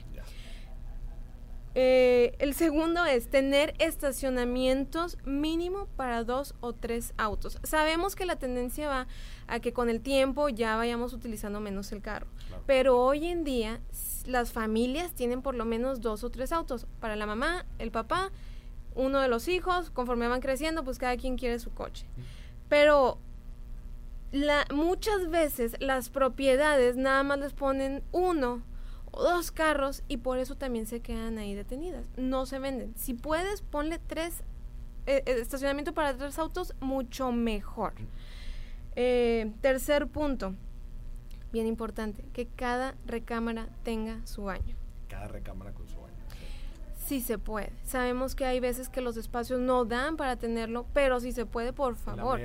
Eh, 1.76 2.34
el 2.40 2.54
segundo 2.54 3.04
es 3.04 3.30
tener 3.30 3.74
estacionamientos 3.78 5.18
mínimo 5.24 5.86
para 5.96 6.24
dos 6.24 6.54
o 6.60 6.72
tres 6.72 7.14
autos. 7.16 7.58
Sabemos 7.62 8.16
que 8.16 8.26
la 8.26 8.36
tendencia 8.36 8.88
va 8.88 9.06
a 9.46 9.60
que 9.60 9.72
con 9.72 9.88
el 9.88 10.00
tiempo 10.00 10.48
ya 10.48 10.74
vayamos 10.74 11.12
utilizando 11.12 11.60
menos 11.60 11.92
el 11.92 12.02
carro, 12.02 12.26
pero 12.66 12.98
hoy 12.98 13.26
en 13.26 13.44
día 13.44 13.80
las 14.26 14.52
familias 14.52 15.12
tienen 15.12 15.42
por 15.42 15.54
lo 15.54 15.64
menos 15.64 16.00
dos 16.00 16.24
o 16.24 16.30
tres 16.30 16.50
autos 16.50 16.86
para 16.98 17.14
la 17.14 17.26
mamá, 17.26 17.64
el 17.78 17.92
papá, 17.92 18.32
uno 18.96 19.20
de 19.20 19.28
los 19.28 19.46
hijos, 19.46 19.90
conforme 19.90 20.26
van 20.26 20.40
creciendo, 20.40 20.82
pues 20.82 20.98
cada 20.98 21.16
quien 21.16 21.36
quiere 21.38 21.60
su 21.60 21.70
coche. 21.72 22.04
Pero 22.68 23.18
la, 24.32 24.64
muchas 24.72 25.28
veces 25.28 25.76
las 25.80 26.08
propiedades 26.08 26.96
nada 26.96 27.22
más 27.22 27.38
les 27.38 27.52
ponen 27.52 28.02
uno 28.12 28.62
o 29.10 29.22
dos 29.22 29.50
carros 29.50 30.02
y 30.08 30.18
por 30.18 30.38
eso 30.38 30.56
también 30.56 30.86
se 30.86 31.00
quedan 31.00 31.38
ahí 31.38 31.54
detenidas. 31.54 32.08
No 32.16 32.46
se 32.46 32.58
venden. 32.58 32.94
Si 32.96 33.14
puedes, 33.14 33.62
ponle 33.62 33.98
tres 33.98 34.44
eh, 35.06 35.22
eh, 35.26 35.40
estacionamiento 35.40 35.94
para 35.94 36.16
tres 36.16 36.38
autos, 36.38 36.74
mucho 36.80 37.32
mejor. 37.32 37.94
Eh, 38.96 39.52
tercer 39.60 40.06
punto, 40.08 40.54
bien 41.52 41.66
importante, 41.66 42.24
que 42.32 42.46
cada 42.46 42.94
recámara 43.06 43.68
tenga 43.82 44.24
su 44.26 44.44
baño. 44.44 44.76
Cada 45.08 45.26
recámara 45.28 45.72
con. 45.72 45.89
Sí 47.10 47.20
se 47.20 47.38
puede. 47.38 47.72
Sabemos 47.82 48.36
que 48.36 48.44
hay 48.44 48.60
veces 48.60 48.88
que 48.88 49.00
los 49.00 49.16
espacios 49.16 49.58
no 49.58 49.84
dan 49.84 50.16
para 50.16 50.36
tenerlo, 50.36 50.86
pero 50.92 51.18
si 51.18 51.32
se 51.32 51.44
puede, 51.44 51.72
por 51.72 51.96
favor, 51.96 52.38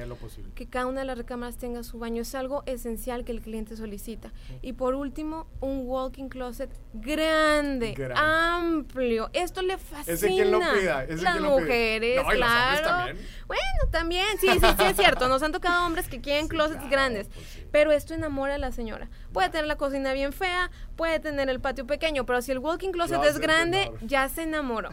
que 0.56 0.68
cada 0.68 0.88
una 0.88 1.02
de 1.02 1.06
las 1.06 1.20
recámaras 1.20 1.58
tenga 1.58 1.84
su 1.84 2.00
baño. 2.00 2.24
Es 2.24 2.34
algo 2.34 2.64
esencial 2.66 3.26
que 3.26 3.32
el 3.32 3.42
cliente 3.42 3.78
solicita. 3.78 4.34
Y 4.64 4.74
por 4.74 4.96
último, 4.96 5.46
un 5.62 5.84
walking 5.86 6.30
closet 6.30 6.72
grande, 6.96 7.96
amplio. 8.16 9.30
Esto 9.34 9.62
le 9.62 9.78
fascina. 9.78 10.16
¿Ese 10.16 10.46
lo 10.46 10.60
pida? 10.60 11.06
las 11.10 11.42
mujeres, 11.42 12.24
claro. 12.24 13.20
Bueno, 13.46 13.92
también, 13.92 14.26
sí, 14.42 14.48
sí, 14.50 14.60
sí, 14.60 14.84
es 14.84 14.96
cierto. 14.96 15.28
Nos 15.28 15.44
han 15.44 15.52
tocado 15.52 15.86
hombres 15.86 16.08
que 16.08 16.22
quieren 16.22 16.48
closets 16.48 16.90
grandes. 16.90 17.28
Pues 17.28 17.66
pero 17.76 17.92
esto 17.92 18.14
enamora 18.14 18.56
a 18.56 18.58
la 18.58 18.72
señora. 18.72 19.10
Puede 19.34 19.50
tener 19.50 19.68
la 19.68 19.76
cocina 19.76 20.14
bien 20.14 20.32
fea, 20.32 20.72
puede 20.96 21.20
tener 21.20 21.50
el 21.50 21.60
patio 21.60 21.86
pequeño, 21.86 22.26
pero 22.26 22.42
si 22.42 22.54
el 22.54 22.60
walking 22.60 22.92
closet 22.92 23.22
es 23.26 23.38
grande, 23.38 23.92
ya 24.00 24.30
se 24.30 24.44
enamoró. 24.56 24.90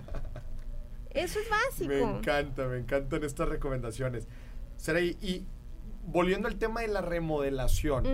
Eso 1.11 1.39
es 1.39 1.49
básico. 1.49 1.89
Me 1.89 2.01
encanta, 2.01 2.67
me 2.67 2.79
encantan 2.79 3.23
estas 3.25 3.49
recomendaciones. 3.49 4.27
Saray, 4.77 5.17
y 5.21 5.45
volviendo 6.07 6.49
al 6.49 6.57
tema 6.57 6.81
de 6.81 6.89
la 6.89 7.01
remodelación, 7.01 8.05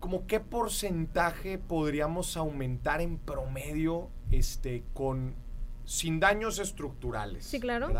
¿como 0.00 0.26
qué 0.26 0.40
porcentaje 0.40 1.58
podríamos 1.58 2.36
aumentar 2.36 3.00
en 3.00 3.18
promedio 3.18 4.10
este, 4.30 4.84
con, 4.92 5.34
sin 5.84 6.20
daños 6.20 6.58
estructurales? 6.58 7.44
Sí, 7.44 7.60
claro. 7.60 7.90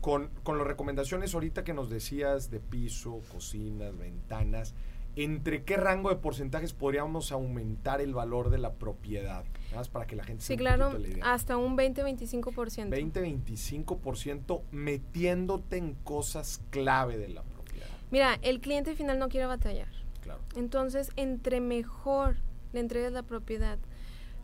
Con, 0.00 0.30
con 0.44 0.58
las 0.58 0.66
recomendaciones 0.66 1.34
ahorita 1.34 1.64
que 1.64 1.74
nos 1.74 1.90
decías 1.90 2.50
de 2.50 2.60
piso, 2.60 3.22
cocinas, 3.32 3.96
ventanas, 3.98 4.74
¿entre 5.16 5.64
qué 5.64 5.76
rango 5.76 6.10
de 6.10 6.16
porcentajes 6.16 6.74
podríamos 6.74 7.32
aumentar 7.32 8.00
el 8.00 8.14
valor 8.14 8.50
de 8.50 8.58
la 8.58 8.74
propiedad? 8.74 9.44
Nada 9.66 9.76
más 9.78 9.88
para 9.88 10.06
que 10.06 10.14
la 10.14 10.24
gente 10.24 10.44
sí, 10.44 10.56
claro, 10.56 10.92
hasta 11.22 11.56
un 11.56 11.76
20-25%. 11.76 12.90
20-25% 12.90 14.62
metiéndote 14.70 15.78
en 15.78 15.94
cosas 15.94 16.60
clave 16.70 17.16
de 17.16 17.28
la 17.28 17.42
propiedad. 17.42 17.88
Mira, 18.10 18.38
el 18.42 18.60
cliente 18.60 18.94
final 18.94 19.18
no 19.18 19.28
quiere 19.28 19.46
batallar. 19.46 19.88
Claro. 20.22 20.40
Entonces, 20.54 21.10
entre 21.16 21.60
mejor 21.60 22.36
le 22.72 22.80
entregues 22.80 23.12
la 23.12 23.22
propiedad, 23.22 23.78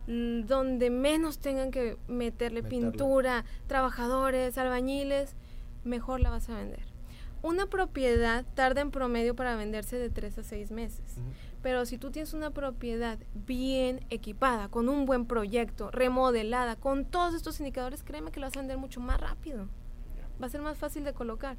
donde 0.07 0.89
menos 0.89 1.39
tengan 1.39 1.71
que 1.71 1.97
meterle, 2.07 2.63
pintura, 2.63 3.45
trabajadores, 3.67 4.57
albañiles, 4.57 5.35
mejor 5.83 6.19
la 6.19 6.29
vas 6.29 6.49
a 6.49 6.55
vender. 6.55 6.92
Una 7.43 7.65
propiedad 7.65 8.45
tarda 8.55 8.79
en 8.79 8.89
promedio 8.89 9.35
para 9.35 9.57
venderse 9.57 9.97
de 9.97 10.09
3 10.09 10.39
a 10.39 10.43
6 10.43 10.71
meses. 10.71 11.17
Pero 11.61 11.85
si 11.85 11.97
tú 11.97 12.09
tienes 12.09 12.33
una 12.33 12.51
propiedad 12.51 13.19
bien 13.33 14.05
equipada, 14.09 14.69
con 14.69 14.87
un 14.87 15.05
buen 15.05 15.25
proyecto, 15.25 15.91
remodelada, 15.91 16.77
con 16.77 17.03
todos 17.03 17.35
estos 17.35 17.59
indicadores, 17.59 18.01
créeme 18.01 18.31
que 18.31 18.39
lo 18.39 18.47
vas 18.47 18.55
a 18.55 18.61
vender 18.61 18.77
mucho 18.77 19.01
más 19.01 19.19
rápido. 19.19 19.67
Va 20.41 20.47
a 20.47 20.49
ser 20.49 20.61
más 20.61 20.77
fácil 20.77 21.03
de 21.03 21.13
colocar. 21.13 21.57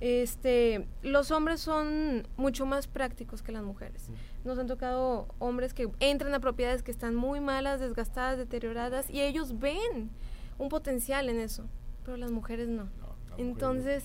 Este, 0.00 0.86
los 1.02 1.30
hombres 1.30 1.60
son 1.60 2.26
mucho 2.36 2.66
más 2.66 2.86
prácticos 2.86 3.42
que 3.42 3.52
las 3.52 3.62
mujeres. 3.62 4.08
Nos 4.44 4.58
han 4.58 4.66
tocado 4.66 5.28
hombres 5.38 5.72
que 5.72 5.90
entran 6.00 6.34
a 6.34 6.40
propiedades 6.40 6.82
que 6.82 6.90
están 6.90 7.14
muy 7.14 7.40
malas, 7.40 7.80
desgastadas, 7.80 8.36
deterioradas, 8.36 9.08
y 9.08 9.22
ellos 9.22 9.58
ven 9.58 10.10
un 10.58 10.68
potencial 10.68 11.30
en 11.30 11.40
eso, 11.40 11.64
pero 12.04 12.18
las 12.18 12.30
mujeres 12.30 12.68
no. 12.68 12.88
Entonces, 13.36 14.04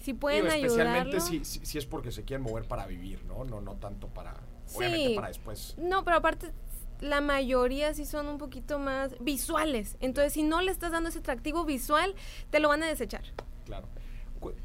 si 0.00 0.14
pueden 0.14 0.46
Especialmente 0.46 1.20
si, 1.20 1.44
si, 1.44 1.78
es 1.78 1.86
porque 1.86 2.12
se 2.12 2.24
quieren 2.24 2.42
mover 2.42 2.64
para 2.64 2.86
vivir, 2.86 3.24
¿no? 3.24 3.44
No, 3.44 3.60
no 3.60 3.74
tanto 3.74 4.08
para, 4.08 4.34
obviamente 4.74 5.14
para 5.14 5.28
después. 5.28 5.74
No, 5.78 6.04
pero 6.04 6.18
aparte 6.18 6.52
la 7.00 7.20
mayoría 7.20 7.94
sí 7.94 8.04
son 8.04 8.28
un 8.28 8.38
poquito 8.38 8.78
más 8.78 9.14
visuales. 9.20 9.96
Entonces, 10.00 10.32
si 10.32 10.42
no 10.42 10.60
le 10.60 10.70
estás 10.70 10.92
dando 10.92 11.08
ese 11.08 11.20
atractivo 11.20 11.64
visual, 11.64 12.14
te 12.50 12.60
lo 12.60 12.68
van 12.68 12.82
a 12.82 12.86
desechar. 12.86 13.22
Claro. 13.64 13.88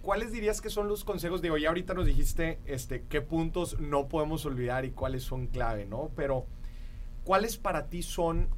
¿Cuáles 0.02 0.32
dirías 0.32 0.62
que 0.62 0.70
son 0.70 0.88
los 0.88 1.04
consejos? 1.04 1.42
Digo, 1.42 1.58
ya 1.58 1.70
ahorita 1.70 1.96
nos 1.96 2.06
dijiste 2.06 2.60
este, 2.66 3.06
qué 3.10 3.22
puntos 3.22 3.80
no 3.80 4.08
podemos 4.08 4.46
olvidar 4.46 4.86
y 4.86 4.92
cuáles 4.92 5.24
son 5.24 5.48
clave, 5.48 5.86
¿no? 5.86 6.12
Pero, 6.16 6.46
¿cuáles 7.24 7.58
para 7.58 7.88
ti 7.90 8.04
son 8.04 8.50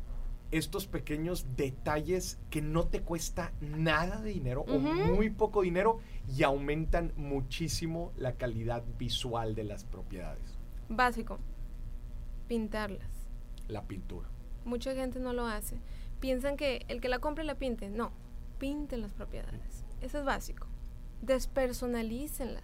estos 0.57 0.87
pequeños 0.87 1.45
detalles 1.55 2.39
que 2.49 2.61
no 2.61 2.87
te 2.87 3.01
cuesta 3.01 3.51
nada 3.61 4.21
de 4.21 4.31
dinero 4.31 4.61
o 4.67 4.79
muy 4.79 5.29
poco 5.29 5.61
dinero 5.61 5.99
y 6.33 6.43
aumentan 6.43 7.13
muchísimo 7.15 8.11
la 8.17 8.33
calidad 8.33 8.83
visual 8.97 9.55
de 9.55 9.65
las 9.65 9.83
propiedades. 9.83 10.57
Básico, 10.89 11.39
pintarlas. 12.47 13.09
La 13.67 13.83
pintura. 13.83 14.27
Mucha 14.63 14.93
gente 14.93 15.19
no 15.19 15.33
lo 15.33 15.45
hace. 15.45 15.77
Piensan 16.19 16.57
que 16.57 16.85
el 16.87 17.01
que 17.01 17.09
la 17.09 17.19
compre 17.19 17.43
la 17.43 17.55
pinte. 17.55 17.89
No, 17.89 18.11
pinten 18.59 19.01
las 19.01 19.13
propiedades. 19.13 19.83
Eso 20.01 20.19
es 20.19 20.25
básico. 20.25 20.67
Despersonalícenlas. 21.21 22.63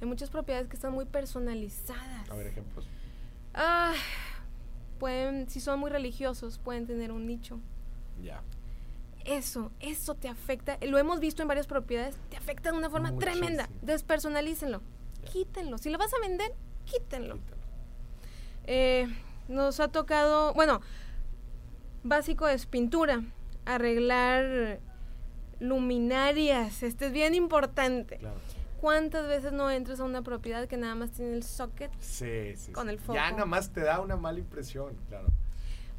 Hay 0.00 0.06
muchas 0.06 0.30
propiedades 0.30 0.68
que 0.68 0.76
están 0.76 0.92
muy 0.92 1.04
personalizadas. 1.04 2.30
A 2.30 2.34
ver, 2.34 2.46
ejemplos. 2.46 2.88
Ah, 3.52 3.94
pueden, 5.00 5.48
si 5.48 5.58
son 5.58 5.80
muy 5.80 5.90
religiosos, 5.90 6.58
pueden 6.58 6.86
tener 6.86 7.10
un 7.10 7.26
nicho. 7.26 7.58
Ya. 8.22 8.42
Eso, 9.24 9.72
eso 9.80 10.14
te 10.14 10.28
afecta. 10.28 10.78
Lo 10.82 10.98
hemos 10.98 11.18
visto 11.18 11.42
en 11.42 11.48
varias 11.48 11.66
propiedades. 11.66 12.16
Te 12.28 12.36
afecta 12.36 12.70
de 12.70 12.78
una 12.78 12.90
forma 12.90 13.16
tremenda. 13.18 13.68
Despersonalícenlo. 13.82 14.82
Quítenlo. 15.32 15.78
Si 15.78 15.90
lo 15.90 15.98
vas 15.98 16.12
a 16.14 16.20
vender, 16.20 16.52
quítenlo. 16.84 17.38
Eh, 18.66 19.08
nos 19.48 19.80
ha 19.80 19.88
tocado, 19.88 20.54
bueno, 20.54 20.80
básico 22.04 22.46
es 22.46 22.66
pintura, 22.66 23.22
arreglar 23.64 24.80
luminarias. 25.58 26.82
Este 26.82 27.06
es 27.06 27.12
bien 27.12 27.34
importante. 27.34 28.18
Claro. 28.18 28.38
¿Cuántas 28.80 29.26
veces 29.28 29.52
no 29.52 29.70
entras 29.70 30.00
a 30.00 30.04
una 30.04 30.22
propiedad 30.22 30.66
que 30.66 30.78
nada 30.78 30.94
más 30.94 31.10
tiene 31.10 31.34
el 31.34 31.42
socket 31.42 31.90
con 32.72 32.88
el 32.88 32.98
foco? 32.98 33.12
Ya 33.12 33.30
nada 33.30 33.44
más 33.44 33.70
te 33.74 33.82
da 33.82 34.00
una 34.00 34.16
mala 34.16 34.38
impresión, 34.38 34.96
claro. 35.08 35.28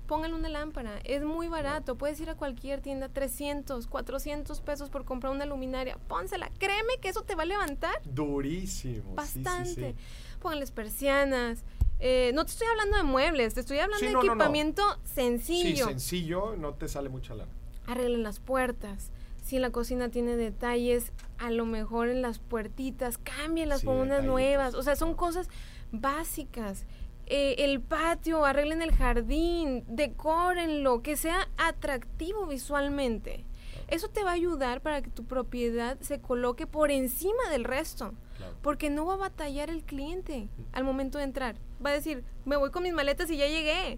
Póngale 0.08 0.34
una 0.34 0.50
lámpara, 0.50 1.00
es 1.04 1.24
muy 1.24 1.48
barato. 1.48 1.96
Puedes 1.96 2.20
ir 2.20 2.32
a 2.32 2.36
cualquier 2.36 2.82
tienda, 2.82 3.08
300, 3.08 3.86
400 3.86 4.62
pesos 4.62 4.90
por 4.90 5.06
comprar 5.06 5.32
una 5.32 5.46
luminaria. 5.46 5.98
Pónsela, 6.08 6.50
créeme 6.58 6.98
que 7.00 7.10
eso 7.10 7.22
te 7.22 7.36
va 7.36 7.44
a 7.44 7.46
levantar. 7.46 8.02
Durísimo. 8.04 9.14
Bastante. 9.14 9.96
Pónganles 10.42 10.72
persianas. 10.72 11.64
Eh, 12.00 12.32
no 12.34 12.46
te 12.46 12.52
estoy 12.52 12.68
hablando 12.68 12.98
de 12.98 13.04
muebles, 13.04 13.54
te 13.54 13.60
estoy 13.60 13.78
hablando 13.78 14.04
de 14.04 14.28
equipamiento 14.28 14.82
sencillo. 15.04 15.86
Sí, 15.86 15.92
sencillo, 15.92 16.56
no 16.58 16.74
te 16.74 16.88
sale 16.88 17.10
mucha 17.10 17.36
lana. 17.36 17.52
Arreglen 17.86 18.24
las 18.24 18.40
puertas 18.40 19.12
si 19.52 19.60
la 19.60 19.70
cocina 19.70 20.08
tiene 20.08 20.38
detalles, 20.38 21.12
a 21.38 21.52
lo 21.52 21.66
mejor 21.66 22.08
en 22.08 22.22
las 22.22 22.40
puertitas, 22.40 23.18
cámbienlas 23.18 23.84
por 23.84 23.98
unas 23.98 24.24
nuevas. 24.24 24.76
O 24.76 24.82
sea, 24.82 24.96
son 24.96 25.14
cosas 25.14 25.50
básicas. 25.92 26.86
Eh, 27.26 27.56
el 27.58 27.82
patio, 27.82 28.46
arreglen 28.46 28.82
el 28.82 28.96
jardín, 28.96 29.84
decórenlo, 29.90 31.02
que 31.02 31.18
sea 31.18 31.50
atractivo 31.58 32.48
visualmente. 32.48 33.44
Eso 33.90 34.08
te 34.08 34.24
va 34.24 34.30
a 34.30 34.36
ayudar 34.36 34.80
para 34.80 35.02
que 35.02 35.10
tu 35.10 35.26
propiedad 35.26 36.00
se 36.00 36.22
coloque 36.22 36.66
por 36.66 36.90
encima 36.90 37.50
del 37.52 37.66
resto. 37.66 38.14
Porque 38.62 38.90
no 38.90 39.06
va 39.06 39.16
a 39.16 39.18
batallar 39.18 39.70
el 39.70 39.84
cliente 39.84 40.48
al 40.72 40.86
momento 40.86 41.18
de 41.18 41.26
entrar. 41.26 41.58
Va 41.86 41.90
a 41.90 41.94
decir, 41.94 42.24
me 42.46 42.56
voy 42.56 42.72
con 42.72 42.84
mis 42.84 42.94
maletas 42.94 43.30
y 43.30 43.36
ya 43.36 43.48
llegué. 43.48 43.98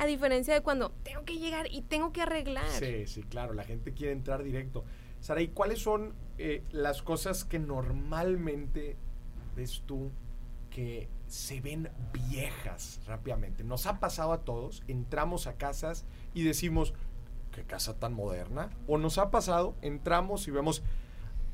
A 0.00 0.06
diferencia 0.06 0.54
de 0.54 0.62
cuando 0.62 0.92
tengo 1.02 1.24
que 1.24 1.38
llegar 1.38 1.66
y 1.70 1.82
tengo 1.82 2.10
que 2.12 2.22
arreglar. 2.22 2.64
Sí, 2.70 3.06
sí, 3.06 3.22
claro, 3.22 3.52
la 3.52 3.64
gente 3.64 3.92
quiere 3.92 4.12
entrar 4.12 4.42
directo. 4.42 4.84
Sara, 5.20 5.42
¿y 5.42 5.48
cuáles 5.48 5.80
son 5.80 6.14
eh, 6.38 6.62
las 6.70 7.02
cosas 7.02 7.44
que 7.44 7.58
normalmente 7.58 8.96
ves 9.54 9.82
tú 9.84 10.10
que 10.70 11.08
se 11.26 11.60
ven 11.60 11.90
viejas 12.14 13.00
rápidamente? 13.06 13.62
Nos 13.62 13.86
ha 13.86 14.00
pasado 14.00 14.32
a 14.32 14.40
todos, 14.44 14.82
entramos 14.88 15.46
a 15.46 15.54
casas 15.58 16.06
y 16.32 16.44
decimos, 16.44 16.94
qué 17.52 17.64
casa 17.64 17.98
tan 17.98 18.14
moderna. 18.14 18.70
O 18.86 18.96
nos 18.96 19.18
ha 19.18 19.30
pasado, 19.30 19.74
entramos 19.82 20.48
y 20.48 20.50
vemos, 20.50 20.82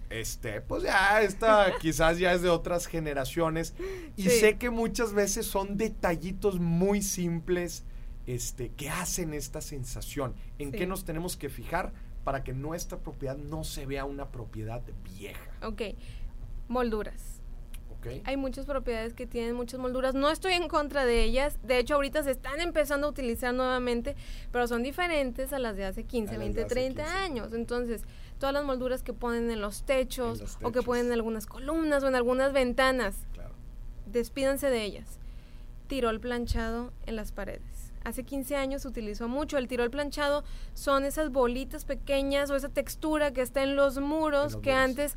este, 0.08 0.60
pues 0.60 0.84
ya, 0.84 1.20
esta 1.22 1.72
quizás 1.80 2.18
ya 2.18 2.32
es 2.32 2.42
de 2.42 2.48
otras 2.50 2.86
generaciones. 2.86 3.74
Y 4.16 4.22
Sí. 4.24 4.30
sé 4.30 4.56
que 4.58 4.70
muchas 4.70 5.12
veces 5.14 5.46
son 5.46 5.76
detallitos 5.76 6.60
muy 6.60 7.02
simples, 7.02 7.84
este, 8.26 8.70
que 8.70 8.90
hacen 8.90 9.34
esta 9.34 9.60
sensación. 9.60 10.34
¿En 10.58 10.72
Sí. 10.72 10.78
qué 10.78 10.86
nos 10.86 11.04
tenemos 11.04 11.36
que 11.36 11.48
fijar 11.48 11.92
para 12.24 12.42
que 12.42 12.52
nuestra 12.52 12.98
propiedad 12.98 13.36
no 13.36 13.62
se 13.64 13.86
vea 13.86 14.04
una 14.04 14.30
propiedad 14.30 14.82
vieja? 15.04 15.50
Ok, 15.62 15.82
molduras. 16.68 17.40
¿Ok? 17.98 18.08
Hay 18.24 18.36
muchas 18.36 18.66
propiedades 18.66 19.14
que 19.14 19.26
tienen 19.26 19.54
muchas 19.54 19.80
molduras. 19.80 20.14
No 20.14 20.30
estoy 20.30 20.52
en 20.52 20.68
contra 20.68 21.04
de 21.04 21.22
ellas. 21.22 21.58
De 21.62 21.78
hecho, 21.78 21.94
ahorita 21.94 22.22
se 22.22 22.30
están 22.32 22.60
empezando 22.60 23.06
a 23.06 23.10
utilizar 23.10 23.54
nuevamente, 23.54 24.16
pero 24.52 24.66
son 24.68 24.82
diferentes 24.82 25.52
a 25.52 25.58
las 25.58 25.76
de 25.76 25.84
hace 25.86 26.04
15, 26.04 26.30
A 26.30 26.32
las 26.34 26.40
20, 26.40 26.58
de 26.60 26.64
hace 26.66 26.74
30 26.74 27.04
15. 27.04 27.18
años. 27.18 27.52
Entonces, 27.52 28.02
todas 28.38 28.52
las 28.52 28.64
molduras 28.64 29.02
que 29.02 29.12
ponen 29.14 29.50
en 29.50 29.60
los 29.60 29.84
techos 29.84 30.38
En 30.40 30.44
los 30.44 30.56
o 30.56 30.58
que 30.58 30.64
techos. 30.66 30.84
ponen 30.84 31.06
en 31.06 31.12
algunas 31.12 31.46
columnas 31.46 32.02
o 32.04 32.08
en 32.08 32.14
algunas 32.16 32.52
ventanas, 32.52 33.16
Claro. 33.32 33.54
despídanse 34.06 34.68
de 34.68 34.82
ellas. 34.84 35.18
Tirol 35.86 36.20
planchado 36.20 36.92
en 37.06 37.16
las 37.16 37.32
paredes. 37.32 37.85
Hace 38.06 38.22
15 38.22 38.54
años 38.54 38.82
se 38.82 38.88
utilizó 38.88 39.26
mucho. 39.26 39.58
El 39.58 39.66
tirol 39.66 39.90
planchado 39.90 40.44
son 40.74 41.04
esas 41.04 41.30
bolitas 41.32 41.84
pequeñas 41.84 42.50
o 42.50 42.54
esa 42.56 42.68
textura 42.68 43.32
que 43.32 43.42
está 43.42 43.62
en 43.64 43.74
los 43.74 43.98
muros 43.98 44.52
los 44.54 44.62
que 44.62 44.70
muros. 44.70 44.84
antes 44.84 45.14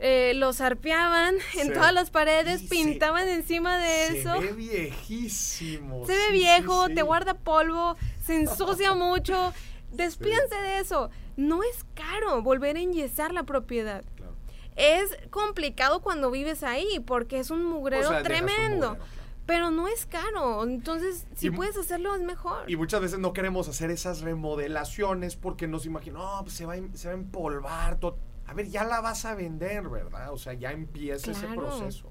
eh, 0.00 0.32
los 0.34 0.60
arpeaban 0.60 1.36
en 1.60 1.72
todas 1.72 1.94
las 1.94 2.10
paredes, 2.10 2.62
y 2.62 2.66
se- 2.66 2.74
pintaban 2.74 3.28
encima 3.28 3.78
de 3.78 4.18
eso. 4.18 4.34
Se 4.34 4.40
ve 4.40 4.52
viejísimo. 4.52 6.06
Se 6.06 6.12
ve 6.12 6.26
sí, 6.26 6.32
viejo, 6.32 6.88
sí, 6.88 6.94
te 6.94 7.02
guarda 7.02 7.34
polvo, 7.34 7.96
se 8.24 8.34
ensucia 8.40 8.94
mucho. 8.94 9.52
Despídanse 9.92 10.56
de 10.56 10.80
eso. 10.80 11.10
No 11.36 11.62
es 11.62 11.84
caro 11.94 12.42
volver 12.42 12.76
a 12.76 12.80
enyesar 12.80 13.32
la 13.32 13.44
propiedad. 13.44 14.02
Claro. 14.16 14.32
Es 14.74 15.16
complicado 15.30 16.00
cuando 16.00 16.32
vives 16.32 16.64
ahí 16.64 16.98
porque 17.06 17.38
es 17.38 17.50
un 17.50 17.64
mugrero 17.64 18.08
O 18.08 18.10
sea, 18.10 18.22
tremendo. 18.24 18.98
Pero 19.46 19.70
no 19.70 19.88
es 19.88 20.06
caro. 20.06 20.64
Entonces, 20.64 21.26
si 21.34 21.48
Y 21.48 21.50
puedes 21.50 21.76
hacerlo, 21.76 22.14
es 22.14 22.22
mejor. 22.22 22.70
Y 22.70 22.76
muchas 22.76 23.00
veces 23.00 23.18
no 23.18 23.32
queremos 23.32 23.68
hacer 23.68 23.90
esas 23.90 24.22
remodelaciones 24.22 25.36
porque 25.36 25.68
nos 25.68 25.84
imaginamos, 25.86 26.42
pues 26.44 26.54
se 26.54 26.64
va, 26.66 26.74
a 26.74 26.76
em- 26.76 26.94
se 26.94 27.08
va 27.08 27.14
a 27.14 27.16
empolvar. 27.18 27.98
todo". 27.98 28.18
A 28.46 28.54
ver, 28.54 28.68
ya 28.68 28.84
la 28.84 29.00
vas 29.00 29.24
a 29.24 29.34
vender, 29.34 29.88
¿verdad? 29.88 30.32
O 30.32 30.38
sea, 30.38 30.52
ya 30.54 30.72
empieza 30.72 31.30
ese 31.30 31.46
proceso. 31.48 32.08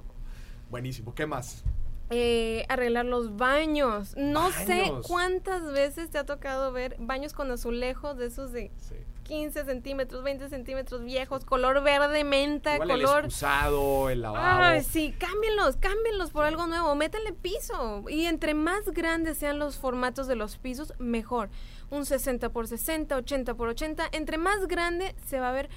Buenísimo. 0.70 1.14
¿Qué 1.14 1.26
más? 1.26 1.64
Eh, 2.10 2.66
arreglar 2.70 3.06
los 3.06 3.38
baños. 3.38 4.16
No 4.18 4.52
sé 4.52 4.92
cuántas 5.08 5.72
veces 5.72 6.10
te 6.12 6.18
ha 6.18 6.26
tocado 6.26 6.72
ver 6.72 6.96
baños 7.00 7.34
con 7.34 7.50
azulejos 7.52 8.18
de 8.18 8.28
esos 8.28 8.52
de 8.52 8.72
Sí. 8.78 8.96
15 9.24 9.66
centímetros, 9.66 10.24
20 10.24 10.50
centímetros 10.50 11.04
viejos, 11.04 11.46
color 11.46 11.82
verde 11.84 12.24
menta, 12.24 12.76
Igual 12.76 12.92
el 12.92 13.02
color... 13.02 13.26
excusado, 13.26 14.10
el 14.10 14.22
lavabo. 14.22 14.64
Ay, 14.64 14.84
sí, 14.84 15.14
cámbienlos, 15.18 15.78
cámbienlos 15.78 16.32
por 16.32 16.46
algo 16.46 16.68
nuevo, 16.68 16.94
métanle 16.96 17.34
piso. 17.34 18.04
Y 18.10 18.26
entre 18.26 18.54
más 18.54 18.86
grandes 18.92 19.38
sean 19.38 19.60
los 19.60 19.78
formatos 19.78 20.28
de 20.28 20.36
los 20.36 20.58
pisos, 20.58 20.94
mejor. 21.00 21.50
Un 21.90 22.06
60 22.06 22.50
por 22.50 22.68
60, 22.68 23.16
80 23.16 23.54
por 23.56 23.70
80, 23.70 24.10
entre 24.12 24.38
más 24.38 24.68
grande 24.68 25.16
se 25.28 25.40
va 25.40 25.50
a 25.50 25.54
ver 25.54 25.70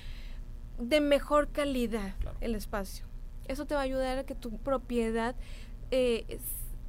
de 0.79 1.01
mejor 1.01 1.49
calidad 1.49 2.15
Claro. 2.21 2.37
el 2.41 2.55
espacio. 2.55 3.07
Eso 3.49 3.65
te 3.65 3.75
va 3.75 3.81
a 3.81 3.85
ayudar 3.85 4.19
a 4.19 4.25
que 4.25 4.35
tu 4.35 4.59
propiedad 4.59 5.37
eh, 5.91 6.39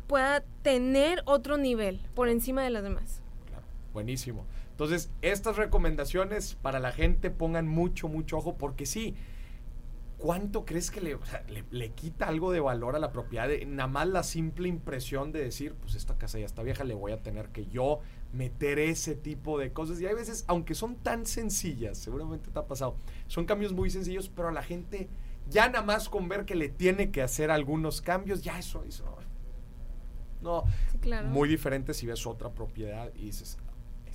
pueda 0.08 0.44
tener 0.64 1.22
otro 1.26 1.58
nivel 1.58 2.00
por 2.16 2.30
encima 2.30 2.64
de 2.64 2.70
las 2.72 2.82
demás. 2.84 3.22
Claro, 3.48 3.64
buenísimo. 3.94 4.46
Entonces, 4.78 5.10
estas 5.24 5.58
recomendaciones 5.58 6.56
para 6.62 6.80
la 6.80 6.92
gente 6.92 7.32
pongan 7.32 7.68
mucho, 7.68 8.08
mucho 8.08 8.38
ojo, 8.38 8.58
porque 8.58 8.86
sí, 8.86 9.16
¿cuánto 10.18 10.66
crees 10.66 10.92
que 10.92 11.02
le, 11.02 11.16
o 11.16 11.26
sea, 11.26 11.44
le, 11.48 11.64
le 11.72 11.92
quita 11.92 12.28
algo 12.28 12.52
de 12.52 12.60
valor 12.60 12.96
a 12.96 13.00
la 13.00 13.12
propiedad? 13.12 13.48
De- 13.48 13.66
nada 13.66 13.88
más 13.88 14.08
la 14.08 14.24
simple 14.24 14.68
impresión 14.68 15.32
de 15.32 15.44
decir, 15.44 15.74
pues 15.76 15.96
esta 15.96 16.18
casa 16.18 16.40
ya 16.40 16.46
está 16.46 16.64
vieja, 16.64 16.84
le 16.84 16.94
voy 16.96 17.12
a 17.12 17.22
tener 17.24 17.50
que 17.50 17.66
yo 17.68 18.00
meter 18.34 18.80
ese 18.80 19.16
tipo 19.16 19.58
de 19.60 19.74
cosas. 19.74 20.00
Y 20.02 20.06
hay 20.06 20.14
veces, 20.16 20.44
aunque 20.48 20.76
son 20.76 20.96
tan 20.98 21.26
sencillas, 21.26 21.98
seguramente 21.98 22.52
te 22.52 22.60
ha 22.60 22.68
pasado, 22.68 22.96
son 23.28 23.46
cambios 23.46 23.74
muy 23.74 23.90
sencillos, 23.90 24.30
pero 24.30 24.50
a 24.50 24.52
la 24.52 24.64
gente 24.64 25.08
ya 25.50 25.68
nada 25.70 25.84
más 25.84 26.10
con 26.10 26.28
ver 26.30 26.46
que 26.46 26.56
le 26.56 26.70
tiene 26.70 27.10
que 27.12 27.22
hacer 27.22 27.52
algunos 27.52 28.02
cambios, 28.02 28.42
ya 28.44 28.60
eso, 28.60 28.84
eso. 28.84 29.06
No, 30.42 30.66
Sí, 30.92 30.98
claro. 31.00 31.28
muy 31.30 31.50
diferente 31.50 31.94
si 31.94 32.06
ves 32.06 32.26
otra 32.28 32.52
propiedad 32.52 33.12
y 33.16 33.26
dices, 33.26 33.58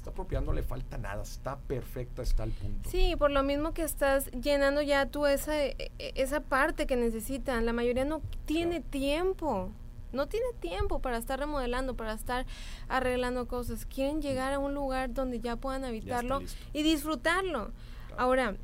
esta 0.03 0.11
propiedad 0.11 0.43
no 0.43 0.53
le 0.53 0.65
falta 0.65 0.99
nada, 0.99 1.23
está 1.23 1.57
perfecta, 1.61 2.23
está 2.23 2.43
al 2.43 2.51
punto. 2.51 2.91
Sí, 2.91 3.15
por 3.17 3.31
lo 3.31 3.45
mismo 3.45 3.73
que 3.73 3.83
estás 3.83 4.33
llenando 4.33 4.83
ya 4.83 5.07
tú 5.07 5.27
esa, 5.27 5.57
e- 5.65 5.77
e- 6.01 6.13
esa 6.17 6.41
parte 6.41 6.89
que 6.89 6.97
necesitan. 6.97 7.65
La 7.67 7.73
mayoría 7.73 8.05
no 8.05 8.21
tiene 8.45 8.81
tiempo. 8.81 9.71
No 10.13 10.27
tiene 10.27 10.47
tiempo 10.59 10.99
para 10.99 11.19
estar 11.19 11.39
remodelando, 11.39 11.95
para 11.95 12.15
estar 12.15 12.47
arreglando 12.89 13.47
cosas. 13.47 13.87
Quieren 13.87 14.21
llegar 14.21 14.53
a 14.53 14.59
un 14.59 14.75
lugar 14.75 15.15
donde 15.15 15.39
ya 15.39 15.55
puedan 15.55 15.85
habitarlo 15.85 16.41
y 16.73 16.83
disfrutarlo. 16.83 17.71
Claro. 18.09 18.21
Ahora, 18.21 18.57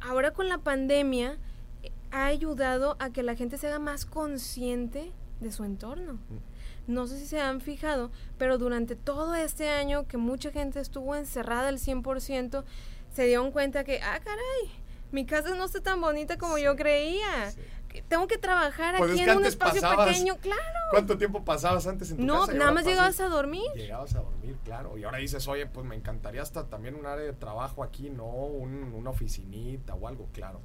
a- 0.00 0.08
ahora 0.08 0.32
con 0.32 0.48
la 0.48 0.58
pandemia 0.58 1.38
eh, 1.84 1.92
ha 2.10 2.26
ayudado 2.26 2.96
a 2.98 3.10
que 3.10 3.22
la 3.22 3.36
gente 3.36 3.58
se 3.58 3.68
haga 3.68 3.78
más 3.78 4.06
consciente 4.06 5.12
de 5.38 5.52
su 5.52 5.62
entorno. 5.62 6.18
No 6.90 7.06
sé 7.06 7.18
si 7.18 7.26
se 7.26 7.40
han 7.40 7.60
fijado, 7.60 8.10
pero 8.36 8.58
durante 8.58 8.96
todo 8.96 9.34
este 9.34 9.68
año 9.68 10.06
que 10.08 10.16
mucha 10.16 10.50
gente 10.50 10.80
estuvo 10.80 11.14
encerrada 11.14 11.68
al 11.68 11.78
100%, 11.78 12.64
se 13.12 13.24
dieron 13.24 13.52
cuenta 13.52 13.84
que, 13.84 14.00
ah, 14.02 14.18
caray, 14.22 14.72
mi 15.12 15.24
casa 15.24 15.54
no 15.54 15.64
está 15.64 15.80
tan 15.80 16.00
bonita 16.00 16.36
como 16.36 16.58
yo 16.58 16.74
creía. 16.76 17.50
Sí. 17.52 17.60
Tengo 18.08 18.28
que 18.28 18.38
trabajar 18.38 18.96
Pues 18.98 19.10
es 19.10 19.16
aquí 19.16 19.24
que 19.24 19.30
en 19.32 19.36
un 19.38 19.46
espacio 19.46 19.80
pasabas- 19.80 20.06
pequeño, 20.08 20.36
claro. 20.36 20.60
¿Cuánto 20.92 21.18
tiempo 21.18 21.44
pasabas 21.44 21.88
antes 21.88 22.12
en 22.12 22.18
tu 22.18 22.24
No, 22.24 22.40
casa? 22.42 22.54
Y 22.54 22.58
nada 22.58 22.70
más 22.70 22.84
pasas- 22.84 22.92
llegabas 22.92 23.20
a 23.20 23.28
dormir. 23.28 23.64
Llegabas 23.74 24.14
a 24.14 24.20
dormir, 24.20 24.56
claro. 24.64 24.96
Y 24.96 25.02
ahora 25.02 25.18
dices, 25.18 25.48
oye, 25.48 25.66
pues 25.66 25.84
me 25.84 25.96
encantaría 25.96 26.40
hasta 26.40 26.68
también 26.68 26.94
un 26.94 27.06
área 27.06 27.24
de 27.24 27.32
trabajo 27.32 27.82
aquí, 27.82 28.08
¿no? 28.08 28.26
Un- 28.26 28.92
una 28.94 29.10
oficinita 29.10 29.94
o 29.96 30.06
algo, 30.06 30.28
claro. 30.32 30.60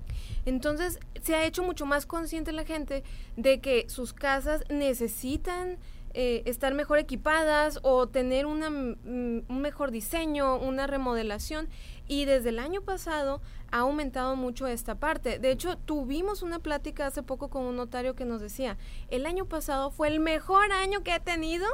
Entonces 0.45 0.99
se 1.23 1.33
ha 1.33 1.45
hecho 1.45 1.63
mucho 1.63 1.87
más 1.87 2.05
consciente 2.05 2.51
la 2.51 2.63
gente 2.63 3.03
de 3.37 3.59
que 3.59 3.89
sus 3.89 4.13
casas 4.13 4.63
necesitan 4.69 5.77
eh, 6.17 6.43
estar 6.45 6.73
mejor 6.73 6.97
equipadas 6.97 7.79
o 7.81 8.07
tener 8.07 8.45
una, 8.45 8.69
mm, 8.69 9.43
un 9.49 9.61
mejor 9.61 9.91
diseño, 9.91 10.55
una 10.55 10.87
remodelación. 10.87 11.67
Y 12.07 12.23
desde 12.23 12.49
el 12.49 12.59
año 12.59 12.81
pasado 12.81 13.41
ha 13.69 13.79
aumentado 13.79 14.37
mucho 14.37 14.65
esta 14.65 14.95
parte. 14.95 15.39
De 15.39 15.51
hecho, 15.51 15.77
tuvimos 15.77 16.41
una 16.41 16.59
plática 16.59 17.05
hace 17.05 17.21
poco 17.21 17.49
con 17.49 17.63
un 17.63 17.75
notario 17.75 18.15
que 18.15 18.23
nos 18.23 18.39
decía, 18.39 18.77
el 19.09 19.25
año 19.25 19.43
pasado 19.45 19.91
fue 19.91 20.07
el 20.07 20.21
mejor 20.21 20.71
año 20.71 21.03
que 21.03 21.13
he 21.13 21.19
tenido 21.19 21.67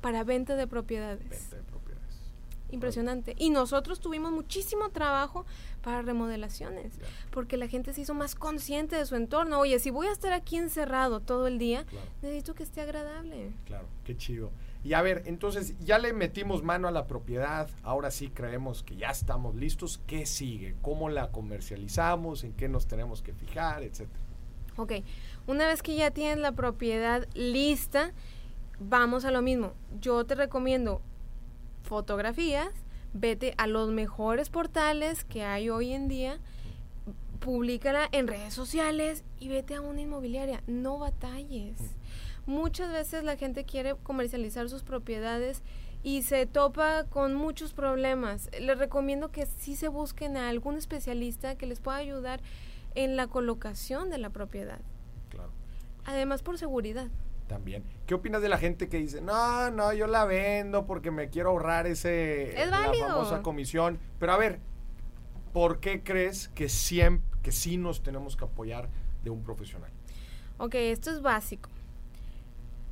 para 0.00 0.22
venta 0.22 0.54
de 0.54 0.68
propiedades. 0.68 1.47
Impresionante. 2.70 3.34
Y 3.38 3.50
nosotros 3.50 3.98
tuvimos 4.00 4.30
muchísimo 4.32 4.90
trabajo 4.90 5.46
para 5.82 6.02
remodelaciones, 6.02 6.92
porque 7.30 7.56
la 7.56 7.66
gente 7.68 7.92
se 7.94 8.02
hizo 8.02 8.12
más 8.14 8.34
consciente 8.34 8.96
de 8.96 9.06
su 9.06 9.16
entorno. 9.16 9.58
Oye, 9.60 9.78
si 9.78 9.90
voy 9.90 10.06
a 10.08 10.12
estar 10.12 10.32
aquí 10.34 10.56
encerrado 10.56 11.20
todo 11.20 11.46
el 11.46 11.58
día, 11.58 11.84
Claro. 11.84 12.06
necesito 12.20 12.54
que 12.54 12.62
esté 12.64 12.82
agradable. 12.82 13.52
Claro, 13.64 13.86
qué 14.04 14.16
chido. 14.16 14.50
Y 14.84 14.92
a 14.92 15.02
ver, 15.02 15.22
entonces 15.26 15.74
ya 15.80 15.98
le 15.98 16.12
metimos 16.12 16.62
mano 16.62 16.88
a 16.88 16.90
la 16.90 17.06
propiedad, 17.06 17.68
ahora 17.82 18.10
sí 18.10 18.28
creemos 18.28 18.82
que 18.82 18.96
ya 18.96 19.08
estamos 19.10 19.54
listos. 19.54 20.00
¿Qué 20.06 20.24
sigue? 20.26 20.76
¿Cómo 20.82 21.08
la 21.08 21.30
comercializamos? 21.32 22.44
¿En 22.44 22.52
qué 22.52 22.68
nos 22.68 22.86
tenemos 22.86 23.22
que 23.22 23.32
fijar? 23.32 23.82
Etcétera. 23.82 24.20
Ok, 24.76 24.92
una 25.48 25.66
vez 25.66 25.82
que 25.82 25.96
ya 25.96 26.10
tienes 26.12 26.38
la 26.38 26.52
propiedad 26.52 27.26
lista, 27.34 28.12
vamos 28.78 29.24
a 29.24 29.30
lo 29.32 29.42
mismo. 29.42 29.72
Yo 30.00 30.24
te 30.24 30.36
recomiendo 30.36 31.02
fotografías, 31.88 32.68
vete 33.14 33.54
a 33.56 33.66
los 33.66 33.90
mejores 33.90 34.50
portales 34.50 35.24
que 35.24 35.42
hay 35.42 35.70
hoy 35.70 35.92
en 35.92 36.06
día, 36.06 36.38
públicala 37.40 38.08
en 38.12 38.28
redes 38.28 38.52
sociales 38.52 39.24
y 39.40 39.48
vete 39.48 39.74
a 39.74 39.80
una 39.80 40.02
inmobiliaria. 40.02 40.62
No 40.66 40.98
batalles. 40.98 41.78
Muchas 42.46 42.92
veces 42.92 43.24
la 43.24 43.36
gente 43.36 43.64
quiere 43.64 43.94
comercializar 44.02 44.68
sus 44.68 44.82
propiedades 44.82 45.62
y 46.02 46.22
se 46.22 46.46
topa 46.46 47.04
con 47.04 47.34
muchos 47.34 47.72
problemas. 47.72 48.50
Les 48.60 48.78
recomiendo 48.78 49.30
que 49.30 49.46
sí 49.46 49.74
se 49.74 49.88
busquen 49.88 50.36
a 50.36 50.48
algún 50.48 50.76
especialista 50.76 51.56
que 51.56 51.66
les 51.66 51.80
pueda 51.80 51.96
ayudar 51.96 52.40
en 52.94 53.16
la 53.16 53.26
colocación 53.26 54.10
de 54.10 54.18
la 54.18 54.30
propiedad. 54.30 54.80
Claro. 55.30 55.50
Además 56.04 56.42
por 56.42 56.58
seguridad. 56.58 57.08
También. 57.48 57.82
¿Qué 58.06 58.14
opinas 58.14 58.42
de 58.42 58.50
la 58.50 58.58
gente 58.58 58.88
que 58.88 58.98
dice, 58.98 59.22
no, 59.22 59.70
no, 59.70 59.92
yo 59.94 60.06
la 60.06 60.26
vendo 60.26 60.86
porque 60.86 61.10
me 61.10 61.30
quiero 61.30 61.50
ahorrar 61.50 61.86
ese 61.86 62.62
Es 62.62 62.70
la 62.70 62.92
famosa 62.92 63.42
comisión? 63.42 63.98
Pero 64.20 64.32
a 64.32 64.36
ver, 64.36 64.60
¿por 65.54 65.80
qué 65.80 66.02
crees 66.02 66.48
que 66.48 66.68
siempre, 66.68 67.26
que 67.42 67.50
sí 67.50 67.78
nos 67.78 68.02
tenemos 68.02 68.36
que 68.36 68.44
apoyar 68.44 68.90
de 69.24 69.30
un 69.30 69.42
profesional? 69.42 69.90
Ok, 70.58 70.74
esto 70.74 71.10
es 71.10 71.22
básico. 71.22 71.70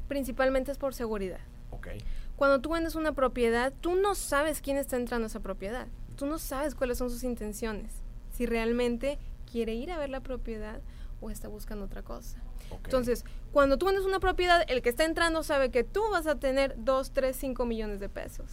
Principalmente 0.08 0.72
es 0.72 0.78
por 0.78 0.94
seguridad. 0.94 1.40
Ok. 1.70 1.88
Cuando 2.36 2.60
tú 2.60 2.70
vendes 2.70 2.94
una 2.94 3.12
propiedad, 3.12 3.74
tú 3.80 3.94
no 3.94 4.14
sabes 4.14 4.62
quién 4.62 4.78
está 4.78 4.96
entrando 4.96 5.26
a 5.26 5.28
esa 5.28 5.40
propiedad. 5.40 5.86
tú 6.16 6.24
no 6.24 6.38
sabes 6.38 6.74
cuáles 6.74 6.96
son 6.96 7.10
sus 7.10 7.24
intenciones, 7.24 7.92
si 8.30 8.46
realmente 8.46 9.18
quiere 9.50 9.74
ir 9.74 9.92
a 9.92 9.98
ver 9.98 10.08
la 10.08 10.20
propiedad 10.20 10.80
o 11.20 11.28
está 11.28 11.46
buscando 11.48 11.84
otra 11.84 12.02
cosa. 12.02 12.42
Entonces, 12.84 13.24
cuando 13.52 13.78
tú 13.78 13.86
vendes 13.86 14.04
una 14.04 14.20
propiedad, 14.20 14.64
el 14.68 14.82
que 14.82 14.90
está 14.90 15.04
entrando 15.04 15.42
sabe 15.42 15.70
que 15.70 15.84
tú 15.84 16.02
vas 16.10 16.26
a 16.26 16.38
tener 16.38 16.74
2, 16.78 17.12
3, 17.12 17.36
5 17.36 17.64
millones 17.64 18.00
de 18.00 18.08
pesos. 18.08 18.50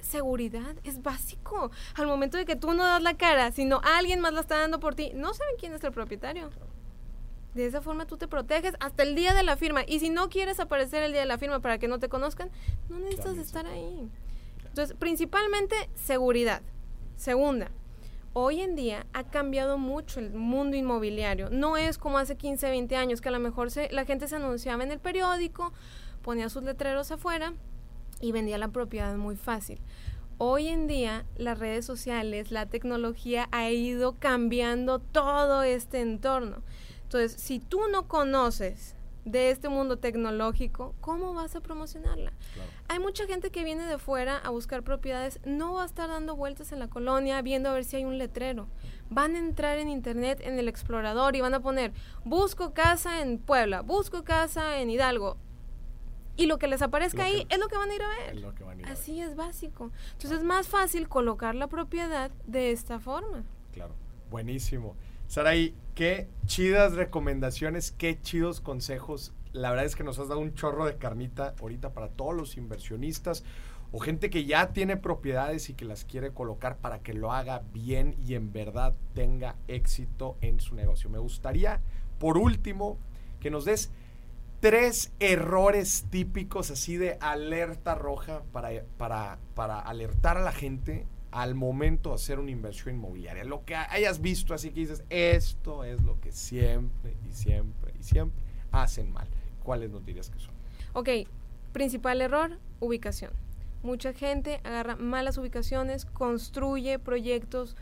Seguridad 0.00 0.76
es 0.84 1.02
básico. 1.02 1.70
Al 1.94 2.06
momento 2.06 2.36
de 2.36 2.44
que 2.44 2.56
tú 2.56 2.74
no 2.74 2.84
das 2.84 3.02
la 3.02 3.16
cara, 3.16 3.50
sino 3.50 3.80
alguien 3.82 4.20
más 4.20 4.34
la 4.34 4.40
está 4.40 4.58
dando 4.58 4.78
por 4.78 4.94
ti, 4.94 5.12
no 5.14 5.32
saben 5.32 5.56
quién 5.58 5.72
es 5.72 5.82
el 5.84 5.92
propietario. 5.92 6.50
De 7.54 7.66
esa 7.66 7.80
forma 7.80 8.04
tú 8.06 8.16
te 8.16 8.28
proteges 8.28 8.74
hasta 8.80 9.04
el 9.04 9.14
día 9.14 9.32
de 9.32 9.42
la 9.42 9.56
firma. 9.56 9.82
Y 9.86 10.00
si 10.00 10.10
no 10.10 10.28
quieres 10.28 10.60
aparecer 10.60 11.02
el 11.02 11.12
día 11.12 11.20
de 11.20 11.26
la 11.26 11.38
firma 11.38 11.60
para 11.60 11.78
que 11.78 11.88
no 11.88 11.98
te 11.98 12.08
conozcan, 12.08 12.50
no 12.88 12.98
necesitas 12.98 13.38
estar 13.38 13.66
ahí. 13.66 14.10
Entonces, 14.66 14.96
principalmente 14.98 15.88
seguridad. 15.94 16.62
Segunda, 17.16 17.70
hoy 18.34 18.60
en 18.60 18.76
día 18.76 19.06
ha 19.12 19.24
cambiado 19.24 19.78
mucho 19.78 20.20
el 20.20 20.34
mundo 20.34 20.76
inmobiliario. 20.76 21.48
No 21.50 21.76
es 21.76 21.96
como 21.96 22.18
hace 22.18 22.36
15, 22.36 22.68
20 22.68 22.96
años 22.96 23.20
que 23.20 23.28
a 23.28 23.32
lo 23.32 23.38
mejor 23.38 23.70
se, 23.70 23.90
la 23.90 24.04
gente 24.04 24.28
se 24.28 24.36
anunciaba 24.36 24.82
en 24.82 24.90
el 24.90 24.98
periódico, 24.98 25.72
ponía 26.22 26.50
sus 26.50 26.64
letreros 26.64 27.10
afuera 27.10 27.54
y 28.20 28.32
vendía 28.32 28.58
la 28.58 28.68
propiedad 28.68 29.16
muy 29.16 29.36
fácil. 29.36 29.80
Hoy 30.36 30.66
en 30.66 30.88
día 30.88 31.24
las 31.36 31.58
redes 31.58 31.86
sociales, 31.86 32.50
la 32.50 32.66
tecnología 32.66 33.48
ha 33.52 33.70
ido 33.70 34.16
cambiando 34.18 34.98
todo 34.98 35.62
este 35.62 36.00
entorno. 36.00 36.62
Entonces, 37.04 37.40
si 37.40 37.60
tú 37.60 37.82
no 37.92 38.08
conoces 38.08 38.96
de 39.24 39.50
este 39.50 39.68
mundo 39.68 39.98
tecnológico, 39.98 40.94
¿cómo 41.00 41.34
vas 41.34 41.54
a 41.54 41.60
promocionarla? 41.60 42.32
Hay 42.88 42.98
mucha 42.98 43.26
gente 43.26 43.50
que 43.50 43.64
viene 43.64 43.86
de 43.86 43.98
fuera 43.98 44.36
a 44.36 44.50
buscar 44.50 44.82
propiedades, 44.82 45.40
no 45.44 45.74
va 45.74 45.84
a 45.84 45.86
estar 45.86 46.08
dando 46.08 46.36
vueltas 46.36 46.70
en 46.70 46.78
la 46.78 46.88
colonia 46.88 47.40
viendo 47.40 47.70
a 47.70 47.72
ver 47.72 47.84
si 47.84 47.96
hay 47.96 48.04
un 48.04 48.18
letrero. 48.18 48.68
Van 49.08 49.34
a 49.36 49.38
entrar 49.38 49.78
en 49.78 49.88
internet 49.88 50.40
en 50.42 50.58
el 50.58 50.68
explorador 50.68 51.34
y 51.34 51.40
van 51.40 51.54
a 51.54 51.60
poner, 51.60 51.92
busco 52.24 52.74
casa 52.74 53.22
en 53.22 53.38
Puebla, 53.38 53.80
busco 53.80 54.22
casa 54.22 54.80
en 54.80 54.90
Hidalgo. 54.90 55.38
Y 56.36 56.46
lo 56.46 56.58
que 56.58 56.66
les 56.66 56.82
aparezca 56.82 57.24
ahí 57.24 57.46
es 57.48 57.58
lo 57.58 57.68
que 57.68 57.76
van 57.76 57.90
a 57.90 57.94
ir 57.94 58.02
a 58.02 58.08
ver. 58.08 58.86
Así 58.86 59.20
es 59.20 59.36
básico. 59.36 59.90
Entonces 60.12 60.40
es 60.40 60.44
más 60.44 60.68
fácil 60.68 61.08
colocar 61.08 61.54
la 61.54 61.68
propiedad 61.68 62.32
de 62.46 62.72
esta 62.72 62.98
forma. 62.98 63.44
Claro, 63.72 63.94
buenísimo. 64.30 64.96
Saraí, 65.28 65.74
qué 65.94 66.28
chidas 66.46 66.94
recomendaciones, 66.94 67.92
qué 67.92 68.20
chidos 68.20 68.60
consejos. 68.60 69.32
La 69.54 69.70
verdad 69.70 69.86
es 69.86 69.94
que 69.94 70.02
nos 70.02 70.18
has 70.18 70.26
dado 70.26 70.40
un 70.40 70.54
chorro 70.54 70.84
de 70.84 70.96
carnita 70.96 71.54
ahorita 71.60 71.92
para 71.92 72.08
todos 72.08 72.34
los 72.34 72.56
inversionistas 72.56 73.44
o 73.92 74.00
gente 74.00 74.28
que 74.28 74.44
ya 74.44 74.72
tiene 74.72 74.96
propiedades 74.96 75.70
y 75.70 75.74
que 75.74 75.84
las 75.84 76.04
quiere 76.04 76.32
colocar 76.32 76.78
para 76.78 76.98
que 76.98 77.14
lo 77.14 77.32
haga 77.32 77.62
bien 77.72 78.16
y 78.26 78.34
en 78.34 78.52
verdad 78.52 78.94
tenga 79.14 79.54
éxito 79.68 80.36
en 80.40 80.58
su 80.58 80.74
negocio. 80.74 81.08
Me 81.08 81.18
gustaría, 81.18 81.80
por 82.18 82.36
último, 82.36 82.98
que 83.38 83.50
nos 83.50 83.64
des 83.64 83.92
tres 84.58 85.12
errores 85.20 86.06
típicos 86.10 86.72
así 86.72 86.96
de 86.96 87.16
alerta 87.20 87.94
roja 87.94 88.42
para, 88.50 88.70
para, 88.98 89.38
para 89.54 89.78
alertar 89.78 90.36
a 90.36 90.42
la 90.42 90.52
gente 90.52 91.06
al 91.30 91.54
momento 91.54 92.08
de 92.08 92.16
hacer 92.16 92.40
una 92.40 92.50
inversión 92.50 92.96
inmobiliaria. 92.96 93.44
Lo 93.44 93.64
que 93.64 93.76
hayas 93.76 94.20
visto, 94.20 94.52
así 94.52 94.70
que 94.70 94.80
dices, 94.80 95.04
esto 95.10 95.84
es 95.84 96.02
lo 96.02 96.20
que 96.20 96.32
siempre 96.32 97.16
y 97.28 97.32
siempre 97.32 97.92
y 98.00 98.02
siempre 98.02 98.42
hacen 98.72 99.12
mal. 99.12 99.28
¿Cuáles 99.64 99.90
nos 99.90 100.06
dirías 100.06 100.30
que 100.30 100.38
son? 100.38 100.54
Ok, 100.92 101.08
principal 101.72 102.20
error, 102.20 102.58
ubicación. 102.78 103.32
Mucha 103.82 104.12
gente 104.12 104.60
agarra 104.62 104.94
malas 104.94 105.36
ubicaciones, 105.38 106.04
construye 106.04 107.00
proyectos 107.00 107.76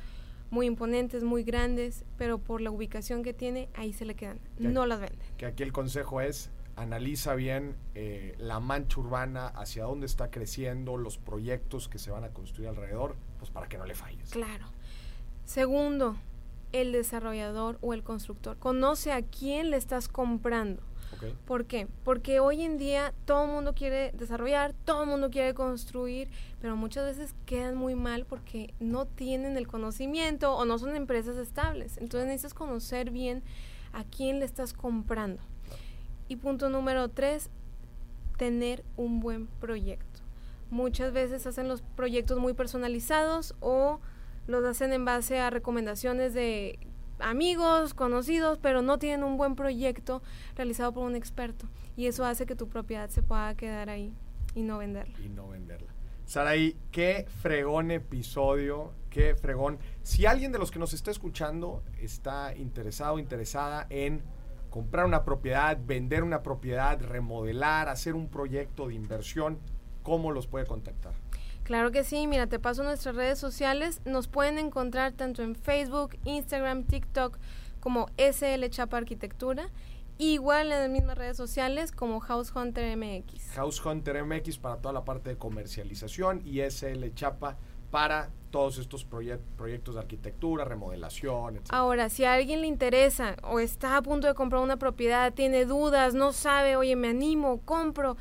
muy 0.50 0.66
imponentes, 0.66 1.24
muy 1.24 1.44
grandes, 1.44 2.04
pero 2.16 2.38
por 2.38 2.62
la 2.62 2.70
ubicación 2.70 3.22
que 3.22 3.34
tiene, 3.34 3.68
ahí 3.74 3.92
se 3.92 4.06
le 4.06 4.14
quedan. 4.14 4.40
no 4.58 4.86
las 4.86 5.00
vende. 5.00 5.18
Que 5.36 5.46
aquí 5.46 5.62
el 5.62 5.72
consejo 5.72 6.20
es 6.20 6.50
analiza 6.76 7.34
bien 7.34 7.76
eh, 7.94 8.34
la 8.38 8.60
mancha 8.60 9.00
urbana, 9.00 9.48
hacia 9.48 9.84
dónde 9.84 10.06
está 10.06 10.30
creciendo, 10.30 10.96
los 10.96 11.18
proyectos 11.18 11.88
que 11.88 11.98
se 11.98 12.10
van 12.10 12.24
a 12.24 12.30
construir 12.30 12.68
alrededor, 12.68 13.16
pues 13.38 13.50
para 13.50 13.68
que 13.68 13.78
no 13.78 13.84
le 13.84 13.94
falles. 13.94 14.30
Claro. 14.30 14.66
Segundo, 15.44 16.16
el 16.72 16.92
desarrollador 16.92 17.78
o 17.80 17.94
el 17.94 18.02
constructor. 18.02 18.58
Conoce 18.58 19.12
a 19.12 19.22
quién 19.22 19.70
le 19.70 19.76
estás 19.76 20.08
comprando. 20.08 20.82
¿Por 21.46 21.66
qué? 21.66 21.86
Porque 22.04 22.40
hoy 22.40 22.62
en 22.62 22.78
día 22.78 23.14
todo 23.24 23.44
el 23.44 23.50
mundo 23.50 23.74
quiere 23.74 24.12
desarrollar, 24.12 24.74
todo 24.84 25.02
el 25.02 25.08
mundo 25.08 25.30
quiere 25.30 25.54
construir, 25.54 26.30
pero 26.60 26.76
muchas 26.76 27.04
veces 27.04 27.34
quedan 27.46 27.76
muy 27.76 27.94
mal 27.94 28.24
porque 28.24 28.74
no 28.80 29.06
tienen 29.06 29.56
el 29.56 29.66
conocimiento 29.66 30.56
o 30.56 30.64
no 30.64 30.78
son 30.78 30.96
empresas 30.96 31.36
estables. 31.36 31.98
Entonces 31.98 32.26
necesitas 32.26 32.54
conocer 32.54 33.10
bien 33.10 33.42
a 33.92 34.04
quién 34.04 34.40
le 34.40 34.44
estás 34.44 34.72
comprando. 34.72 35.42
Y 36.28 36.36
punto 36.36 36.68
número 36.68 37.08
tres, 37.08 37.50
tener 38.36 38.84
un 38.96 39.20
buen 39.20 39.46
proyecto. 39.46 40.20
Muchas 40.70 41.12
veces 41.12 41.46
hacen 41.46 41.68
los 41.68 41.82
proyectos 41.82 42.38
muy 42.38 42.54
personalizados 42.54 43.54
o 43.60 44.00
los 44.46 44.64
hacen 44.64 44.92
en 44.92 45.04
base 45.04 45.38
a 45.38 45.50
recomendaciones 45.50 46.34
de 46.34 46.78
amigos, 47.22 47.94
conocidos, 47.94 48.58
pero 48.58 48.82
no 48.82 48.98
tienen 48.98 49.24
un 49.24 49.36
buen 49.36 49.54
proyecto 49.54 50.22
realizado 50.56 50.92
por 50.92 51.04
un 51.04 51.16
experto. 51.16 51.68
Y 51.96 52.06
eso 52.06 52.24
hace 52.24 52.46
que 52.46 52.56
tu 52.56 52.68
propiedad 52.68 53.08
se 53.10 53.22
pueda 53.22 53.54
quedar 53.54 53.90
ahí 53.90 54.14
y 54.54 54.62
no 54.62 54.78
venderla. 54.78 55.18
Y 55.20 55.28
no 55.28 55.48
venderla. 55.48 55.92
Saraí, 56.24 56.76
qué 56.90 57.26
fregón 57.42 57.90
episodio, 57.90 58.92
qué 59.10 59.34
fregón. 59.34 59.78
Si 60.02 60.24
alguien 60.24 60.52
de 60.52 60.58
los 60.58 60.70
que 60.70 60.78
nos 60.78 60.94
está 60.94 61.10
escuchando 61.10 61.82
está 62.00 62.54
interesado, 62.56 63.18
interesada 63.18 63.86
en 63.90 64.22
comprar 64.70 65.04
una 65.04 65.24
propiedad, 65.24 65.78
vender 65.84 66.22
una 66.22 66.42
propiedad, 66.42 66.98
remodelar, 67.00 67.88
hacer 67.88 68.14
un 68.14 68.28
proyecto 68.28 68.88
de 68.88 68.94
inversión, 68.94 69.58
¿cómo 70.02 70.30
los 70.32 70.46
puede 70.46 70.64
contactar? 70.64 71.12
Claro 71.72 71.90
que 71.90 72.04
sí, 72.04 72.26
mira, 72.26 72.46
te 72.46 72.58
paso 72.58 72.82
nuestras 72.82 73.16
redes 73.16 73.38
sociales. 73.38 74.02
Nos 74.04 74.28
pueden 74.28 74.58
encontrar 74.58 75.12
tanto 75.12 75.42
en 75.42 75.54
Facebook, 75.54 76.18
Instagram, 76.26 76.84
TikTok 76.84 77.38
como 77.80 78.10
SL 78.18 78.68
Chapa 78.68 78.98
Arquitectura. 78.98 79.70
Igual 80.18 80.70
en 80.70 80.80
las 80.80 80.90
mismas 80.90 81.16
redes 81.16 81.38
sociales 81.38 81.90
como 81.90 82.20
House 82.20 82.52
Hunter 82.54 82.94
MX. 82.94 83.52
House 83.54 83.82
Hunter 83.82 84.22
MX 84.22 84.58
para 84.58 84.82
toda 84.82 84.92
la 84.92 85.06
parte 85.06 85.30
de 85.30 85.38
comercialización 85.38 86.42
y 86.44 86.60
SL 86.60 87.06
Chapa 87.14 87.56
para 87.90 88.28
todos 88.50 88.76
estos 88.76 89.06
proyectos 89.06 89.94
de 89.94 90.00
arquitectura, 90.00 90.66
remodelación, 90.66 91.56
etc. 91.56 91.68
Ahora, 91.70 92.10
si 92.10 92.24
a 92.24 92.34
alguien 92.34 92.60
le 92.60 92.66
interesa 92.66 93.36
o 93.42 93.60
está 93.60 93.96
a 93.96 94.02
punto 94.02 94.26
de 94.26 94.34
comprar 94.34 94.60
una 94.60 94.76
propiedad, 94.76 95.32
tiene 95.32 95.64
dudas, 95.64 96.12
no 96.12 96.32
sabe, 96.34 96.76
oye, 96.76 96.96
me 96.96 97.08
animo, 97.08 97.62
compro, 97.64 98.18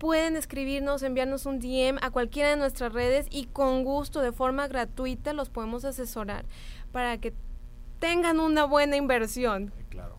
pueden 0.00 0.34
escribirnos, 0.34 1.02
enviarnos 1.02 1.44
un 1.44 1.60
DM 1.60 1.98
a 2.00 2.10
cualquiera 2.10 2.48
de 2.48 2.56
nuestras 2.56 2.90
redes 2.92 3.26
y 3.30 3.44
con 3.44 3.84
gusto, 3.84 4.22
de 4.22 4.32
forma 4.32 4.66
gratuita, 4.66 5.34
los 5.34 5.50
podemos 5.50 5.84
asesorar 5.84 6.46
para 6.90 7.18
que 7.18 7.34
tengan 7.98 8.40
una 8.40 8.64
buena 8.64 8.96
inversión. 8.96 9.70
Claro. 9.90 10.16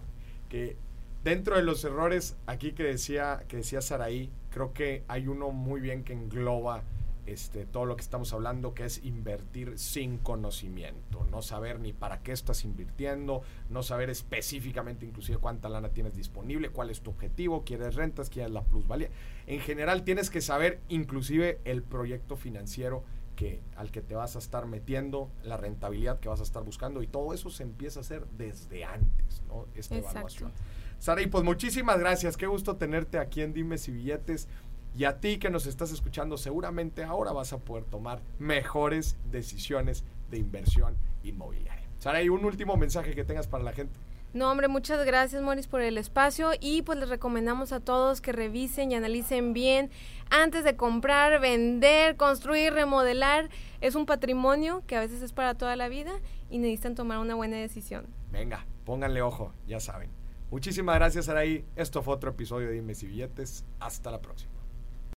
Que 0.50 0.78
dentro 1.24 1.56
de 1.56 1.64
los 1.64 1.84
errores 1.84 2.38
aquí 2.46 2.74
que 2.74 2.84
decía 2.84 3.44
que 3.48 3.58
decía 3.58 3.82
Saraí, 3.82 4.30
creo 4.52 4.72
que 4.72 5.04
hay 5.08 5.28
uno 5.28 5.50
muy 5.50 5.82
bien 5.82 6.04
que 6.04 6.14
engloba 6.14 6.84
este, 7.26 7.66
todo 7.66 7.86
lo 7.86 7.96
que 7.96 8.02
estamos 8.02 8.34
hablando, 8.34 8.74
que 8.74 8.86
es 8.86 9.04
invertir 9.06 9.78
sin 9.78 10.18
conocimiento, 10.18 11.26
no 11.30 11.42
saber 11.42 11.80
ni 11.80 11.94
para 11.94 12.22
qué 12.24 12.32
estás 12.32 12.66
invirtiendo, 12.66 13.42
no 13.70 13.84
saber 13.84 14.10
específicamente 14.10 15.06
inclusive 15.06 15.38
cuánta 15.38 15.70
lana 15.70 15.90
tienes 15.90 16.16
disponible, 16.16 16.70
cuál 16.70 16.90
es 16.90 17.02
tu 17.02 17.12
objetivo, 17.12 17.64
quieres 17.64 17.96
rentas, 17.96 18.30
quieres 18.30 18.52
la 18.52 18.64
plusvalía. 18.64 19.10
En 19.52 19.60
general 19.60 20.04
tienes 20.04 20.30
que 20.30 20.39
saber 20.39 20.80
inclusive 20.88 21.60
el 21.66 21.84
proyecto 21.84 22.38
financiero 22.38 23.04
que, 23.36 23.60
al 23.76 23.91
que 23.91 24.02
te 24.02 24.16
vas 24.16 24.38
a 24.38 24.39
estar 24.39 24.66
metiendo, 24.66 25.30
la 25.43 25.58
rentabilidad 25.58 26.22
que 26.22 26.30
vas 26.30 26.39
a 26.39 26.43
estar 26.43 26.64
buscando 26.64 27.04
y 27.04 27.08
todo 27.08 27.34
eso 27.34 27.49
se 27.49 27.64
empieza 27.64 27.99
a 27.99 28.04
hacer 28.04 28.26
desde 28.38 28.86
antes, 28.86 29.43
¿no? 29.49 29.66
Esta 29.76 29.97
evaluación. 29.97 30.54
Sara, 30.99 31.22
y 31.22 31.28
pues 31.28 31.43
muchísimas 31.43 31.99
gracias, 31.99 32.38
qué 32.38 32.47
gusto 32.47 32.78
tenerte 32.78 33.20
aquí 33.20 33.41
en 33.41 33.52
Dimes 33.52 33.89
y 33.89 33.91
Billetes. 33.91 34.47
Y 34.95 35.04
a 35.04 35.20
ti 35.20 35.38
que 35.38 35.49
nos 35.49 35.66
estás 35.66 35.91
escuchando, 35.91 36.38
seguramente 36.38 37.04
ahora 37.04 37.34
vas 37.34 37.52
a 37.52 37.58
poder 37.58 37.84
tomar 37.84 38.22
mejores 38.39 39.18
decisiones 39.32 40.06
de 40.30 40.38
inversión 40.38 40.95
inmobiliaria. 41.24 41.89
Sara, 41.99 42.24
¿y 42.24 42.30
un 42.30 42.45
último 42.45 42.78
mensaje 42.78 43.16
que 43.16 43.26
tengas 43.26 43.47
para 43.47 43.66
la 43.66 43.74
gente? 43.74 43.99
No, 44.34 44.50
hombre, 44.50 44.70
muchas 44.70 45.06
gracias, 45.06 45.42
Moris, 45.42 45.68
por 45.68 45.82
el 45.82 45.98
espacio 45.98 46.52
y 46.62 46.84
pues 46.84 46.98
les 46.98 47.10
recomendamos 47.10 47.74
a 47.74 47.82
todos 47.82 48.22
que 48.22 48.32
revisen 48.32 48.92
y 48.92 48.96
analicen 48.96 49.52
bien 49.52 49.90
antes 50.30 50.64
de 50.64 50.78
comprar, 50.78 51.42
vender, 51.42 52.16
construir, 52.16 52.74
remodelar. 52.74 53.50
Es 53.82 53.96
un 53.96 54.06
patrimonio 54.06 54.84
que 54.88 54.96
a 54.96 55.02
veces 55.02 55.22
es 55.22 55.34
para 55.34 55.56
toda 55.56 55.76
la 55.76 55.90
vida 55.90 56.14
y 56.50 56.60
necesitan 56.60 56.96
tomar 56.96 57.18
una 57.18 57.36
buena 57.36 57.58
decisión. 57.58 58.08
Venga, 58.32 58.66
pónganle 58.86 59.22
ojo, 59.22 59.54
ya 59.68 59.82
saben. 59.82 60.12
Muchísimas 60.50 60.96
gracias, 60.96 61.28
Araí. 61.28 61.66
Esto 61.76 62.02
fue 62.02 62.14
otro 62.14 62.32
episodio 62.32 62.68
de 62.68 62.74
Dime 62.76 62.94
y 63.02 63.06
Billetes. 63.06 63.66
Hasta 63.80 64.12
la 64.12 64.22
próxima. 64.22 64.51